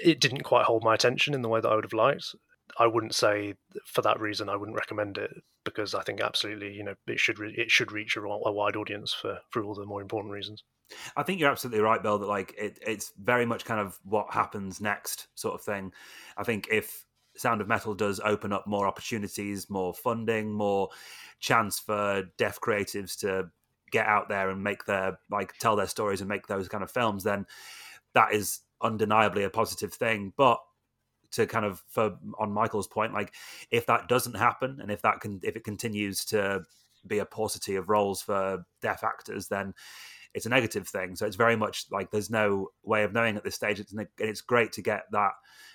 it 0.02 0.18
didn't 0.18 0.44
quite 0.44 0.64
hold 0.64 0.82
my 0.82 0.94
attention 0.94 1.34
in 1.34 1.42
the 1.42 1.48
way 1.50 1.60
that 1.60 1.68
I 1.68 1.74
would 1.74 1.84
have 1.84 1.92
liked. 1.92 2.34
I 2.78 2.86
wouldn't 2.86 3.14
say 3.14 3.54
for 3.84 4.02
that 4.02 4.20
reason 4.20 4.48
I 4.48 4.56
wouldn't 4.56 4.76
recommend 4.76 5.18
it 5.18 5.30
because 5.64 5.94
I 5.94 6.02
think 6.02 6.20
absolutely 6.20 6.72
you 6.72 6.84
know 6.84 6.94
it 7.06 7.20
should 7.20 7.38
re- 7.38 7.54
it 7.56 7.70
should 7.70 7.92
reach 7.92 8.16
a, 8.16 8.20
a, 8.20 8.52
wide 8.52 8.76
audience 8.76 9.12
for 9.12 9.38
for 9.50 9.62
all 9.62 9.74
the 9.74 9.86
more 9.86 10.00
important 10.00 10.32
reasons. 10.32 10.64
I 11.16 11.22
think 11.22 11.40
you're 11.40 11.50
absolutely 11.50 11.82
right, 11.82 12.02
Bill. 12.02 12.18
That 12.18 12.26
like 12.26 12.54
it, 12.58 12.78
it's 12.86 13.12
very 13.22 13.46
much 13.46 13.64
kind 13.64 13.80
of 13.80 13.98
what 14.04 14.32
happens 14.32 14.80
next 14.80 15.28
sort 15.34 15.54
of 15.54 15.62
thing. 15.62 15.92
I 16.36 16.44
think 16.44 16.68
if 16.70 17.04
Sound 17.36 17.60
of 17.60 17.68
Metal 17.68 17.94
does 17.94 18.20
open 18.24 18.52
up 18.52 18.66
more 18.66 18.86
opportunities, 18.86 19.70
more 19.70 19.94
funding, 19.94 20.52
more 20.52 20.88
chance 21.40 21.78
for 21.78 22.24
deaf 22.36 22.60
creatives 22.60 23.18
to 23.20 23.50
get 23.90 24.06
out 24.06 24.28
there 24.28 24.50
and 24.50 24.62
make 24.62 24.84
their 24.84 25.18
like 25.30 25.54
tell 25.58 25.76
their 25.76 25.86
stories 25.86 26.20
and 26.20 26.28
make 26.28 26.46
those 26.46 26.68
kind 26.68 26.82
of 26.84 26.90
films, 26.90 27.24
then 27.24 27.46
that 28.14 28.32
is 28.32 28.60
undeniably 28.82 29.44
a 29.44 29.50
positive 29.50 29.92
thing. 29.92 30.32
But 30.36 30.58
to 31.32 31.46
kind 31.46 31.64
of 31.64 31.82
for 31.88 32.16
on 32.38 32.52
Michael's 32.52 32.88
point, 32.88 33.12
like 33.12 33.34
if 33.70 33.86
that 33.86 34.08
doesn't 34.08 34.36
happen 34.36 34.78
and 34.80 34.90
if 34.90 35.02
that 35.02 35.20
can 35.20 35.40
if 35.42 35.56
it 35.56 35.64
continues 35.64 36.24
to 36.26 36.62
be 37.06 37.18
a 37.18 37.24
paucity 37.24 37.76
of 37.76 37.88
roles 37.88 38.22
for 38.22 38.64
deaf 38.80 39.04
actors, 39.04 39.48
then 39.48 39.74
it's 40.34 40.46
a 40.46 40.50
negative 40.50 40.86
thing. 40.86 41.16
So 41.16 41.26
it's 41.26 41.36
very 41.36 41.56
much 41.56 41.86
like 41.90 42.10
there's 42.10 42.30
no 42.30 42.68
way 42.82 43.04
of 43.04 43.12
knowing 43.12 43.36
at 43.36 43.44
this 43.44 43.54
stage. 43.54 43.80
It's 43.80 43.94
it's 44.18 44.40
great 44.40 44.72
to 44.72 44.82
get 44.82 45.04
that 45.12 45.32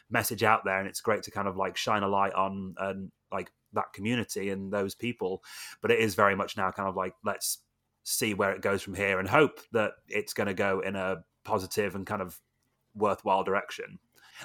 message 0.09 0.43
out 0.43 0.63
there, 0.65 0.79
and 0.79 0.87
it's 0.87 1.01
great 1.01 1.23
to 1.23 1.31
kind 1.31 1.47
of 1.47 1.57
like 1.57 1.77
shine 1.77 2.03
a 2.03 2.07
light 2.07 2.33
on 2.33 2.75
and 2.77 3.11
like 3.31 3.51
that 3.73 3.91
community 3.93 4.49
and 4.49 4.71
those 4.71 4.95
people. 4.95 5.43
But 5.81 5.91
it 5.91 5.99
is 5.99 6.15
very 6.15 6.35
much 6.35 6.57
now 6.57 6.71
kind 6.71 6.89
of 6.89 6.95
like 6.95 7.13
let's 7.23 7.59
see 8.03 8.33
where 8.33 8.51
it 8.51 8.61
goes 8.61 8.81
from 8.81 8.93
here 8.93 9.19
and 9.19 9.27
hope 9.27 9.59
that 9.71 9.93
it's 10.09 10.33
going 10.33 10.47
to 10.47 10.53
go 10.53 10.81
in 10.81 10.95
a 10.95 11.23
positive 11.45 11.95
and 11.95 12.05
kind 12.05 12.21
of 12.21 12.39
worthwhile 12.95 13.43
direction. 13.43 13.99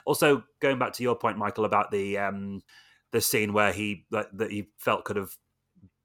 Also, 0.04 0.44
going 0.60 0.78
back 0.78 0.92
to 0.94 1.02
your 1.02 1.16
point, 1.16 1.38
Michael, 1.38 1.64
about 1.64 1.90
the 1.90 2.18
um, 2.18 2.62
the 3.12 3.20
scene 3.20 3.52
where 3.52 3.72
he 3.72 4.04
that, 4.10 4.26
that 4.36 4.50
he 4.50 4.68
felt 4.78 5.04
could 5.04 5.16
have 5.16 5.36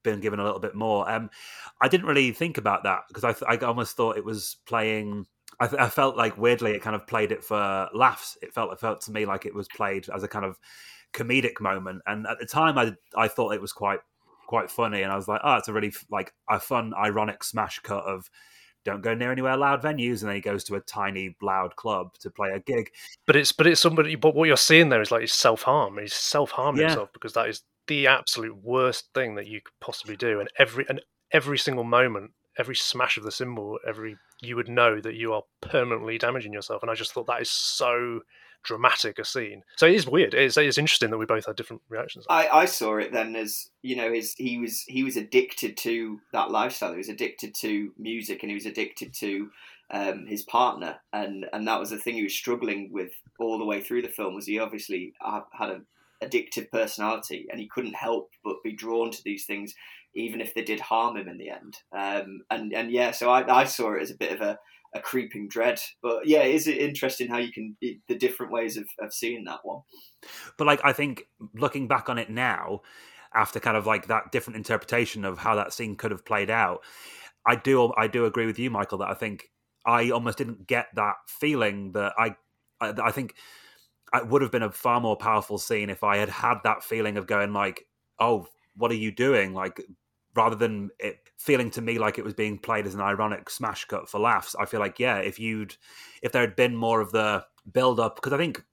been 0.04 0.20
given 0.20 0.40
a 0.40 0.44
little 0.44 0.60
bit 0.60 0.76
more. 0.76 1.10
Um, 1.10 1.30
I 1.82 1.88
didn't 1.88 2.08
really 2.08 2.32
think 2.32 2.58
about 2.58 2.84
that 2.84 3.02
because 3.08 3.24
I, 3.24 3.54
I 3.54 3.58
almost 3.58 3.96
thought 3.96 4.18
it 4.18 4.26
was 4.26 4.58
playing. 4.66 5.26
I, 5.60 5.70
I, 5.80 5.90
felt 5.90 6.18
like 6.18 6.38
weirdly 6.38 6.72
it 6.72 6.82
kind 6.82 6.96
of 6.96 7.08
played 7.08 7.32
it 7.32 7.44
for 7.44 7.90
laughs. 7.94 8.38
It 8.42 8.54
felt 8.54 8.74
it 8.74 8.80
felt 8.80 9.02
to 9.02 9.12
me 9.12 9.26
like 9.26 9.46
it 9.46 9.56
was 9.56 9.68
played 9.76 10.08
as 10.14 10.24
a 10.24 10.28
kind 10.28 10.46
of 10.46 10.58
comedic 11.14 11.60
moment, 11.62 12.02
and 12.06 12.28
at 12.28 12.40
the 12.40 12.46
time 12.46 12.78
I 12.78 12.94
I 13.16 13.28
thought 13.28 13.54
it 13.54 13.62
was 13.62 13.74
quite 13.74 14.00
quite 14.48 14.70
funny, 14.70 15.02
and 15.02 15.12
I 15.12 15.16
was 15.16 15.28
like, 15.28 15.42
oh, 15.44 15.56
it's 15.56 15.68
a 15.68 15.74
really 15.74 15.94
like 16.10 16.34
a 16.50 16.60
fun, 16.60 16.94
ironic 16.96 17.44
smash 17.44 17.80
cut 17.80 18.04
of 18.04 18.30
don't 18.86 19.02
go 19.02 19.14
near 19.14 19.32
anywhere 19.32 19.58
loud 19.58 19.82
venues, 19.82 20.22
and 20.22 20.30
then 20.30 20.36
he 20.36 20.42
goes 20.42 20.64
to 20.66 20.76
a 20.76 20.82
tiny 20.82 21.36
loud 21.42 21.76
club 21.76 22.14
to 22.20 22.30
play 22.30 22.50
a 22.52 22.60
gig. 22.60 22.92
But 23.26 23.36
it's 23.36 23.52
but 23.52 23.68
it's 23.68 23.82
somebody. 23.82 24.16
But 24.16 24.36
what 24.36 24.48
you're 24.48 24.58
seeing 24.58 24.90
there 24.90 25.02
is 25.02 25.12
like 25.12 25.22
he's 25.22 25.34
self 25.34 25.64
harm. 25.64 25.98
He's 26.00 26.14
self 26.14 26.52
harming 26.52 26.82
yeah. 26.82 26.90
himself 26.90 27.10
because 27.14 27.34
that 27.34 27.50
is 27.50 27.62
the 27.88 28.08
absolute 28.08 28.56
worst 28.64 29.10
thing 29.14 29.36
that 29.36 29.48
you 29.48 29.62
could 29.62 29.74
possibly 29.80 30.16
do. 30.16 30.40
And 30.40 30.50
every 30.58 30.86
and 30.90 31.02
every 31.32 31.58
single 31.58 31.84
moment, 31.84 32.32
every 32.58 32.76
smash 32.76 33.18
of 33.18 33.24
the 33.24 33.32
cymbal, 33.32 33.80
every 33.88 34.18
you 34.42 34.56
would 34.56 34.70
know 34.70 35.00
that 35.00 35.16
you 35.16 35.34
are 35.34 35.44
permanently 35.62 36.18
damaging 36.18 36.54
yourself. 36.54 36.82
And 36.82 36.92
I 36.92 36.96
just 36.96 37.14
thought 37.14 37.28
that 37.28 37.42
is 37.42 37.50
so 37.50 38.22
dramatic 38.64 39.20
a 39.20 39.26
scene. 39.26 39.64
So 39.78 39.86
it 39.86 39.96
is 39.96 40.08
weird. 40.08 40.34
It's, 40.34 40.58
it's 40.58 40.78
interesting 40.78 41.10
that 41.12 41.18
we 41.18 41.26
both 41.26 41.46
had 41.46 41.56
different 41.56 41.82
reactions. 41.90 42.26
I, 42.30 42.48
I 42.48 42.66
saw 42.66 42.98
it 42.98 43.12
then 43.12 43.36
as 43.36 43.70
you 43.82 43.96
know 43.96 44.12
his 44.12 44.34
he 44.38 44.58
was 44.58 44.84
he 44.88 45.04
was 45.04 45.18
addicted 45.18 45.78
to 45.78 46.20
that 46.32 46.52
lifestyle. 46.52 46.92
He 46.92 46.98
was 46.98 47.10
addicted 47.10 47.54
to 47.56 47.92
music 47.98 48.42
and 48.42 48.50
he 48.50 48.56
was 48.56 48.66
addicted 48.66 49.14
to 49.16 49.50
um, 49.92 50.26
his 50.26 50.44
partner, 50.44 50.98
and 51.12 51.46
and 51.54 51.68
that 51.68 51.80
was 51.80 51.92
the 51.92 51.98
thing 51.98 52.16
he 52.16 52.24
was 52.24 52.34
struggling 52.34 52.90
with 52.92 53.12
all 53.40 53.58
the 53.58 53.66
way 53.66 53.82
through 53.82 54.02
the 54.02 54.10
film. 54.10 54.34
Was 54.34 54.48
he 54.48 54.60
obviously 54.60 55.14
had 55.22 55.70
an 55.70 55.86
addictive 56.24 56.72
personality 56.72 57.48
and 57.52 57.60
he 57.60 57.68
couldn't 57.68 57.96
help 57.96 58.30
but 58.44 58.64
be 58.64 58.72
drawn 58.72 59.12
to 59.12 59.22
these 59.24 59.46
things 59.46 59.74
even 60.16 60.42
if 60.42 60.54
they 60.54 60.64
did 60.64 60.80
harm 60.80 61.18
him 61.18 61.28
in 61.28 61.38
the 61.38 61.50
end 61.50 61.78
um, 61.98 62.42
and 62.52 62.74
and 62.74 62.92
yeah 62.92 63.12
so 63.12 63.30
I, 63.30 63.62
I 63.62 63.64
saw 63.66 63.94
it 63.94 64.02
as 64.02 64.12
a 64.12 64.18
bit 64.18 64.32
of 64.32 64.42
a 64.42 64.60
a 64.94 65.00
creeping 65.00 65.48
dread. 65.48 65.80
But 66.02 66.28
yeah, 66.28 66.44
is 66.44 66.68
it 66.68 66.78
interesting 66.78 67.28
how 67.28 67.38
you 67.38 67.52
can 67.52 67.76
the 67.82 68.16
different 68.16 68.52
ways 68.52 68.78
of, 68.78 68.86
of 69.00 69.14
seeing 69.14 69.44
that 69.46 69.60
one? 69.64 69.82
But 70.58 70.68
like, 70.68 70.82
I 70.84 70.94
think 70.94 71.28
looking 71.54 71.88
back 71.88 72.10
on 72.10 72.18
it 72.18 72.30
now, 72.30 72.82
after 73.34 73.60
kind 73.60 73.78
of 73.78 73.88
like 73.88 74.08
that 74.08 74.32
different 74.32 74.58
interpretation 74.58 75.26
of 75.26 75.40
how 75.40 75.56
that 75.56 75.74
scene 75.74 75.96
could 75.96 76.12
have 76.12 76.26
played 76.26 76.50
out, 76.50 76.82
I 77.46 77.56
do 77.56 77.94
I 77.98 78.08
do 78.08 78.26
agree 78.26 78.46
with 78.46 78.60
you, 78.60 78.70
Michael, 78.70 79.00
that 79.00 79.10
I 79.10 79.16
think 79.16 79.50
I 79.86 80.12
almost 80.12 80.38
didn't 80.38 80.68
get 80.68 80.88
that 80.96 81.16
feeling 81.28 81.92
that 81.94 82.14
I 82.18 82.36
I, 82.80 82.94
I 83.06 83.12
think 83.12 83.36
it 84.14 84.28
would 84.28 84.44
have 84.44 84.52
been 84.52 84.64
a 84.64 84.72
far 84.72 85.02
more 85.02 85.18
powerful 85.18 85.58
scene 85.58 85.90
if 85.90 86.04
I 86.04 86.18
had 86.18 86.30
had 86.30 86.60
that 86.64 86.84
feeling 86.84 87.18
of 87.18 87.26
going 87.26 87.52
like, 87.52 87.88
oh, 88.20 88.48
what 88.76 88.92
are 88.92 88.96
you 88.96 89.12
doing? 89.12 89.54
Like 89.54 89.82
rather 90.36 90.56
than 90.56 90.90
it 91.00 91.18
feeling 91.38 91.70
to 91.72 91.82
me 91.82 92.00
like 92.00 92.18
it 92.18 92.24
was 92.24 92.34
being 92.34 92.58
played 92.58 92.88
as 92.88 92.96
an 92.96 93.02
ironic 93.02 93.50
smash 93.50 93.86
cut 93.86 94.10
for 94.10 94.20
laughs. 94.20 94.56
I 94.60 94.66
feel 94.66 94.80
like 94.80 95.00
yeah, 95.00 95.18
if 95.18 95.40
you'd 95.40 95.76
if 96.22 96.32
there 96.32 96.42
had 96.42 96.56
been 96.56 96.76
more 96.76 97.02
of 97.02 97.12
the 97.12 97.46
build 97.72 98.00
up 98.00 98.16
because 98.16 98.34
I 98.34 98.38
think 98.38 98.64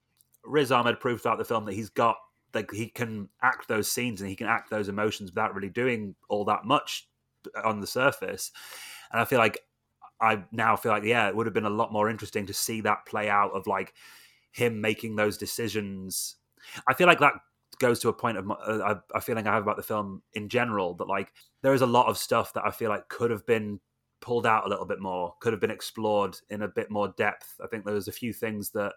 Riz 0.43 0.71
Ahmed 0.71 0.99
proved 0.99 1.21
throughout 1.21 1.37
the 1.37 1.45
film 1.45 1.65
that 1.65 1.73
he's 1.73 1.89
got 1.89 2.17
like 2.53 2.71
he 2.71 2.87
can 2.87 3.29
act 3.41 3.67
those 3.67 3.91
scenes 3.91 4.21
and 4.21 4.29
he 4.29 4.35
can 4.35 4.47
act 4.47 4.69
those 4.69 4.89
emotions 4.89 5.31
without 5.31 5.55
really 5.55 5.69
doing 5.69 6.15
all 6.29 6.45
that 6.45 6.65
much 6.65 7.07
on 7.63 7.79
the 7.79 7.87
surface. 7.87 8.51
And 9.11 9.21
I 9.21 9.25
feel 9.25 9.39
like 9.39 9.59
I 10.19 10.43
now 10.51 10.75
feel 10.75 10.91
like 10.91 11.03
yeah, 11.03 11.27
it 11.27 11.35
would 11.35 11.45
have 11.45 11.53
been 11.53 11.65
a 11.65 11.69
lot 11.69 11.91
more 11.91 12.09
interesting 12.09 12.45
to 12.47 12.53
see 12.53 12.81
that 12.81 13.05
play 13.05 13.29
out 13.29 13.51
of 13.51 13.67
like 13.67 13.93
him 14.51 14.81
making 14.81 15.15
those 15.15 15.37
decisions. 15.37 16.35
I 16.87 16.93
feel 16.93 17.07
like 17.07 17.19
that 17.19 17.33
goes 17.81 17.99
to 17.99 18.09
a 18.09 18.13
point 18.13 18.37
of 18.37 18.49
uh, 18.49 18.95
a 19.13 19.19
feeling 19.19 19.47
I 19.47 19.53
have 19.53 19.63
about 19.63 19.75
the 19.75 19.83
film 19.83 20.21
in 20.33 20.47
general 20.47 20.93
that 20.95 21.07
like 21.07 21.33
there 21.63 21.73
is 21.73 21.81
a 21.81 21.87
lot 21.87 22.07
of 22.07 22.17
stuff 22.17 22.53
that 22.53 22.63
I 22.65 22.71
feel 22.71 22.89
like 22.89 23.09
could 23.09 23.31
have 23.31 23.45
been 23.45 23.79
pulled 24.21 24.45
out 24.45 24.65
a 24.65 24.69
little 24.69 24.85
bit 24.85 25.01
more, 25.01 25.33
could 25.41 25.51
have 25.51 25.59
been 25.59 25.71
explored 25.71 26.37
in 26.49 26.61
a 26.61 26.67
bit 26.67 26.91
more 26.91 27.13
depth. 27.17 27.55
I 27.61 27.67
think 27.67 27.83
there 27.83 27.95
was 27.95 28.07
a 28.07 28.13
few 28.13 28.33
things 28.33 28.69
that 28.71 28.93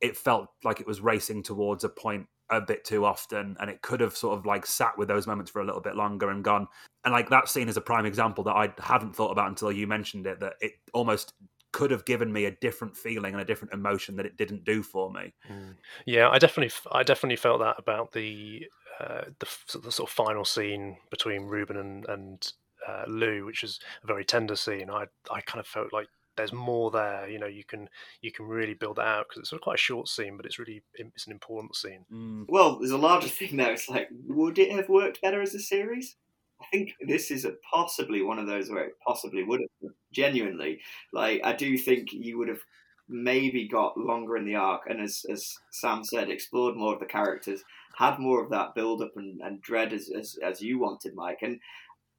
it 0.00 0.16
felt 0.16 0.46
like 0.62 0.80
it 0.80 0.86
was 0.86 1.00
racing 1.00 1.42
towards 1.42 1.82
a 1.82 1.88
point 1.88 2.26
a 2.50 2.60
bit 2.60 2.84
too 2.84 3.04
often 3.04 3.56
and 3.60 3.68
it 3.68 3.82
could 3.82 4.00
have 4.00 4.16
sort 4.16 4.38
of 4.38 4.46
like 4.46 4.64
sat 4.64 4.96
with 4.96 5.08
those 5.08 5.26
moments 5.26 5.50
for 5.50 5.60
a 5.60 5.66
little 5.66 5.82
bit 5.82 5.96
longer 5.96 6.30
and 6.30 6.42
gone 6.42 6.66
and 7.04 7.12
like 7.12 7.28
that 7.28 7.46
scene 7.46 7.68
is 7.68 7.76
a 7.76 7.80
prime 7.80 8.06
example 8.06 8.42
that 8.42 8.56
i 8.56 8.72
hadn't 8.78 9.14
thought 9.14 9.30
about 9.30 9.48
until 9.48 9.70
you 9.70 9.86
mentioned 9.86 10.26
it 10.26 10.40
that 10.40 10.54
it 10.62 10.72
almost 10.94 11.34
could 11.72 11.90
have 11.90 12.04
given 12.04 12.32
me 12.32 12.46
a 12.46 12.50
different 12.50 12.96
feeling 12.96 13.34
and 13.34 13.42
a 13.42 13.44
different 13.44 13.74
emotion 13.74 14.16
that 14.16 14.26
it 14.26 14.36
didn't 14.36 14.64
do 14.64 14.82
for 14.82 15.12
me 15.12 15.34
mm. 15.50 15.74
yeah 16.06 16.28
i 16.30 16.38
definitely 16.38 16.74
i 16.92 17.02
definitely 17.02 17.36
felt 17.36 17.60
that 17.60 17.76
about 17.78 18.12
the 18.12 18.66
uh, 19.00 19.24
the, 19.38 19.78
the, 19.78 19.92
sort 19.92 20.08
of 20.08 20.12
final 20.12 20.44
scene 20.44 20.96
between 21.08 21.44
Ruben 21.44 21.76
and, 21.76 22.04
and 22.08 22.52
uh, 22.86 23.04
Lou, 23.06 23.44
which 23.44 23.62
is 23.62 23.78
a 24.02 24.06
very 24.06 24.24
tender 24.24 24.56
scene. 24.56 24.90
I 24.90 25.04
I 25.30 25.40
kind 25.42 25.60
of 25.60 25.66
felt 25.66 25.92
like 25.92 26.08
there's 26.36 26.52
more 26.52 26.90
there. 26.90 27.28
You 27.28 27.38
know, 27.38 27.46
you 27.46 27.64
can 27.64 27.88
you 28.22 28.32
can 28.32 28.46
really 28.46 28.74
build 28.74 28.96
that 28.96 29.06
out 29.06 29.26
because 29.28 29.40
it's 29.40 29.50
sort 29.50 29.60
of 29.60 29.64
quite 29.64 29.76
a 29.76 29.78
short 29.78 30.08
scene, 30.08 30.36
but 30.36 30.46
it's 30.46 30.58
really 30.58 30.82
it's 30.94 31.26
an 31.26 31.32
important 31.32 31.76
scene. 31.76 32.06
Mm. 32.12 32.46
Well, 32.48 32.78
there's 32.78 32.90
a 32.90 32.98
larger 32.98 33.28
thing 33.28 33.56
there. 33.56 33.72
It's 33.72 33.88
like, 33.88 34.08
would 34.26 34.58
it 34.58 34.72
have 34.72 34.88
worked 34.88 35.22
better 35.22 35.42
as 35.42 35.54
a 35.54 35.60
series? 35.60 36.16
I 36.60 36.64
think 36.72 36.94
this 37.00 37.30
is 37.30 37.46
possibly 37.72 38.22
one 38.22 38.38
of 38.38 38.46
those 38.46 38.70
where 38.70 38.84
it 38.84 38.94
possibly 39.06 39.44
would 39.44 39.60
have. 39.60 39.92
Genuinely, 40.10 40.80
like 41.12 41.42
I 41.44 41.52
do 41.52 41.76
think 41.76 42.08
you 42.12 42.38
would 42.38 42.48
have 42.48 42.62
maybe 43.10 43.68
got 43.68 43.98
longer 43.98 44.36
in 44.38 44.46
the 44.46 44.54
arc, 44.54 44.82
and 44.88 45.00
as 45.02 45.24
as 45.30 45.54
Sam 45.70 46.02
said, 46.02 46.30
explored 46.30 46.76
more 46.76 46.94
of 46.94 47.00
the 47.00 47.06
characters, 47.06 47.62
had 47.96 48.18
more 48.18 48.42
of 48.42 48.50
that 48.50 48.74
build 48.74 49.02
up 49.02 49.12
and, 49.16 49.40
and 49.42 49.60
dread 49.60 49.92
as, 49.92 50.10
as 50.16 50.36
as 50.42 50.62
you 50.62 50.78
wanted, 50.78 51.14
Mike. 51.14 51.40
And 51.42 51.60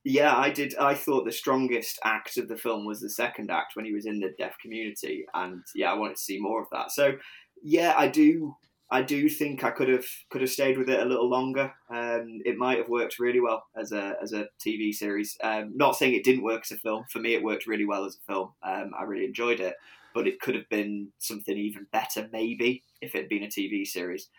yeah, 0.03 0.35
I 0.35 0.49
did. 0.49 0.75
I 0.77 0.93
thought 0.93 1.25
the 1.25 1.31
strongest 1.31 1.99
act 2.03 2.37
of 2.37 2.47
the 2.47 2.57
film 2.57 2.85
was 2.85 3.01
the 3.01 3.09
second 3.09 3.51
act 3.51 3.75
when 3.75 3.85
he 3.85 3.93
was 3.93 4.05
in 4.05 4.19
the 4.19 4.33
deaf 4.37 4.55
community, 4.61 5.25
and 5.33 5.63
yeah, 5.75 5.91
I 5.91 5.95
wanted 5.95 6.17
to 6.17 6.23
see 6.23 6.39
more 6.39 6.61
of 6.61 6.67
that. 6.71 6.91
So, 6.91 7.13
yeah, 7.63 7.93
I 7.97 8.07
do. 8.07 8.55
I 8.91 9.03
do 9.03 9.29
think 9.29 9.63
I 9.63 9.71
could 9.71 9.89
have 9.89 10.05
could 10.29 10.41
have 10.41 10.49
stayed 10.49 10.77
with 10.77 10.89
it 10.89 10.99
a 10.99 11.05
little 11.05 11.29
longer. 11.29 11.73
Um, 11.89 12.41
it 12.43 12.57
might 12.57 12.79
have 12.79 12.89
worked 12.89 13.19
really 13.19 13.39
well 13.39 13.63
as 13.75 13.91
a 13.91 14.15
as 14.21 14.33
a 14.33 14.47
TV 14.65 14.93
series. 14.93 15.37
Um, 15.43 15.73
not 15.75 15.95
saying 15.95 16.13
it 16.13 16.23
didn't 16.23 16.43
work 16.43 16.63
as 16.63 16.71
a 16.71 16.79
film. 16.79 17.05
For 17.11 17.19
me, 17.19 17.35
it 17.35 17.43
worked 17.43 17.67
really 17.67 17.85
well 17.85 18.05
as 18.05 18.15
a 18.15 18.31
film. 18.31 18.53
Um, 18.63 18.91
I 18.97 19.03
really 19.03 19.25
enjoyed 19.25 19.59
it, 19.59 19.75
but 20.13 20.27
it 20.27 20.39
could 20.39 20.55
have 20.55 20.67
been 20.69 21.09
something 21.19 21.55
even 21.55 21.85
better, 21.91 22.27
maybe, 22.31 22.83
if 23.01 23.13
it 23.13 23.19
had 23.19 23.29
been 23.29 23.43
a 23.43 23.47
TV 23.47 23.85
series. 23.85 24.29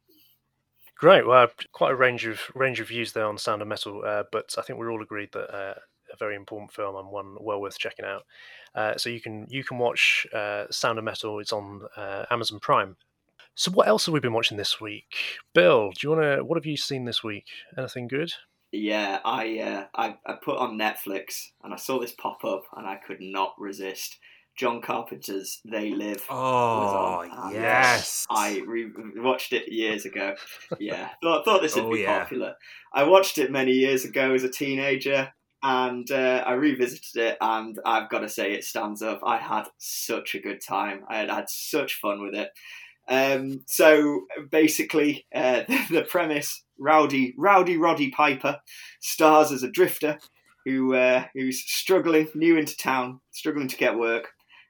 Great. 0.97 1.27
Well, 1.27 1.49
quite 1.73 1.93
a 1.93 1.97
range 1.97 2.27
of 2.27 2.41
range 2.55 2.81
of 2.81 2.89
views 2.89 3.13
there 3.13 3.27
on 3.27 3.39
Sound 3.39 3.63
of 3.63 3.69
Metal, 3.69 4.03
uh, 4.05 4.25
but 4.33 4.55
I 4.59 4.63
think 4.63 4.79
we're 4.79 4.91
all 4.91 5.03
agreed 5.03 5.31
that 5.33 5.55
uh, 5.55 5.75
a 6.13 6.17
very 6.19 6.35
important 6.35 6.73
film 6.73 6.97
and 6.97 7.09
one 7.09 7.37
well 7.41 7.61
worth 7.61 7.79
checking 7.79 8.05
out. 8.05 8.25
Uh, 8.75 8.97
so 8.97 9.11
you 9.11 9.21
can 9.21 9.47
you 9.49 9.63
can 9.63 9.79
watch 9.79 10.27
uh, 10.35 10.65
Sound 10.71 10.99
of 10.99 11.05
Metal. 11.05 11.39
It's 11.39 11.53
on 11.53 11.83
uh, 11.97 12.27
Amazon 12.31 12.59
Prime. 12.59 12.97
So 13.61 13.71
what 13.73 13.89
else 13.89 14.07
have 14.07 14.15
we 14.15 14.21
been 14.21 14.33
watching 14.33 14.57
this 14.57 14.81
week, 14.81 15.05
Bill? 15.53 15.91
Do 15.91 15.99
you 16.03 16.17
want 16.17 16.23
to? 16.23 16.43
What 16.43 16.57
have 16.57 16.65
you 16.65 16.79
seen 16.79 17.05
this 17.05 17.23
week? 17.23 17.45
Anything 17.77 18.09
good? 18.09 18.33
Yeah, 18.73 19.19
I, 19.23 19.59
uh, 19.59 19.85
I 19.95 20.17
I 20.25 20.37
put 20.43 20.57
on 20.57 20.79
Netflix 20.79 21.49
and 21.63 21.75
I 21.75 21.77
saw 21.77 22.01
this 22.01 22.13
pop 22.13 22.43
up 22.43 22.63
and 22.75 22.87
I 22.87 22.97
could 22.97 23.21
not 23.21 23.53
resist. 23.59 24.17
John 24.57 24.81
Carpenter's 24.81 25.61
They 25.71 25.91
Live. 25.91 26.25
Oh, 26.31 27.51
yes. 27.53 28.27
I 28.31 28.63
re- 28.67 28.91
watched 29.17 29.53
it 29.53 29.71
years 29.71 30.07
ago. 30.07 30.37
Yeah, 30.81 31.11
thought, 31.23 31.45
thought 31.45 31.61
this 31.61 31.77
would 31.77 31.85
oh, 31.85 31.93
be 31.93 32.01
yeah. 32.01 32.19
popular. 32.19 32.55
I 32.95 33.03
watched 33.03 33.37
it 33.37 33.53
many 33.53 33.73
years 33.73 34.07
ago 34.07 34.33
as 34.33 34.43
a 34.43 34.51
teenager 34.51 35.35
and 35.63 36.11
uh, 36.11 36.43
I 36.47 36.55
revisited 36.55 37.23
it, 37.23 37.37
and 37.43 37.79
I've 37.85 38.09
got 38.09 38.21
to 38.21 38.29
say 38.31 38.55
it 38.55 38.65
stands 38.65 39.03
up. 39.03 39.21
I 39.23 39.37
had 39.37 39.65
such 39.77 40.35
a 40.35 40.41
good 40.41 40.63
time. 40.67 41.05
I 41.11 41.19
had 41.19 41.29
had 41.29 41.51
such 41.51 42.01
fun 42.01 42.23
with 42.23 42.35
it. 42.35 42.49
Um, 43.11 43.63
so 43.67 44.27
basically, 44.51 45.27
uh, 45.35 45.65
the, 45.91 46.07
premise: 46.09 46.63
Rowdy, 46.79 47.35
Rowdy 47.37 47.77
Roddy 47.77 48.11
Piper 48.11 48.61
stars 49.01 49.53
as 49.53 49.63
a 49.63 49.71
drifter 49.71 50.19
who 50.65 50.95
uh, 50.95 51.25
who's 51.35 51.61
struggling, 51.61 52.29
new 52.35 52.57
into 52.57 52.77
town, 52.77 53.21
struggling 53.33 53.69
to 53.69 53.77
get 53.77 53.99
work, 53.99 54.29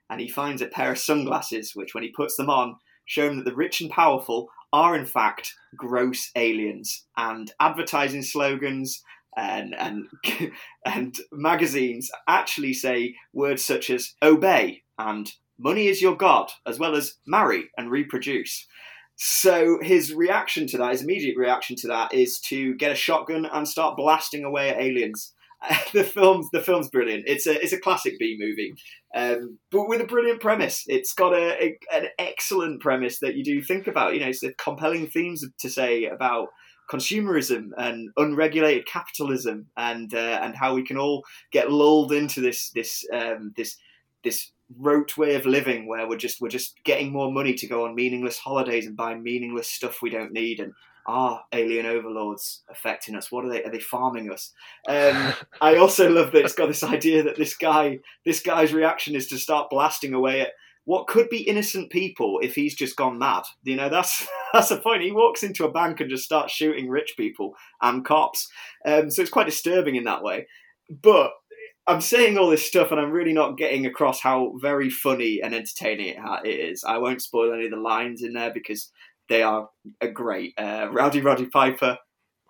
and 0.09 0.19
he 0.19 0.27
finds 0.27 0.61
a 0.61 0.67
pair 0.67 0.91
of 0.91 0.97
sunglasses, 0.97 1.75
which, 1.75 1.93
when 1.93 2.03
he 2.03 2.11
puts 2.11 2.35
them 2.35 2.49
on, 2.49 2.75
show 3.05 3.29
him 3.29 3.37
that 3.37 3.45
the 3.45 3.55
rich 3.55 3.79
and 3.79 3.91
powerful 3.91 4.49
are 4.73 4.95
in 4.95 5.05
fact 5.05 5.53
gross 5.75 6.31
aliens. 6.35 7.05
And 7.17 7.51
advertising 7.59 8.23
slogans 8.23 9.03
and 9.37 9.75
and 9.75 10.07
and 10.85 11.17
magazines 11.31 12.11
actually 12.27 12.73
say 12.73 13.15
words 13.33 13.63
such 13.63 13.89
as 13.89 14.13
obey 14.23 14.83
and 14.97 15.31
money 15.61 15.87
is 15.87 16.01
your 16.01 16.15
god, 16.15 16.51
as 16.65 16.79
well 16.79 16.95
as 16.95 17.15
marry 17.25 17.69
and 17.77 17.91
reproduce. 17.91 18.67
So 19.15 19.77
his 19.81 20.13
reaction 20.13 20.65
to 20.67 20.77
that, 20.79 20.91
his 20.91 21.03
immediate 21.03 21.37
reaction 21.37 21.75
to 21.77 21.87
that, 21.89 22.13
is 22.13 22.39
to 22.47 22.73
get 22.75 22.91
a 22.91 22.95
shotgun 22.95 23.45
and 23.45 23.67
start 23.67 23.97
blasting 23.97 24.43
away 24.43 24.69
at 24.69 24.81
aliens. 24.81 25.33
the 25.93 26.03
film's 26.03 26.49
the 26.51 26.61
film's 26.61 26.89
brilliant. 26.89 27.25
It's 27.27 27.45
a 27.45 27.61
it's 27.61 27.73
a 27.73 27.79
classic 27.79 28.17
B 28.17 28.35
movie, 28.39 28.73
um, 29.15 29.59
but 29.69 29.87
with 29.87 30.01
a 30.01 30.05
brilliant 30.05 30.41
premise. 30.41 30.85
It's 30.87 31.13
got 31.13 31.33
a, 31.33 31.63
a, 31.63 31.77
an 31.93 32.07
excellent 32.17 32.81
premise 32.81 33.19
that 33.19 33.35
you 33.35 33.43
do 33.43 33.61
think 33.61 33.85
about. 33.85 34.15
You 34.15 34.21
know, 34.21 34.27
it's 34.29 34.39
the 34.39 34.53
compelling 34.55 35.07
themes 35.07 35.45
to 35.59 35.69
say 35.69 36.05
about 36.05 36.47
consumerism 36.91 37.69
and 37.77 38.09
unregulated 38.17 38.87
capitalism, 38.87 39.67
and 39.77 40.11
uh, 40.15 40.39
and 40.41 40.55
how 40.55 40.73
we 40.73 40.83
can 40.83 40.97
all 40.97 41.23
get 41.51 41.71
lulled 41.71 42.11
into 42.11 42.41
this 42.41 42.71
this 42.71 43.05
um, 43.13 43.53
this 43.55 43.77
this 44.23 44.51
rote 44.77 45.17
way 45.17 45.35
of 45.35 45.45
living 45.45 45.87
where 45.87 46.07
we're 46.07 46.17
just 46.17 46.41
we're 46.41 46.49
just 46.49 46.79
getting 46.83 47.11
more 47.11 47.31
money 47.31 47.53
to 47.53 47.67
go 47.67 47.85
on 47.85 47.95
meaningless 47.95 48.37
holidays 48.37 48.85
and 48.85 48.95
buy 48.95 49.15
meaningless 49.15 49.67
stuff 49.67 50.01
we 50.01 50.09
don't 50.09 50.31
need 50.31 50.59
and 50.59 50.73
are 51.05 51.43
alien 51.51 51.85
overlords 51.85 52.63
affecting 52.69 53.15
us? 53.15 53.31
What 53.31 53.45
are 53.45 53.49
they? 53.49 53.63
Are 53.63 53.71
they 53.71 53.79
farming 53.79 54.31
us? 54.31 54.51
Um, 54.87 55.33
I 55.61 55.77
also 55.77 56.09
love 56.09 56.31
that 56.31 56.45
it's 56.45 56.55
got 56.55 56.67
this 56.67 56.83
idea 56.83 57.23
that 57.23 57.37
this 57.37 57.55
guy, 57.55 57.99
this 58.25 58.41
guy's 58.41 58.73
reaction 58.73 59.15
is 59.15 59.27
to 59.27 59.37
start 59.37 59.69
blasting 59.69 60.13
away 60.13 60.41
at 60.41 60.51
what 60.85 61.07
could 61.07 61.29
be 61.29 61.41
innocent 61.41 61.91
people 61.91 62.39
if 62.41 62.55
he's 62.55 62.75
just 62.75 62.95
gone 62.95 63.17
mad. 63.17 63.43
You 63.63 63.75
know, 63.75 63.89
that's 63.89 64.27
that's 64.53 64.69
the 64.69 64.77
point. 64.77 65.03
He 65.03 65.11
walks 65.11 65.43
into 65.43 65.65
a 65.65 65.71
bank 65.71 65.99
and 65.99 66.09
just 66.09 66.25
starts 66.25 66.53
shooting 66.53 66.89
rich 66.89 67.15
people 67.17 67.55
and 67.81 68.05
cops. 68.05 68.47
Um, 68.85 69.09
so 69.09 69.21
it's 69.21 69.31
quite 69.31 69.47
disturbing 69.47 69.95
in 69.95 70.03
that 70.05 70.23
way. 70.23 70.47
But 70.89 71.31
I'm 71.91 72.01
saying 72.01 72.37
all 72.37 72.49
this 72.49 72.65
stuff 72.65 72.91
and 72.91 72.99
I'm 72.99 73.11
really 73.11 73.33
not 73.33 73.57
getting 73.57 73.85
across 73.85 74.21
how 74.21 74.53
very 74.61 74.89
funny 74.89 75.41
and 75.41 75.53
entertaining 75.53 76.15
it 76.43 76.47
is. 76.47 76.83
I 76.85 76.97
won't 76.97 77.21
spoil 77.21 77.53
any 77.53 77.65
of 77.65 77.71
the 77.71 77.77
lines 77.77 78.23
in 78.23 78.33
there 78.33 78.53
because 78.53 78.89
they 79.27 79.43
are 79.43 79.69
a 79.99 80.07
great. 80.07 80.53
Uh, 80.57 80.87
Rowdy 80.89 81.21
Roddy 81.21 81.47
Piper, 81.47 81.97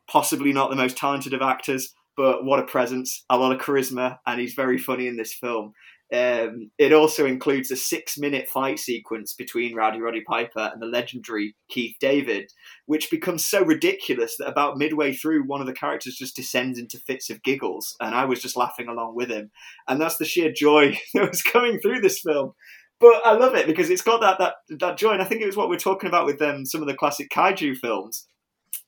possibly 0.07 0.53
not 0.53 0.69
the 0.69 0.75
most 0.75 0.95
talented 0.95 1.33
of 1.33 1.41
actors, 1.41 1.93
but 2.15 2.45
what 2.45 2.59
a 2.59 2.63
presence, 2.63 3.25
a 3.29 3.37
lot 3.37 3.51
of 3.51 3.59
charisma, 3.59 4.19
and 4.27 4.39
he's 4.39 4.53
very 4.53 4.77
funny 4.77 5.07
in 5.07 5.17
this 5.17 5.33
film. 5.33 5.73
Um, 6.14 6.72
it 6.78 6.91
also 6.91 7.26
includes 7.26 7.72
a 7.72 7.78
six 7.78 8.18
minute 8.18 8.49
fight 8.49 8.80
sequence 8.80 9.34
between 9.34 9.76
Rowdy 9.76 10.01
Roddy 10.01 10.22
Piper 10.22 10.70
and 10.74 10.82
the 10.82 10.86
legendary 10.86 11.55
Keith 11.70 11.95
David, 12.01 12.51
which 12.86 13.09
becomes 13.09 13.45
so 13.45 13.64
ridiculous 13.64 14.36
that 14.38 14.49
about 14.49 14.78
midway 14.78 15.14
through, 15.14 15.43
one 15.43 15.62
of 15.62 15.68
the 15.68 15.74
characters 15.74 16.18
just 16.18 16.36
descends 16.36 16.78
into 16.78 16.99
fits 16.99 17.30
of 17.30 17.43
giggles, 17.43 17.95
and 18.01 18.14
I 18.14 18.26
was 18.26 18.41
just 18.41 18.57
laughing 18.57 18.89
along 18.89 19.16
with 19.16 19.30
him. 19.30 19.51
And 19.88 20.01
that's 20.01 20.18
the 20.18 20.26
sheer 20.26 20.51
joy 20.51 20.99
that 21.14 21.30
was 21.30 21.41
coming 21.41 21.80
through 21.80 22.01
this 22.01 22.20
film 22.20 22.53
but 23.01 23.20
I 23.26 23.34
love 23.34 23.55
it 23.55 23.66
because 23.66 23.89
it's 23.89 24.03
got 24.03 24.22
that 24.22 24.38
that 24.38 24.80
that 24.80 24.97
joy. 24.97 25.12
And 25.14 25.22
I 25.22 25.26
think 25.26 25.41
it 25.41 25.47
was 25.47 25.57
what 25.57 25.70
we're 25.70 25.78
talking 25.78 26.07
about 26.07 26.28
with 26.28 26.41
um, 26.41 26.66
some 26.66 26.82
of 26.82 26.88
the 26.88 26.93
classic 26.93 27.30
kaiju 27.32 27.76
films. 27.78 28.28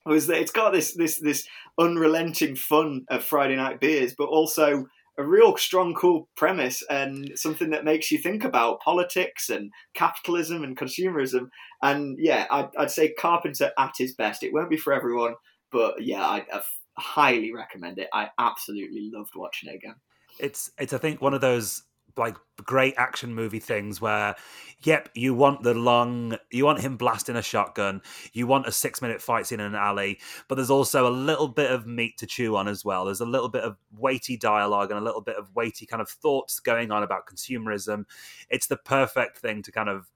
Was 0.05 0.28
that 0.28 0.39
it's 0.39 0.51
got 0.51 0.71
this 0.71 0.93
this 0.93 1.19
this 1.19 1.47
unrelenting 1.80 2.55
fun 2.55 3.05
of 3.09 3.24
Friday 3.24 3.55
night 3.55 3.80
beers, 3.80 4.13
but 4.15 4.26
also 4.26 4.86
a 5.18 5.24
real 5.24 5.55
strong, 5.57 5.93
cool 5.93 6.28
premise 6.36 6.84
and 6.89 7.32
something 7.36 7.70
that 7.70 7.86
makes 7.86 8.11
you 8.11 8.18
think 8.18 8.43
about 8.43 8.82
politics 8.82 9.49
and 9.49 9.72
capitalism 9.93 10.64
and 10.64 10.78
consumerism. 10.78 11.49
And 11.82 12.18
yeah, 12.20 12.47
I'd, 12.49 12.70
I'd 12.78 12.91
say 12.91 13.14
Carpenter 13.14 13.72
at 13.78 13.93
his 13.97 14.14
best. 14.16 14.43
It 14.43 14.53
won't 14.53 14.70
be 14.70 14.78
for 14.78 14.93
everyone, 14.93 15.36
but 15.72 16.03
yeah, 16.03 16.26
I, 16.26 16.45
I 16.51 16.61
highly 16.97 17.53
recommend 17.53 17.99
it. 17.99 18.07
I 18.14 18.30
absolutely 18.39 19.11
loved 19.14 19.36
watching 19.36 19.70
it 19.70 19.76
again. 19.76 19.95
It's 20.39 20.72
it's 20.80 20.93
I 20.93 20.97
think 20.97 21.22
one 21.22 21.36
of 21.36 21.41
those 21.41 21.84
like 22.18 22.36
great 22.64 22.93
action 22.97 23.34
movie 23.34 23.59
things 23.59 23.99
where 23.99 24.36
yep 24.84 25.09
you 25.16 25.34
want 25.34 25.64
the 25.64 25.74
long 25.74 26.38
you 26.51 26.64
want 26.64 26.80
him 26.80 26.95
blasting 26.95 27.36
a 27.36 27.41
shotgun 27.41 27.99
you 28.32 28.45
want 28.45 28.68
a 28.68 28.72
six 28.72 29.01
minute 29.01 29.22
fight 29.22 29.47
scene 29.47 29.59
in 29.59 29.66
an 29.66 29.76
alley 29.76 30.20
but 30.47 30.55
there's 30.55 30.70
also 30.70 31.07
a 31.07 31.09
little 31.09 31.47
bit 31.47 31.72
of 31.72 31.88
meat 31.88 32.18
to 32.18 32.28
chew 32.28 32.55
on 32.55 32.68
as 32.68 32.84
well. 32.84 33.05
There's 33.05 33.22
a 33.22 33.26
little 33.26 33.49
bit 33.49 33.64
of 33.64 33.78
weighty 33.97 34.38
dialogue 34.38 34.91
and 34.91 34.99
a 34.99 35.03
little 35.03 35.22
bit 35.22 35.36
of 35.36 35.53
weighty 35.55 35.86
kind 35.86 36.01
of 36.01 36.09
thoughts 36.09 36.59
going 36.59 36.91
on 36.91 37.03
about 37.03 37.28
consumerism. 37.28 38.05
It's 38.49 38.68
the 38.68 38.78
perfect 38.78 39.38
thing 39.38 39.61
to 39.64 39.72
kind 39.72 39.89
of 39.89 40.11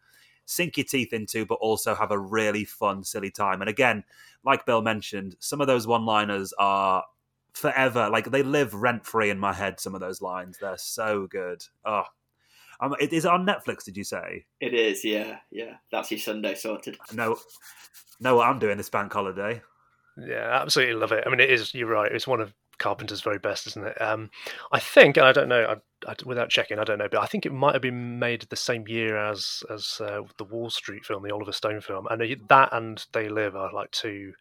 sink 0.46 0.78
your 0.78 0.86
teeth 0.86 1.12
into 1.12 1.46
but 1.46 1.56
also 1.56 1.94
have 1.94 2.12
a 2.12 2.20
really 2.20 2.64
fun 2.66 3.04
silly 3.04 3.32
time. 3.32 3.62
And 3.62 3.70
again 3.70 4.04
like 4.44 4.66
bill 4.66 4.82
mentioned 4.82 5.36
some 5.40 5.62
of 5.62 5.68
those 5.68 5.88
one 5.88 6.06
liners 6.06 6.54
are 6.58 7.04
forever. 7.58 8.10
Like 8.10 8.32
they 8.32 8.44
live 8.44 8.74
rent 8.74 9.06
free 9.06 9.30
in 9.30 9.40
my 9.40 9.54
head. 9.54 9.80
Some 9.80 9.96
of 9.96 10.02
those 10.02 10.22
lines, 10.22 10.58
they're 10.60 10.78
so 10.78 11.28
good. 11.28 11.64
Oh, 11.86 12.04
um, 12.80 12.96
it 13.00 13.14
is 13.14 13.26
on 13.26 13.46
Netflix. 13.46 13.84
Did 13.84 13.98
you 13.98 14.04
say? 14.04 14.46
It 14.60 14.74
is. 14.74 15.04
Yeah, 15.04 15.38
yeah. 15.52 15.78
That's 15.92 16.12
your 16.12 16.20
Sunday 16.20 16.56
sorted. 16.56 16.98
No, 17.14 17.38
no. 18.20 18.36
what 18.36 18.48
I'm 18.48 18.60
doing 18.60 18.78
this 18.78 18.90
bank 18.90 19.12
holiday. 19.12 19.62
Yeah, 20.18 20.60
absolutely 20.62 20.96
love 20.96 21.12
it. 21.12 21.24
I 21.26 21.30
mean, 21.30 21.40
it 21.40 21.50
is. 21.50 21.74
You're 21.74 21.88
right. 21.88 22.12
It's 22.12 22.28
one 22.28 22.42
of 22.42 22.54
Carpenter's 22.78 23.22
very 23.22 23.40
best, 23.40 23.68
isn't 23.68 23.86
it? 23.86 24.02
Um, 24.02 24.30
I 24.72 24.80
think, 24.80 25.18
and 25.18 25.26
I 25.26 25.32
don't 25.32 25.50
know, 25.50 25.76
I, 26.06 26.12
I, 26.12 26.16
without 26.26 26.50
checking, 26.50 26.80
I 26.80 26.84
don't 26.84 27.00
know, 27.00 27.08
but 27.10 27.22
I 27.22 27.26
think 27.26 27.46
it 27.46 27.54
might 27.54 27.74
have 27.74 27.82
been 27.82 28.20
made 28.20 28.44
the 28.44 28.56
same 28.56 28.88
year 28.88 29.18
as 29.18 29.64
as 29.74 30.00
uh, 30.00 30.22
the 30.38 30.44
Wall 30.44 30.70
Street 30.70 31.06
film, 31.06 31.24
the 31.24 31.34
Oliver 31.34 31.52
Stone 31.52 31.82
film, 31.82 32.08
and 32.10 32.22
that 32.50 32.70
and 32.72 33.06
They 33.14 33.30
Live 33.30 33.56
are 33.56 33.74
like 33.74 33.92
two 33.92 34.34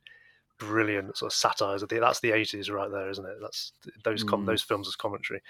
brilliant 0.58 1.16
sort 1.16 1.32
of 1.32 1.36
satires. 1.36 1.84
That's 1.88 2.20
the 2.20 2.32
eighties 2.32 2.70
right 2.70 2.90
there, 2.90 3.10
isn't 3.10 3.24
it? 3.24 3.36
That's 3.40 3.72
those 4.04 4.24
com- 4.24 4.42
mm. 4.42 4.46
those 4.46 4.62
films 4.62 4.88
as 4.88 4.96
commentary. 4.96 5.42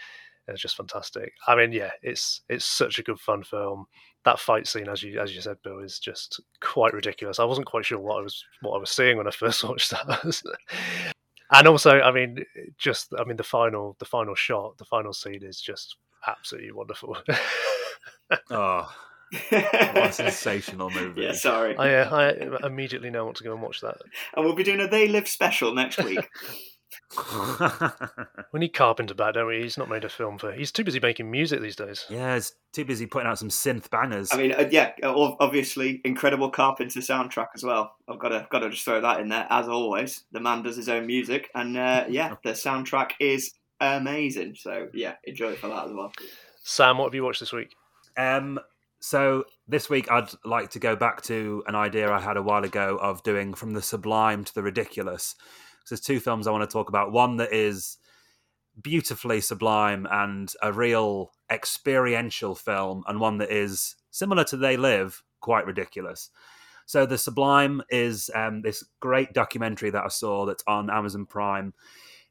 It's 0.49 0.63
just 0.63 0.77
fantastic. 0.77 1.33
I 1.47 1.57
mean, 1.57 1.73
yeah, 1.73 1.91
it's 2.03 2.43
it's 2.49 2.65
such 2.65 2.99
a 2.99 3.03
good 3.03 3.19
fun 3.19 3.43
film. 3.43 3.87
That 4.25 4.39
fight 4.39 4.67
scene, 4.67 4.89
as 4.89 5.03
you 5.03 5.21
as 5.21 5.35
you 5.35 5.41
said, 5.41 5.57
Bill, 5.63 5.81
is 5.81 5.99
just 5.99 6.41
quite 6.61 6.93
ridiculous. 6.93 7.41
I 7.41 7.45
wasn't 7.45 7.67
quite 7.67 7.85
sure 7.85 7.99
what 7.99 8.19
I 8.19 8.23
was 8.23 8.45
what 8.63 8.77
I 8.77 8.79
was 8.79 8.91
seeing 8.91 9.17
when 9.17 9.27
I 9.27 9.33
first 9.33 9.65
watched 9.69 9.91
that. 9.91 10.43
and 11.53 11.69
also, 11.69 12.01
I 12.01 12.13
mean, 12.13 12.45
just 12.79 13.13
I 13.19 13.25
mean 13.25 13.37
the 13.37 13.43
final 13.43 13.97
the 13.99 14.05
final 14.05 14.35
shot, 14.35 14.79
the 14.79 14.85
final 14.85 15.13
scene 15.13 15.43
is 15.43 15.61
just 15.61 15.97
absolutely 16.27 16.73
wonderful. 16.73 17.17
oh, 18.51 18.95
what 19.49 19.97
a 19.97 20.13
sensational 20.13 20.91
movie! 20.91 21.23
Yeah, 21.23 21.33
sorry. 21.33 21.77
I, 21.77 21.95
uh, 21.95 22.59
I 22.63 22.67
immediately 22.67 23.11
know 23.11 23.25
what 23.25 23.37
to 23.37 23.45
go 23.45 23.53
and 23.53 23.63
watch 23.63 23.81
that. 23.81 23.97
And 24.37 24.45
we'll 24.45 24.55
be 24.55 24.65
doing 24.65 24.81
a 24.81 24.89
They 24.89 25.09
Live 25.09 25.29
special 25.29 25.75
next 25.75 26.03
week. 26.03 26.29
we 28.53 28.61
need 28.61 28.73
Carpenter 28.73 29.15
back, 29.15 29.35
don't 29.35 29.47
we? 29.47 29.63
He's 29.63 29.79
not 29.79 29.89
made 29.89 30.05
a 30.05 30.09
film 30.09 30.39
for. 30.39 30.53
He's 30.53 30.73
too 30.73 30.85
busy 30.85 31.01
making 31.01 31.31
music 31.31 31.61
these 31.61 31.77
days. 31.77 32.05
Yeah, 32.09 32.35
he's 32.35 32.53
too 32.73 32.85
busy 32.85 33.07
putting 33.07 33.29
out 33.29 33.39
some 33.39 33.49
synth 33.49 33.91
bangers. 33.91 34.31
I 34.33 34.37
mean, 34.37 34.53
uh, 34.53 34.69
yeah, 34.71 34.93
obviously, 35.03 36.01
incredible 36.05 36.51
Carpenter 36.51 37.01
soundtrack 37.01 37.49
as 37.55 37.63
well. 37.63 37.95
I've 38.09 38.19
got 38.19 38.29
to 38.31 38.47
got 38.51 38.61
to 38.61 38.71
just 38.71 38.85
throw 38.85 39.01
that 39.01 39.21
in 39.21 39.29
there. 39.29 39.47
As 39.51 39.69
always, 39.69 40.25
the 40.33 40.41
man 40.41 40.63
does 40.63 40.77
his 40.77 40.89
own 40.89 41.07
music, 41.07 41.51
and 41.55 41.77
uh, 41.77 42.05
yeah, 42.09 42.35
the 42.45 42.53
soundtrack 42.53 43.13
is 43.21 43.53
amazing. 43.81 44.55
So 44.57 44.89
yeah, 44.95 45.15
enjoy 45.25 45.53
it 45.53 45.59
for 45.59 45.69
that 45.69 45.87
as 45.87 45.93
well. 45.93 46.13
Sam, 46.63 46.99
what 46.99 47.07
have 47.07 47.15
you 47.15 47.25
watched 47.25 47.41
this 47.41 47.53
week? 47.53 47.75
Um, 48.17 48.59
so 49.07 49.45
this 49.69 49.89
week 49.89 50.11
I'd 50.11 50.31
like 50.45 50.71
to 50.71 50.81
go 50.81 50.97
back 50.97 51.23
to 51.23 51.63
an 51.69 51.77
idea 51.77 52.11
I 52.11 52.19
had 52.19 52.37
a 52.37 52.43
while 52.43 52.65
ago 52.65 52.99
of 53.01 53.23
doing 53.23 53.55
from 53.55 53.73
the 53.73 53.81
sublime 53.81 54.43
to 54.43 54.53
the 54.53 54.65
ridiculous 54.65 55.37
So 55.85 55.95
there's 55.95 56.01
two 56.01 56.19
films 56.19 56.49
I 56.49 56.51
want 56.51 56.69
to 56.69 56.73
talk 56.73 56.89
about. 56.89 57.13
One 57.13 57.37
that 57.37 57.53
is 57.53 57.99
beautifully 58.83 59.41
sublime 59.41 60.09
and 60.11 60.53
a 60.61 60.73
real 60.73 61.31
experiential 61.49 62.57
film, 62.57 63.05
and 63.07 63.21
one 63.21 63.39
that 63.39 63.53
is 63.53 63.95
similar 64.11 64.43
to 64.43 64.57
They 64.57 64.77
Live, 64.77 65.23
quite 65.41 65.67
ridiculous. 65.67 66.31
So 66.87 67.07
the 67.07 67.17
Sublime 67.17 67.83
is 67.91 68.29
um, 68.35 68.63
this 68.63 68.85
great 68.99 69.33
documentary 69.33 69.91
that 69.91 70.05
I 70.05 70.09
saw 70.09 70.47
that's 70.47 70.65
on 70.67 70.91
Amazon 70.91 71.27
Prime. 71.27 71.75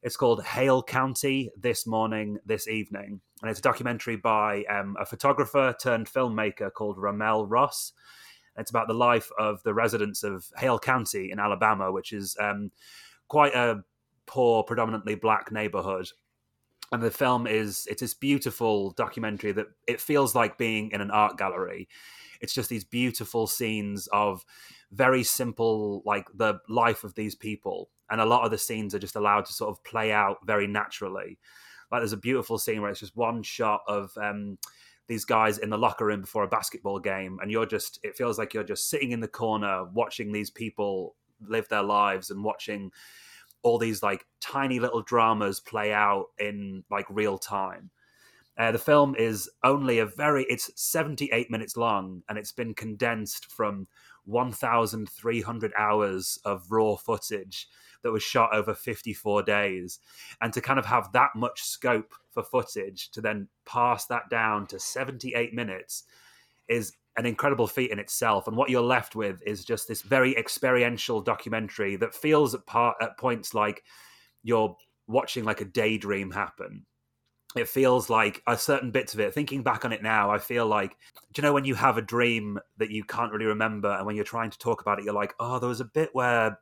It's 0.04 0.18
called 0.18 0.44
Hale 0.44 0.84
County 0.84 1.52
This 1.58 1.88
Morning, 1.88 2.38
This 2.46 2.68
Evening. 2.68 3.22
And 3.42 3.52
it's 3.52 3.60
a 3.60 3.64
documentary 3.64 4.16
by 4.16 4.64
um, 4.66 4.96
a 5.00 5.06
photographer 5.06 5.76
turned 5.80 6.08
filmmaker 6.08 6.72
called 6.72 6.98
RaMell 6.98 7.46
Ross. 7.48 7.92
It's 8.58 8.70
about 8.70 8.88
the 8.88 8.94
life 8.94 9.30
of 9.38 9.62
the 9.64 9.74
residents 9.74 10.24
of 10.24 10.46
Hale 10.58 10.80
County 10.80 11.32
in 11.32 11.40
Alabama, 11.40 11.92
which 11.92 12.14
is 12.14 12.38
um, 12.40 12.72
quite 13.28 13.54
a 13.54 13.84
poor, 14.26 14.64
predominantly 14.64 15.16
black 15.16 15.52
neighborhood. 15.52 16.08
And 16.92 17.02
the 17.04 17.12
film 17.12 17.48
is 17.48 17.88
it's 17.90 18.02
this 18.02 18.14
beautiful 18.14 18.92
documentary 18.92 19.52
that 19.52 19.68
it 19.88 20.00
feels 20.00 20.36
like 20.36 20.58
being 20.58 20.92
in 20.92 21.02
an 21.02 21.12
art 21.12 21.38
gallery. 21.38 21.90
It's 22.42 22.54
just 22.54 22.70
these 22.70 22.84
beautiful 22.84 23.48
scenes 23.48 24.08
of 24.14 24.46
very 24.92 25.24
simple, 25.24 26.04
like 26.06 26.28
the 26.34 26.60
life 26.70 27.04
of 27.04 27.16
these 27.16 27.36
people. 27.36 27.90
And 28.10 28.22
a 28.22 28.26
lot 28.26 28.46
of 28.46 28.52
the 28.52 28.58
scenes 28.58 28.94
are 28.94 29.00
just 29.00 29.16
allowed 29.16 29.46
to 29.46 29.54
sort 29.54 29.72
of 29.72 29.84
play 29.84 30.12
out 30.12 30.38
very 30.46 30.68
naturally. 30.68 31.40
Like 31.92 32.02
there's 32.02 32.14
a 32.14 32.18
beautiful 32.18 32.58
scene 32.58 32.82
where 32.82 32.92
it's 32.92 33.00
just 33.00 33.16
one 33.16 33.44
shot 33.44 33.82
of 33.88 34.12
um, 34.18 34.58
these 35.08 35.26
guys 35.26 35.58
in 35.58 35.70
the 35.70 35.78
locker 35.78 36.06
room 36.06 36.22
before 36.22 36.44
a 36.44 36.48
basketball 36.48 37.00
game, 37.00 37.40
and 37.42 37.52
you're 37.52 37.66
just 37.66 38.00
it 38.04 38.16
feels 38.16 38.38
like 38.38 38.54
you're 38.54 38.64
just 38.64 38.90
sitting 38.90 39.12
in 39.12 39.20
the 39.20 39.28
corner 39.28 39.86
watching 39.86 40.32
these 40.32 40.50
people 40.50 41.16
live 41.48 41.68
their 41.70 41.84
lives 41.84 42.30
and 42.30 42.44
watching 42.44 42.92
all 43.62 43.78
these 43.78 44.04
like 44.04 44.26
tiny 44.40 44.80
little 44.80 45.02
dramas 45.02 45.60
play 45.60 45.92
out 45.92 46.28
in 46.40 46.84
like 46.92 47.06
real 47.10 47.38
time. 47.38 47.90
Uh, 48.58 48.72
the 48.72 48.78
film 48.78 49.16
is 49.18 49.50
only 49.64 50.00
a 50.00 50.06
very 50.06 50.46
it's 50.46 50.72
78 50.76 51.52
minutes 51.52 51.76
long 51.76 52.24
and 52.30 52.38
it's 52.38 52.54
been 52.54 52.74
condensed 52.74 53.48
from 53.52 53.86
1300 54.26 55.74
hours 55.78 56.40
of 56.46 56.72
raw 56.72 56.96
footage 56.96 57.68
that 58.06 58.12
was 58.12 58.22
shot 58.22 58.54
over 58.54 58.76
54 58.76 59.42
days 59.42 60.00
and 60.40 60.54
to 60.54 60.62
kind 60.62 60.78
of 60.78 60.86
have 60.86 61.12
that 61.14 61.32
much 61.36 61.64
scope 61.64 62.14
for 62.30 62.44
footage 62.44 63.10
to 63.10 63.20
then 63.20 63.48
pass 63.66 64.06
that 64.06 64.30
down 64.30 64.68
to 64.68 64.80
78 64.80 65.56
minutes 65.56 66.04
is 66.70 66.94
an 67.18 67.26
incredible 67.26 67.66
feat 67.66 67.90
in 67.90 67.98
itself. 67.98 68.48
And 68.48 68.56
what 68.56 68.70
you're 68.70 68.84
left 68.84 69.16
with 69.16 69.42
is 69.44 69.66
just 69.66 69.88
this 69.88 70.04
very 70.04 70.38
experiential 70.38 71.20
documentary 71.20 71.96
that 71.96 72.14
feels 72.14 72.54
at 72.54 72.68
part 72.68 72.98
at 73.02 73.18
points 73.18 73.56
like 73.56 73.84
you're 74.44 74.78
watching 75.08 75.44
like 75.44 75.62
a 75.62 75.66
daydream 75.66 76.30
happen. 76.30 76.86
It 77.56 77.68
feels 77.68 78.08
like 78.08 78.44
a 78.46 78.56
certain 78.56 78.92
bits 78.92 79.16
of 79.16 79.20
it. 79.20 79.34
Thinking 79.34 79.64
back 79.64 79.84
on 79.84 79.94
it 79.94 80.04
now, 80.04 80.30
I 80.30 80.38
feel 80.38 80.68
like, 80.68 80.92
do 81.34 81.42
you 81.42 81.44
know 81.44 81.54
when 81.54 81.66
you 81.66 81.74
have 81.74 81.98
a 81.98 82.04
dream 82.04 82.60
that 82.78 82.92
you 82.92 83.04
can't 83.04 83.32
really 83.32 83.46
remember, 83.46 83.90
and 83.90 84.06
when 84.06 84.16
you're 84.16 84.26
trying 84.26 84.52
to 84.52 84.60
talk 84.60 84.82
about 84.82 85.00
it, 85.00 85.06
you're 85.06 85.14
like, 85.14 85.34
oh, 85.40 85.58
there 85.58 85.70
was 85.70 85.80
a 85.80 85.86
bit 85.86 86.10
where 86.14 86.60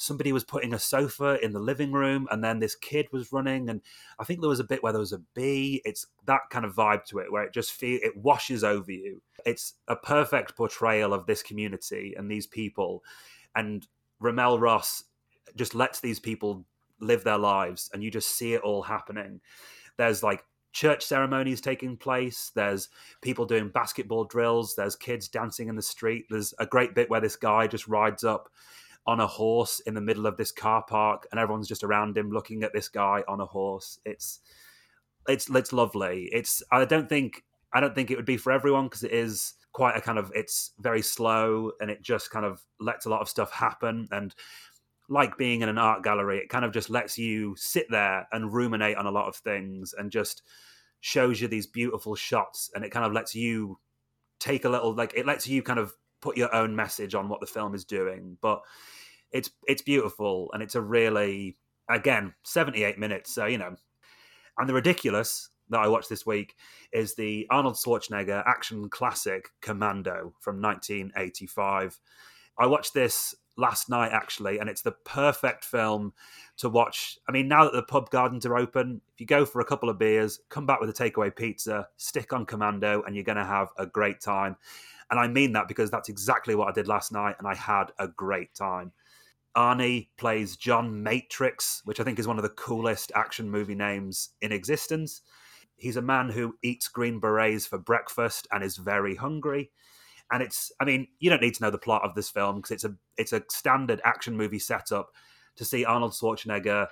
somebody 0.00 0.32
was 0.32 0.44
putting 0.44 0.72
a 0.72 0.78
sofa 0.78 1.38
in 1.44 1.52
the 1.52 1.60
living 1.60 1.92
room 1.92 2.26
and 2.30 2.42
then 2.42 2.58
this 2.58 2.74
kid 2.74 3.06
was 3.12 3.32
running 3.32 3.68
and 3.68 3.82
i 4.18 4.24
think 4.24 4.40
there 4.40 4.48
was 4.48 4.58
a 4.58 4.64
bit 4.64 4.82
where 4.82 4.94
there 4.94 5.00
was 5.00 5.12
a 5.12 5.22
bee 5.34 5.82
it's 5.84 6.06
that 6.24 6.40
kind 6.48 6.64
of 6.64 6.74
vibe 6.74 7.04
to 7.04 7.18
it 7.18 7.30
where 7.30 7.42
it 7.42 7.52
just 7.52 7.72
feel 7.72 8.00
it 8.02 8.16
washes 8.16 8.64
over 8.64 8.90
you 8.90 9.20
it's 9.44 9.74
a 9.88 9.96
perfect 9.96 10.56
portrayal 10.56 11.12
of 11.12 11.26
this 11.26 11.42
community 11.42 12.14
and 12.16 12.30
these 12.30 12.46
people 12.46 13.04
and 13.54 13.86
ramell 14.22 14.58
ross 14.58 15.04
just 15.54 15.74
lets 15.74 16.00
these 16.00 16.18
people 16.18 16.64
live 17.00 17.22
their 17.22 17.38
lives 17.38 17.90
and 17.92 18.02
you 18.02 18.10
just 18.10 18.30
see 18.30 18.54
it 18.54 18.62
all 18.62 18.82
happening 18.82 19.38
there's 19.98 20.22
like 20.22 20.44
church 20.72 21.04
ceremonies 21.04 21.60
taking 21.60 21.96
place. 21.96 22.52
There's 22.54 22.90
people 23.22 23.44
doing 23.44 23.70
basketball 23.70 24.22
drills. 24.22 24.76
There's 24.76 24.94
kids 24.94 25.26
dancing 25.26 25.66
in 25.66 25.74
the 25.74 25.82
street. 25.82 26.26
There's 26.30 26.54
a 26.60 26.64
great 26.66 26.94
bit 26.94 27.10
where 27.10 27.20
this 27.20 27.34
guy 27.34 27.66
just 27.66 27.88
rides 27.88 28.22
up 28.22 28.48
on 29.06 29.20
a 29.20 29.26
horse 29.26 29.80
in 29.80 29.94
the 29.94 30.00
middle 30.00 30.26
of 30.26 30.36
this 30.36 30.52
car 30.52 30.84
park, 30.86 31.26
and 31.30 31.40
everyone's 31.40 31.68
just 31.68 31.84
around 31.84 32.16
him 32.16 32.30
looking 32.30 32.62
at 32.62 32.72
this 32.72 32.88
guy 32.88 33.24
on 33.28 33.40
a 33.40 33.46
horse. 33.46 33.98
It's 34.04 34.40
it's 35.28 35.48
it's 35.50 35.72
lovely. 35.72 36.28
It's 36.32 36.62
I 36.70 36.84
don't 36.84 37.08
think 37.08 37.44
I 37.72 37.80
don't 37.80 37.94
think 37.94 38.10
it 38.10 38.16
would 38.16 38.26
be 38.26 38.36
for 38.36 38.52
everyone 38.52 38.86
because 38.86 39.04
it 39.04 39.12
is 39.12 39.54
quite 39.72 39.96
a 39.96 40.00
kind 40.00 40.18
of 40.18 40.32
it's 40.34 40.72
very 40.80 41.02
slow 41.02 41.72
and 41.80 41.90
it 41.90 42.02
just 42.02 42.30
kind 42.30 42.44
of 42.44 42.60
lets 42.80 43.06
a 43.06 43.08
lot 43.08 43.20
of 43.20 43.28
stuff 43.28 43.52
happen 43.52 44.08
and 44.10 44.34
like 45.08 45.36
being 45.36 45.60
in 45.62 45.68
an 45.68 45.78
art 45.78 46.02
gallery 46.02 46.38
it 46.38 46.48
kind 46.48 46.64
of 46.64 46.72
just 46.72 46.90
lets 46.90 47.16
you 47.16 47.54
sit 47.56 47.86
there 47.88 48.26
and 48.32 48.52
ruminate 48.52 48.96
on 48.96 49.06
a 49.06 49.10
lot 49.10 49.28
of 49.28 49.36
things 49.36 49.94
and 49.96 50.10
just 50.10 50.42
shows 51.00 51.40
you 51.40 51.46
these 51.46 51.66
beautiful 51.66 52.14
shots 52.16 52.70
and 52.74 52.84
it 52.84 52.90
kind 52.90 53.06
of 53.06 53.12
lets 53.12 53.34
you 53.34 53.78
take 54.40 54.64
a 54.64 54.68
little 54.68 54.94
like 54.94 55.12
it 55.14 55.26
lets 55.26 55.46
you 55.46 55.62
kind 55.62 55.78
of 55.78 55.94
put 56.20 56.36
your 56.36 56.54
own 56.54 56.74
message 56.74 57.14
on 57.14 57.28
what 57.28 57.40
the 57.40 57.46
film 57.46 57.74
is 57.74 57.84
doing. 57.84 58.36
But 58.40 58.62
it's 59.32 59.50
it's 59.66 59.82
beautiful 59.82 60.50
and 60.52 60.62
it's 60.62 60.74
a 60.74 60.80
really 60.80 61.56
again 61.88 62.34
78 62.44 62.98
minutes. 62.98 63.34
So 63.34 63.46
you 63.46 63.58
know, 63.58 63.76
and 64.58 64.68
the 64.68 64.74
ridiculous 64.74 65.50
that 65.70 65.80
I 65.80 65.88
watched 65.88 66.08
this 66.08 66.26
week 66.26 66.56
is 66.92 67.14
the 67.14 67.46
Arnold 67.50 67.76
Schwarzenegger 67.76 68.42
action 68.46 68.88
classic 68.88 69.48
Commando 69.60 70.34
from 70.40 70.60
1985. 70.60 72.00
I 72.58 72.66
watched 72.66 72.92
this 72.92 73.34
last 73.56 73.88
night 73.88 74.10
actually, 74.12 74.58
and 74.58 74.68
it's 74.68 74.82
the 74.82 74.92
perfect 75.04 75.64
film 75.64 76.12
to 76.56 76.68
watch. 76.68 77.18
I 77.28 77.32
mean, 77.32 77.46
now 77.46 77.64
that 77.64 77.72
the 77.72 77.82
pub 77.82 78.10
gardens 78.10 78.44
are 78.46 78.56
open, 78.56 79.00
if 79.12 79.20
you 79.20 79.26
go 79.26 79.44
for 79.44 79.60
a 79.60 79.64
couple 79.64 79.88
of 79.88 79.98
beers, 79.98 80.40
come 80.48 80.66
back 80.66 80.80
with 80.80 80.90
a 80.90 80.92
takeaway 80.92 81.34
pizza, 81.34 81.88
stick 81.96 82.32
on 82.32 82.46
Commando, 82.46 83.02
and 83.02 83.14
you're 83.14 83.24
going 83.24 83.38
to 83.38 83.44
have 83.44 83.68
a 83.78 83.86
great 83.86 84.20
time. 84.20 84.56
And 85.10 85.18
I 85.18 85.26
mean 85.26 85.52
that 85.52 85.68
because 85.68 85.90
that's 85.90 86.08
exactly 86.08 86.54
what 86.54 86.68
I 86.68 86.72
did 86.72 86.88
last 86.88 87.12
night, 87.12 87.36
and 87.38 87.48
I 87.48 87.54
had 87.54 87.92
a 87.98 88.08
great 88.08 88.54
time. 88.54 88.92
Arnie 89.56 90.08
plays 90.16 90.56
John 90.56 91.02
Matrix, 91.02 91.82
which 91.84 91.98
I 91.98 92.04
think 92.04 92.18
is 92.18 92.28
one 92.28 92.38
of 92.38 92.44
the 92.44 92.50
coolest 92.50 93.10
action 93.14 93.50
movie 93.50 93.74
names 93.74 94.30
in 94.40 94.52
existence. 94.52 95.22
He's 95.76 95.96
a 95.96 96.02
man 96.02 96.28
who 96.28 96.54
eats 96.62 96.88
green 96.88 97.18
berets 97.18 97.66
for 97.66 97.78
breakfast 97.78 98.46
and 98.52 98.62
is 98.62 98.76
very 98.76 99.16
hungry. 99.16 99.70
And 100.30 100.42
it's, 100.42 100.70
I 100.78 100.84
mean, 100.84 101.08
you 101.18 101.30
don't 101.30 101.42
need 101.42 101.54
to 101.54 101.62
know 101.64 101.70
the 101.70 101.78
plot 101.78 102.04
of 102.04 102.14
this 102.14 102.30
film 102.30 102.56
because 102.56 102.70
it's 102.70 102.84
a 102.84 102.94
it's 103.16 103.32
a 103.32 103.42
standard 103.50 104.00
action 104.04 104.36
movie 104.36 104.60
setup 104.60 105.10
to 105.56 105.64
see 105.64 105.84
Arnold 105.84 106.12
Schwarzenegger 106.12 106.86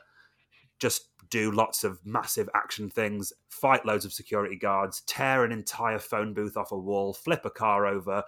just 0.80 1.10
do 1.30 1.50
lots 1.50 1.84
of 1.84 2.04
massive 2.04 2.48
action 2.54 2.90
things, 2.90 3.32
fight 3.48 3.84
loads 3.84 4.04
of 4.04 4.12
security 4.12 4.56
guards, 4.56 5.02
tear 5.06 5.44
an 5.44 5.52
entire 5.52 5.98
phone 5.98 6.34
booth 6.34 6.56
off 6.56 6.72
a 6.72 6.78
wall, 6.78 7.12
flip 7.12 7.44
a 7.44 7.50
car 7.50 7.86
over, 7.86 8.22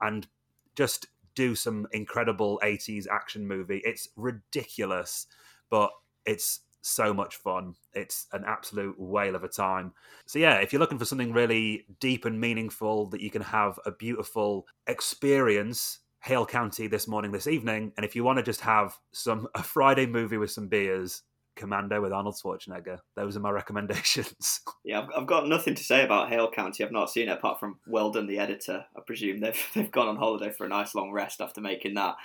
and 0.00 0.26
just 0.74 1.06
do 1.34 1.54
some 1.54 1.86
incredible 1.92 2.60
80s 2.62 3.06
action 3.10 3.46
movie. 3.46 3.80
It's 3.84 4.08
ridiculous, 4.16 5.26
but 5.70 5.90
it's 6.26 6.60
so 6.82 7.14
much 7.14 7.36
fun. 7.36 7.74
It's 7.94 8.26
an 8.32 8.44
absolute 8.46 8.98
whale 8.98 9.36
of 9.36 9.44
a 9.44 9.48
time. 9.48 9.92
So, 10.26 10.38
yeah, 10.38 10.56
if 10.56 10.72
you're 10.72 10.80
looking 10.80 10.98
for 10.98 11.04
something 11.04 11.32
really 11.32 11.86
deep 12.00 12.24
and 12.24 12.40
meaningful 12.40 13.06
that 13.10 13.20
you 13.20 13.30
can 13.30 13.42
have 13.42 13.78
a 13.86 13.92
beautiful 13.92 14.66
experience, 14.86 16.00
Hale 16.22 16.46
County 16.46 16.86
this 16.86 17.08
morning, 17.08 17.32
this 17.32 17.46
evening. 17.46 17.92
And 17.96 18.04
if 18.04 18.14
you 18.14 18.24
want 18.24 18.38
to 18.38 18.42
just 18.42 18.60
have 18.60 18.96
some 19.12 19.48
a 19.54 19.62
Friday 19.62 20.06
movie 20.06 20.36
with 20.36 20.50
some 20.50 20.68
beers, 20.68 21.22
Commando 21.56 22.00
with 22.00 22.12
Arnold 22.12 22.36
Schwarzenegger. 22.42 22.98
Those 23.16 23.36
are 23.36 23.40
my 23.40 23.50
recommendations. 23.62 24.60
Yeah, 24.84 25.02
I've, 25.02 25.08
I've 25.16 25.26
got 25.26 25.48
nothing 25.48 25.74
to 25.74 25.84
say 25.84 26.04
about 26.04 26.28
Hale 26.28 26.50
County. 26.50 26.84
I've 26.84 26.92
not 26.92 27.10
seen 27.10 27.28
it 27.28 27.32
apart 27.32 27.60
from 27.60 27.78
well 27.86 28.10
done, 28.10 28.26
the 28.26 28.38
editor. 28.38 28.84
I 28.96 29.00
presume 29.06 29.40
they've 29.40 29.70
they've 29.74 29.90
gone 29.90 30.08
on 30.08 30.16
holiday 30.16 30.50
for 30.50 30.66
a 30.66 30.68
nice 30.68 30.94
long 30.94 31.12
rest 31.12 31.40
after 31.40 31.60
making 31.60 31.94
that. 31.94 32.16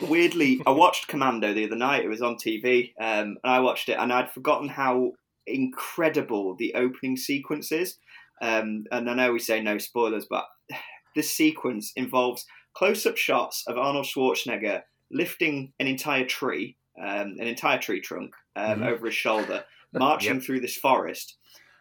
Weirdly, 0.00 0.60
I 0.66 0.70
watched 0.72 1.08
Commando 1.08 1.52
the 1.52 1.64
other 1.64 1.76
night. 1.76 2.04
It 2.04 2.08
was 2.08 2.22
on 2.22 2.36
TV, 2.36 2.92
um, 3.00 3.36
and 3.42 3.52
I 3.52 3.60
watched 3.60 3.88
it, 3.88 3.98
and 3.98 4.12
I'd 4.12 4.30
forgotten 4.30 4.68
how 4.68 5.12
incredible 5.46 6.54
the 6.56 6.74
opening 6.74 7.16
sequence 7.16 7.72
is. 7.72 7.98
Um, 8.42 8.84
and 8.90 9.08
I 9.08 9.14
know 9.14 9.32
we 9.32 9.38
say 9.38 9.62
no 9.62 9.78
spoilers, 9.78 10.26
but 10.28 10.44
this 11.14 11.32
sequence 11.32 11.92
involves 11.96 12.44
close-up 12.74 13.16
shots 13.16 13.64
of 13.66 13.78
Arnold 13.78 14.06
Schwarzenegger 14.06 14.82
lifting 15.10 15.72
an 15.78 15.86
entire 15.86 16.24
tree, 16.24 16.76
um, 16.98 17.36
an 17.38 17.46
entire 17.46 17.78
tree 17.78 18.00
trunk, 18.00 18.34
um, 18.56 18.80
Mhm. 18.80 18.86
over 18.88 19.06
his 19.06 19.14
shoulder, 19.14 19.64
marching 19.92 20.34
Yep. 20.36 20.42
through 20.44 20.60
this 20.60 20.76
forest. 20.76 21.36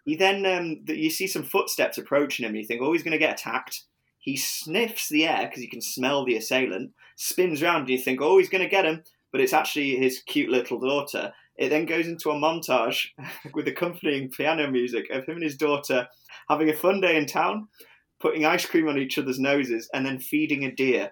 You 0.05 0.17
then 0.17 0.45
um, 0.45 0.83
you 0.87 1.09
see 1.09 1.27
some 1.27 1.43
footsteps 1.43 1.97
approaching 1.97 2.43
him. 2.45 2.49
And 2.51 2.59
you 2.59 2.65
think, 2.65 2.81
oh, 2.81 2.93
he's 2.93 3.01
going 3.03 3.11
to 3.13 3.17
get 3.17 3.33
attacked. 3.39 3.83
He 4.19 4.37
sniffs 4.37 5.09
the 5.09 5.27
air 5.27 5.47
because 5.47 5.61
he 5.61 5.67
can 5.67 5.81
smell 5.81 6.23
the 6.25 6.35
assailant. 6.35 6.91
Spins 7.15 7.61
around, 7.63 7.81
and 7.81 7.89
you 7.89 7.97
think, 7.97 8.21
oh, 8.21 8.37
he's 8.37 8.49
going 8.49 8.63
to 8.63 8.69
get 8.69 8.85
him. 8.85 9.03
But 9.31 9.41
it's 9.41 9.53
actually 9.53 9.95
his 9.97 10.21
cute 10.21 10.49
little 10.49 10.79
daughter. 10.79 11.33
It 11.57 11.69
then 11.69 11.85
goes 11.85 12.07
into 12.07 12.29
a 12.31 12.35
montage 12.35 13.07
with 13.53 13.67
accompanying 13.67 14.29
piano 14.29 14.69
music 14.69 15.09
of 15.09 15.25
him 15.25 15.35
and 15.35 15.43
his 15.43 15.57
daughter 15.57 16.07
having 16.49 16.69
a 16.69 16.73
fun 16.73 17.01
day 17.01 17.17
in 17.17 17.25
town, 17.25 17.67
putting 18.19 18.45
ice 18.45 18.65
cream 18.65 18.87
on 18.87 18.97
each 18.97 19.17
other's 19.17 19.39
noses, 19.39 19.89
and 19.93 20.05
then 20.05 20.19
feeding 20.19 20.65
a 20.65 20.71
deer. 20.71 21.11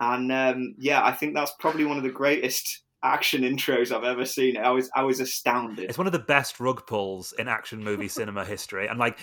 And 0.00 0.30
um, 0.32 0.74
yeah, 0.78 1.04
I 1.04 1.12
think 1.12 1.34
that's 1.34 1.52
probably 1.58 1.84
one 1.84 1.96
of 1.96 2.02
the 2.02 2.10
greatest 2.10 2.82
action 3.04 3.42
intros 3.42 3.92
I've 3.92 4.04
ever 4.04 4.24
seen. 4.24 4.56
I 4.56 4.70
was 4.70 4.90
I 4.94 5.02
was 5.02 5.20
astounded. 5.20 5.88
It's 5.88 5.98
one 5.98 6.06
of 6.06 6.12
the 6.12 6.18
best 6.18 6.58
rug 6.58 6.86
pulls 6.86 7.32
in 7.34 7.46
action 7.46 7.84
movie 7.84 8.08
cinema 8.08 8.44
history. 8.44 8.88
And 8.88 8.98
like 8.98 9.18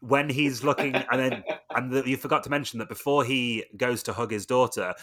when 0.00 0.28
he's 0.28 0.64
looking, 0.64 0.94
and 0.94 1.20
then 1.20 1.44
and 1.74 1.92
the, 1.92 2.02
you 2.08 2.16
forgot 2.16 2.42
to 2.44 2.50
mention 2.50 2.78
that 2.80 2.88
before 2.88 3.24
he 3.24 3.64
goes 3.76 4.02
to 4.04 4.12
hug 4.12 4.32
his 4.32 4.44
daughter, 4.44 4.94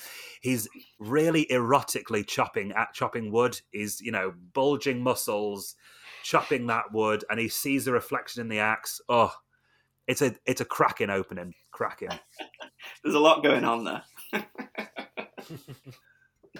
he's 0.41 0.67
really 0.99 1.47
erotically 1.49 2.27
chopping 2.27 2.71
at 2.73 2.93
chopping 2.93 3.31
wood. 3.31 3.59
He's 3.71 4.01
you 4.01 4.11
know 4.11 4.33
bulging 4.53 5.01
muscles, 5.01 5.75
chopping 6.23 6.67
that 6.67 6.91
wood, 6.91 7.23
and 7.29 7.39
he 7.39 7.47
sees 7.47 7.85
the 7.85 7.93
reflection 7.93 8.41
in 8.41 8.49
the 8.49 8.59
axe. 8.59 8.99
Oh, 9.07 9.33
it's 10.05 10.21
a 10.21 10.35
it's 10.45 10.61
a 10.61 10.65
cracking 10.65 11.09
opening, 11.09 11.53
cracking. 11.71 12.09
There's 13.03 13.15
a 13.15 13.19
lot 13.19 13.43
going 13.43 13.63
on 13.63 13.85
there. 13.85 14.03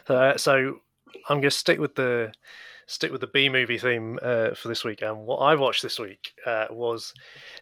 Uh, 0.08 0.38
so 0.38 0.80
I'm 1.30 1.38
going 1.38 1.44
to 1.44 1.52
stick 1.52 1.80
with 1.80 1.96
the 1.96 2.32
stick 2.88 3.12
with 3.12 3.22
the 3.22 3.28
B 3.28 3.50
movie 3.50 3.78
theme 3.78 4.18
uh, 4.22 4.56
for 4.56 4.70
this 4.70 4.84
week. 4.84 5.02
And 5.02 5.26
what 5.26 5.38
I 5.38 5.56
watched 5.56 5.84
this 5.84 6.00
week 6.00 6.34
uh, 6.46 6.68
was 6.72 7.14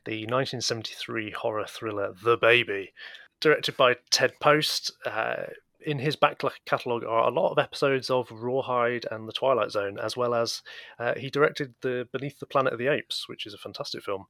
the 0.05 0.21
1973 0.21 1.31
horror 1.31 1.65
thriller 1.67 2.13
The 2.23 2.37
Baby, 2.37 2.93
directed 3.41 3.75
by 3.75 3.95
Ted 4.11 4.33
Post. 4.39 4.91
Uh, 5.05 5.47
in 5.81 5.99
his 5.99 6.15
back 6.15 6.41
catalogue 6.65 7.03
are 7.03 7.27
a 7.27 7.31
lot 7.31 7.51
of 7.51 7.59
episodes 7.59 8.09
of 8.09 8.31
Rawhide 8.31 9.05
and 9.11 9.27
The 9.27 9.33
Twilight 9.33 9.71
Zone, 9.71 9.99
as 9.99 10.17
well 10.17 10.33
as 10.33 10.63
uh, 10.97 11.13
he 11.15 11.29
directed 11.29 11.75
the 11.81 12.07
Beneath 12.11 12.39
the 12.39 12.47
Planet 12.47 12.73
of 12.73 12.79
the 12.79 12.87
Apes, 12.87 13.29
which 13.29 13.45
is 13.45 13.53
a 13.53 13.59
fantastic 13.59 14.03
film, 14.03 14.25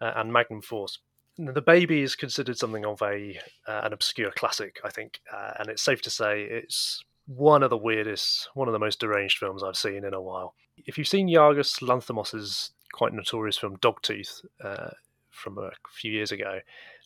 uh, 0.00 0.12
and 0.14 0.32
Magnum 0.32 0.62
Force. 0.62 1.00
The 1.36 1.62
Baby 1.62 2.02
is 2.02 2.14
considered 2.14 2.58
something 2.58 2.84
of 2.84 3.02
a 3.02 3.40
uh, 3.66 3.80
an 3.84 3.92
obscure 3.92 4.30
classic, 4.30 4.78
I 4.84 4.90
think, 4.90 5.20
and 5.58 5.68
it's 5.68 5.82
safe 5.82 6.02
to 6.02 6.10
say 6.10 6.42
it's 6.42 7.02
one 7.36 7.62
of 7.62 7.70
the 7.70 7.76
weirdest, 7.76 8.48
one 8.54 8.66
of 8.66 8.72
the 8.72 8.78
most 8.78 8.98
deranged 8.98 9.38
films 9.38 9.62
I've 9.62 9.76
seen 9.76 10.04
in 10.04 10.14
a 10.14 10.20
while. 10.20 10.54
If 10.84 10.98
you've 10.98 11.06
seen 11.06 11.28
Yorgos 11.28 11.80
Lanthimos's 11.80 12.72
quite 12.92 13.12
notorious 13.12 13.56
film 13.56 13.76
Dogtooth 13.76 14.44
uh, 14.62 14.90
from 15.30 15.56
a 15.58 15.70
few 15.88 16.10
years 16.10 16.32
ago, 16.32 16.58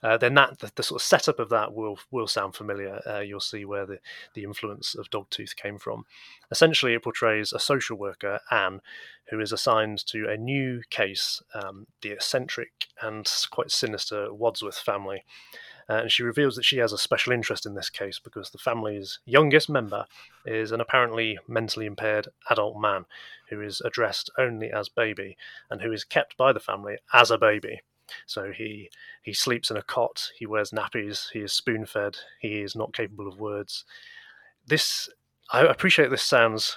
uh, 0.02 0.16
then 0.16 0.32
that 0.34 0.60
the, 0.60 0.72
the, 0.76 0.82
sort 0.82 1.00
of 1.00 1.04
setup 1.04 1.38
of 1.38 1.50
that 1.50 1.74
will 1.74 1.98
will 2.10 2.26
sound 2.26 2.54
familiar. 2.54 3.00
Uh, 3.06 3.20
you'll 3.20 3.38
see 3.38 3.66
where 3.66 3.84
the, 3.84 3.98
the 4.34 4.44
influence 4.44 4.94
of 4.94 5.10
Dogtooth 5.10 5.56
came 5.56 5.78
from. 5.78 6.04
Essentially, 6.50 6.94
it 6.94 7.04
portrays 7.04 7.52
a 7.52 7.58
social 7.58 7.98
worker, 7.98 8.40
Anne, 8.50 8.80
who 9.30 9.40
is 9.40 9.52
assigned 9.52 10.06
to 10.06 10.26
a 10.28 10.38
new 10.38 10.80
case, 10.88 11.42
um, 11.54 11.86
the 12.00 12.12
eccentric 12.12 12.86
and 13.02 13.30
quite 13.50 13.70
sinister 13.70 14.32
Wadsworth 14.32 14.78
family. 14.78 15.24
Uh, 15.88 15.94
and 15.94 16.12
she 16.12 16.22
reveals 16.22 16.56
that 16.56 16.64
she 16.64 16.78
has 16.78 16.92
a 16.92 16.98
special 16.98 17.32
interest 17.32 17.66
in 17.66 17.74
this 17.74 17.90
case 17.90 18.18
because 18.18 18.50
the 18.50 18.58
family's 18.58 19.18
youngest 19.24 19.68
member 19.68 20.06
is 20.46 20.72
an 20.72 20.80
apparently 20.80 21.38
mentally 21.46 21.86
impaired 21.86 22.28
adult 22.50 22.80
man 22.80 23.04
who 23.50 23.60
is 23.60 23.82
addressed 23.84 24.30
only 24.38 24.70
as 24.70 24.88
baby 24.88 25.36
and 25.70 25.82
who 25.82 25.92
is 25.92 26.04
kept 26.04 26.36
by 26.36 26.52
the 26.52 26.60
family 26.60 26.96
as 27.12 27.30
a 27.30 27.38
baby. 27.38 27.82
So 28.26 28.52
he 28.52 28.90
he 29.22 29.32
sleeps 29.32 29.70
in 29.70 29.76
a 29.76 29.82
cot, 29.82 30.30
he 30.38 30.46
wears 30.46 30.70
nappies, 30.70 31.30
he 31.32 31.40
is 31.40 31.52
spoon 31.52 31.86
fed, 31.86 32.18
he 32.38 32.60
is 32.60 32.76
not 32.76 32.92
capable 32.92 33.26
of 33.26 33.40
words. 33.40 33.84
This 34.66 35.08
I 35.52 35.62
appreciate 35.62 36.10
this 36.10 36.22
sounds 36.22 36.76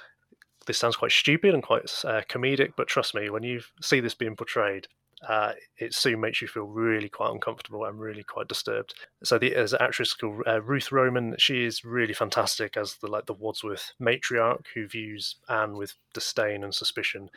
this 0.67 0.77
sounds 0.77 0.97
quite 0.97 1.11
stupid 1.11 1.53
and 1.53 1.63
quite 1.63 1.83
uh, 2.05 2.21
comedic, 2.29 2.73
but 2.75 2.87
trust 2.87 3.15
me, 3.15 3.29
when 3.29 3.43
you 3.43 3.61
see 3.81 4.01
this 4.01 4.13
being 4.13 4.35
portrayed, 4.35 4.87
uh, 5.27 5.53
it 5.79 5.93
soon 5.93 6.19
makes 6.19 6.41
you 6.41 6.47
feel 6.47 6.63
really 6.63 7.09
quite 7.09 7.31
uncomfortable 7.31 7.85
and 7.85 7.99
really 7.99 8.23
quite 8.23 8.47
disturbed. 8.47 8.93
So 9.23 9.39
the 9.39 9.55
as 9.55 9.73
an 9.73 9.81
actress 9.81 10.13
called 10.13 10.43
uh, 10.45 10.61
Ruth 10.61 10.91
Roman, 10.91 11.35
she 11.39 11.63
is 11.63 11.83
really 11.83 12.13
fantastic 12.13 12.77
as 12.77 12.95
the 12.95 13.07
like 13.07 13.25
the 13.25 13.33
Wadsworth 13.33 13.93
matriarch 13.99 14.65
who 14.73 14.87
views 14.87 15.35
Anne 15.49 15.75
with 15.75 15.95
disdain 16.13 16.63
and 16.63 16.73
suspicion, 16.73 17.29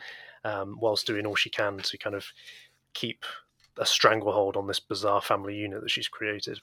um, 0.43 0.77
whilst 0.79 1.07
doing 1.07 1.25
all 1.25 1.35
she 1.35 1.49
can 1.49 1.77
to 1.79 1.97
kind 1.97 2.15
of 2.15 2.25
keep 2.93 3.25
a 3.77 3.85
stranglehold 3.85 4.57
on 4.57 4.67
this 4.67 4.79
bizarre 4.79 5.21
family 5.21 5.55
unit 5.55 5.81
that 5.81 5.89
she's 5.91 6.07
created. 6.07 6.59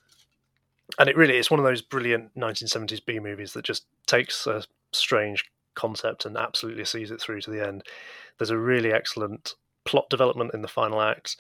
And 0.98 1.08
it 1.08 1.16
really 1.16 1.36
is 1.36 1.50
one 1.50 1.60
of 1.60 1.66
those 1.66 1.82
brilliant 1.82 2.34
1970s 2.36 3.04
B 3.04 3.18
movies 3.18 3.52
that 3.54 3.64
just 3.64 3.86
takes 4.06 4.46
a 4.46 4.62
strange 4.92 5.44
concept 5.74 6.24
and 6.24 6.36
absolutely 6.36 6.84
sees 6.84 7.10
it 7.10 7.20
through 7.20 7.40
to 7.42 7.50
the 7.50 7.66
end. 7.66 7.82
There's 8.38 8.50
a 8.50 8.58
really 8.58 8.92
excellent 8.92 9.54
plot 9.89 10.11
development 10.11 10.53
in 10.53 10.61
the 10.61 10.68
final 10.68 11.01
acts, 11.01 11.36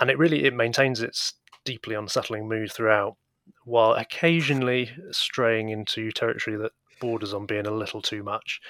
and 0.00 0.10
it 0.10 0.18
really 0.18 0.44
it 0.44 0.52
maintains 0.52 1.00
its 1.00 1.34
deeply 1.64 1.94
unsettling 1.94 2.48
mood 2.48 2.72
throughout, 2.72 3.16
while 3.64 3.92
occasionally 3.92 4.90
straying 5.12 5.68
into 5.68 6.10
territory 6.10 6.56
that 6.56 6.72
borders 7.00 7.32
on 7.32 7.46
being 7.46 7.66
a 7.66 7.70
little 7.70 8.02
too 8.02 8.24
much. 8.24 8.60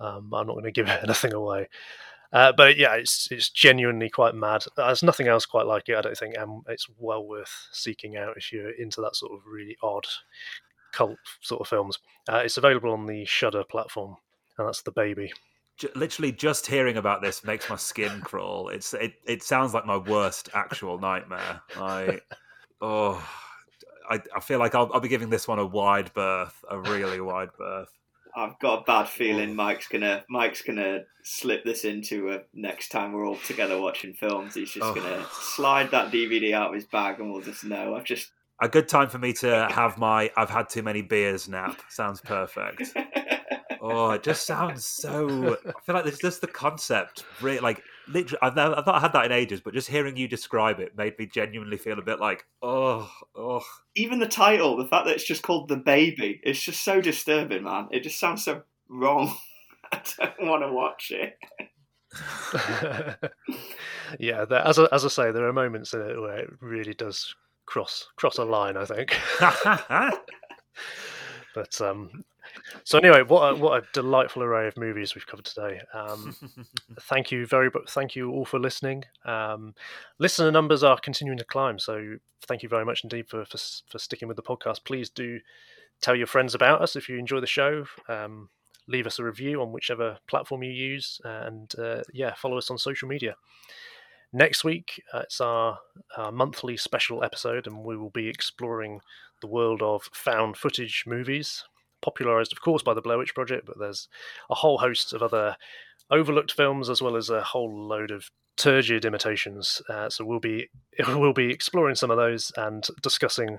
Um, 0.00 0.34
I'm 0.34 0.46
not 0.46 0.54
going 0.54 0.64
to 0.64 0.72
give 0.72 0.88
anything 1.02 1.32
away. 1.32 1.68
Uh, 2.32 2.50
but 2.50 2.76
yeah, 2.76 2.94
it's 2.94 3.28
it's 3.30 3.50
genuinely 3.50 4.08
quite 4.08 4.34
mad. 4.34 4.64
There's 4.76 5.02
nothing 5.02 5.28
else 5.28 5.46
quite 5.46 5.66
like 5.66 5.88
it, 5.88 5.96
I 5.96 6.00
don't 6.00 6.16
think, 6.16 6.34
and 6.36 6.62
it's 6.66 6.88
well 6.98 7.24
worth 7.24 7.68
seeking 7.72 8.16
out 8.16 8.36
if 8.36 8.52
you're 8.52 8.70
into 8.70 9.00
that 9.02 9.14
sort 9.14 9.32
of 9.32 9.40
really 9.46 9.76
odd 9.82 10.06
cult 10.92 11.18
sort 11.42 11.60
of 11.60 11.68
films. 11.68 11.98
Uh, 12.28 12.38
it's 12.44 12.56
available 12.56 12.90
on 12.90 13.06
the 13.06 13.24
Shudder 13.26 13.64
platform, 13.64 14.16
and 14.58 14.66
that's 14.66 14.82
the 14.82 14.92
baby. 14.92 15.30
Literally, 15.94 16.32
just 16.32 16.66
hearing 16.66 16.96
about 16.96 17.22
this 17.22 17.44
makes 17.44 17.68
my 17.68 17.76
skin 17.76 18.20
crawl. 18.20 18.68
It's 18.68 18.94
it. 18.94 19.14
It 19.26 19.42
sounds 19.42 19.74
like 19.74 19.86
my 19.86 19.96
worst 19.96 20.48
actual 20.54 20.98
nightmare. 20.98 21.60
I 21.76 22.20
oh, 22.80 23.26
I, 24.08 24.20
I 24.34 24.40
feel 24.40 24.58
like 24.58 24.74
I'll, 24.74 24.90
I'll 24.92 25.00
be 25.00 25.08
giving 25.08 25.30
this 25.30 25.48
one 25.48 25.58
a 25.58 25.66
wide 25.66 26.12
berth, 26.14 26.64
a 26.70 26.78
really 26.78 27.20
wide 27.20 27.50
berth. 27.58 27.88
I've 28.34 28.58
got 28.60 28.80
a 28.80 28.84
bad 28.84 29.08
feeling 29.08 29.50
oh. 29.50 29.54
Mike's 29.54 29.88
gonna 29.88 30.24
Mike's 30.28 30.62
gonna 30.62 31.00
slip 31.24 31.64
this 31.64 31.84
into 31.84 32.30
a 32.30 32.40
next 32.54 32.88
time 32.88 33.12
we're 33.12 33.26
all 33.26 33.36
together 33.36 33.80
watching 33.80 34.14
films. 34.14 34.54
He's 34.54 34.70
just 34.72 34.84
Oh. 34.86 34.94
gonna 34.94 35.26
slide 35.32 35.90
that 35.90 36.10
DVD 36.12 36.52
out 36.54 36.68
of 36.68 36.74
his 36.74 36.86
bag, 36.86 37.18
and 37.20 37.30
we'll 37.32 37.42
just 37.42 37.64
know. 37.64 37.94
I've 37.94 38.04
just 38.04 38.30
A 38.60 38.68
good 38.68 38.88
time 38.88 39.08
for 39.08 39.18
me 39.18 39.32
to 39.34 39.68
have 39.70 39.98
my 39.98 40.30
"I've 40.36 40.50
had 40.50 40.68
too 40.68 40.82
many 40.82 41.02
beers" 41.02 41.48
nap. 41.48 41.80
Sounds 41.88 42.20
perfect. 42.20 42.96
Oh, 43.84 44.10
it 44.12 44.22
just 44.22 44.46
sounds 44.46 44.86
so. 44.86 45.56
I 45.66 45.80
feel 45.84 45.96
like 45.96 46.04
there's 46.04 46.20
just 46.20 46.40
the 46.40 46.46
concept, 46.46 47.24
really, 47.40 47.58
like 47.58 47.82
literally. 48.06 48.38
I've, 48.40 48.54
never, 48.54 48.78
I've 48.78 48.86
not 48.86 49.02
had 49.02 49.12
that 49.12 49.24
in 49.26 49.32
ages, 49.32 49.60
but 49.60 49.74
just 49.74 49.88
hearing 49.88 50.16
you 50.16 50.28
describe 50.28 50.78
it 50.78 50.96
made 50.96 51.18
me 51.18 51.26
genuinely 51.26 51.78
feel 51.78 51.98
a 51.98 52.02
bit 52.02 52.20
like, 52.20 52.46
oh, 52.62 53.10
oh. 53.34 53.64
even 53.96 54.20
the 54.20 54.28
title, 54.28 54.76
the 54.76 54.86
fact 54.86 55.06
that 55.06 55.16
it's 55.16 55.26
just 55.26 55.42
called 55.42 55.68
the 55.68 55.76
baby, 55.76 56.40
it's 56.44 56.62
just 56.62 56.84
so 56.84 57.00
disturbing, 57.00 57.64
man. 57.64 57.88
It 57.90 58.04
just 58.04 58.20
sounds 58.20 58.44
so 58.44 58.62
wrong. 58.88 59.34
I 59.92 60.00
don't 60.16 60.46
want 60.48 60.62
to 60.62 60.72
watch 60.72 61.10
it. 61.10 61.36
yeah, 64.20 64.44
there, 64.44 64.64
as 64.64 64.78
I, 64.78 64.86
as 64.92 65.04
I 65.04 65.08
say, 65.08 65.32
there 65.32 65.48
are 65.48 65.52
moments 65.52 65.92
in 65.92 66.02
it 66.02 66.20
where 66.20 66.38
it 66.38 66.50
really 66.60 66.94
does 66.94 67.34
cross 67.66 68.06
cross 68.14 68.38
a 68.38 68.44
line. 68.44 68.76
I 68.76 68.84
think. 68.84 69.16
but 71.54 71.80
um, 71.80 72.22
so 72.84 72.98
anyway, 72.98 73.22
what 73.22 73.52
a, 73.52 73.54
what 73.56 73.82
a 73.82 73.86
delightful 73.92 74.42
array 74.42 74.68
of 74.68 74.76
movies 74.76 75.14
we've 75.14 75.26
covered 75.26 75.44
today. 75.44 75.80
Um, 75.94 76.36
thank 77.02 77.30
you 77.30 77.46
very 77.46 77.70
much. 77.72 77.90
Thank 77.90 78.16
you 78.16 78.30
all 78.30 78.44
for 78.44 78.58
listening. 78.58 79.04
Um, 79.24 79.74
listener 80.18 80.50
numbers 80.50 80.82
are 80.82 80.98
continuing 80.98 81.38
to 81.38 81.44
climb, 81.44 81.78
so 81.78 82.16
thank 82.46 82.62
you 82.62 82.68
very 82.68 82.84
much 82.84 83.04
indeed 83.04 83.28
for, 83.28 83.44
for 83.44 83.58
for 83.88 83.98
sticking 83.98 84.28
with 84.28 84.36
the 84.36 84.42
podcast. 84.42 84.84
Please 84.84 85.08
do 85.10 85.40
tell 86.00 86.16
your 86.16 86.26
friends 86.26 86.54
about 86.54 86.82
us 86.82 86.96
if 86.96 87.08
you 87.08 87.18
enjoy 87.18 87.40
the 87.40 87.46
show. 87.46 87.86
Um, 88.08 88.48
leave 88.88 89.06
us 89.06 89.18
a 89.18 89.24
review 89.24 89.62
on 89.62 89.72
whichever 89.72 90.18
platform 90.28 90.62
you 90.62 90.72
use, 90.72 91.20
and 91.24 91.72
uh, 91.78 92.02
yeah, 92.12 92.34
follow 92.34 92.58
us 92.58 92.70
on 92.70 92.78
social 92.78 93.08
media. 93.08 93.36
Next 94.34 94.64
week, 94.64 95.02
uh, 95.12 95.20
it's 95.20 95.42
our, 95.42 95.78
our, 96.16 96.32
monthly 96.32 96.78
special 96.78 97.22
episode, 97.22 97.66
and 97.66 97.84
we 97.84 97.98
will 97.98 98.10
be 98.10 98.28
exploring 98.28 99.00
the 99.42 99.46
world 99.46 99.82
of 99.82 100.08
found 100.14 100.56
footage 100.56 101.04
movies, 101.06 101.64
popularized, 102.02 102.52
of 102.52 102.60
course, 102.60 102.82
by 102.82 102.94
the 102.94 103.00
Blair 103.00 103.18
Witch 103.18 103.34
Project, 103.34 103.66
but 103.66 103.78
there's 103.78 104.08
a 104.50 104.54
whole 104.54 104.78
host 104.78 105.12
of 105.12 105.22
other 105.22 105.56
overlooked 106.10 106.52
films 106.52 106.90
as 106.90 107.00
well 107.00 107.16
as 107.16 107.30
a 107.30 107.42
whole 107.42 107.88
load 107.88 108.10
of 108.10 108.30
turgid 108.56 109.04
imitations. 109.04 109.80
Uh, 109.88 110.10
so 110.10 110.24
we'll 110.24 110.40
be 110.40 110.68
we'll 111.08 111.32
be 111.32 111.50
exploring 111.50 111.94
some 111.94 112.10
of 112.10 112.16
those 112.16 112.52
and 112.56 112.86
discussing 113.02 113.58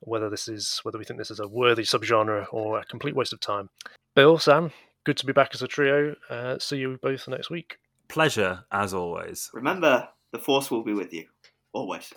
whether 0.00 0.28
this 0.28 0.48
is 0.48 0.80
whether 0.82 0.98
we 0.98 1.04
think 1.04 1.18
this 1.18 1.30
is 1.30 1.40
a 1.40 1.48
worthy 1.48 1.82
subgenre 1.82 2.46
or 2.52 2.78
a 2.78 2.84
complete 2.84 3.16
waste 3.16 3.32
of 3.32 3.40
time. 3.40 3.70
Bill, 4.14 4.38
Sam, 4.38 4.70
good 5.04 5.16
to 5.18 5.26
be 5.26 5.32
back 5.32 5.50
as 5.54 5.62
a 5.62 5.68
trio. 5.68 6.14
Uh, 6.28 6.58
see 6.58 6.76
you 6.76 6.98
both 7.02 7.26
next 7.26 7.50
week. 7.50 7.78
Pleasure 8.08 8.64
as 8.70 8.92
always. 8.92 9.50
Remember, 9.54 10.08
the 10.32 10.38
force 10.38 10.70
will 10.70 10.84
be 10.84 10.92
with 10.92 11.12
you 11.12 11.26
always. 11.72 12.12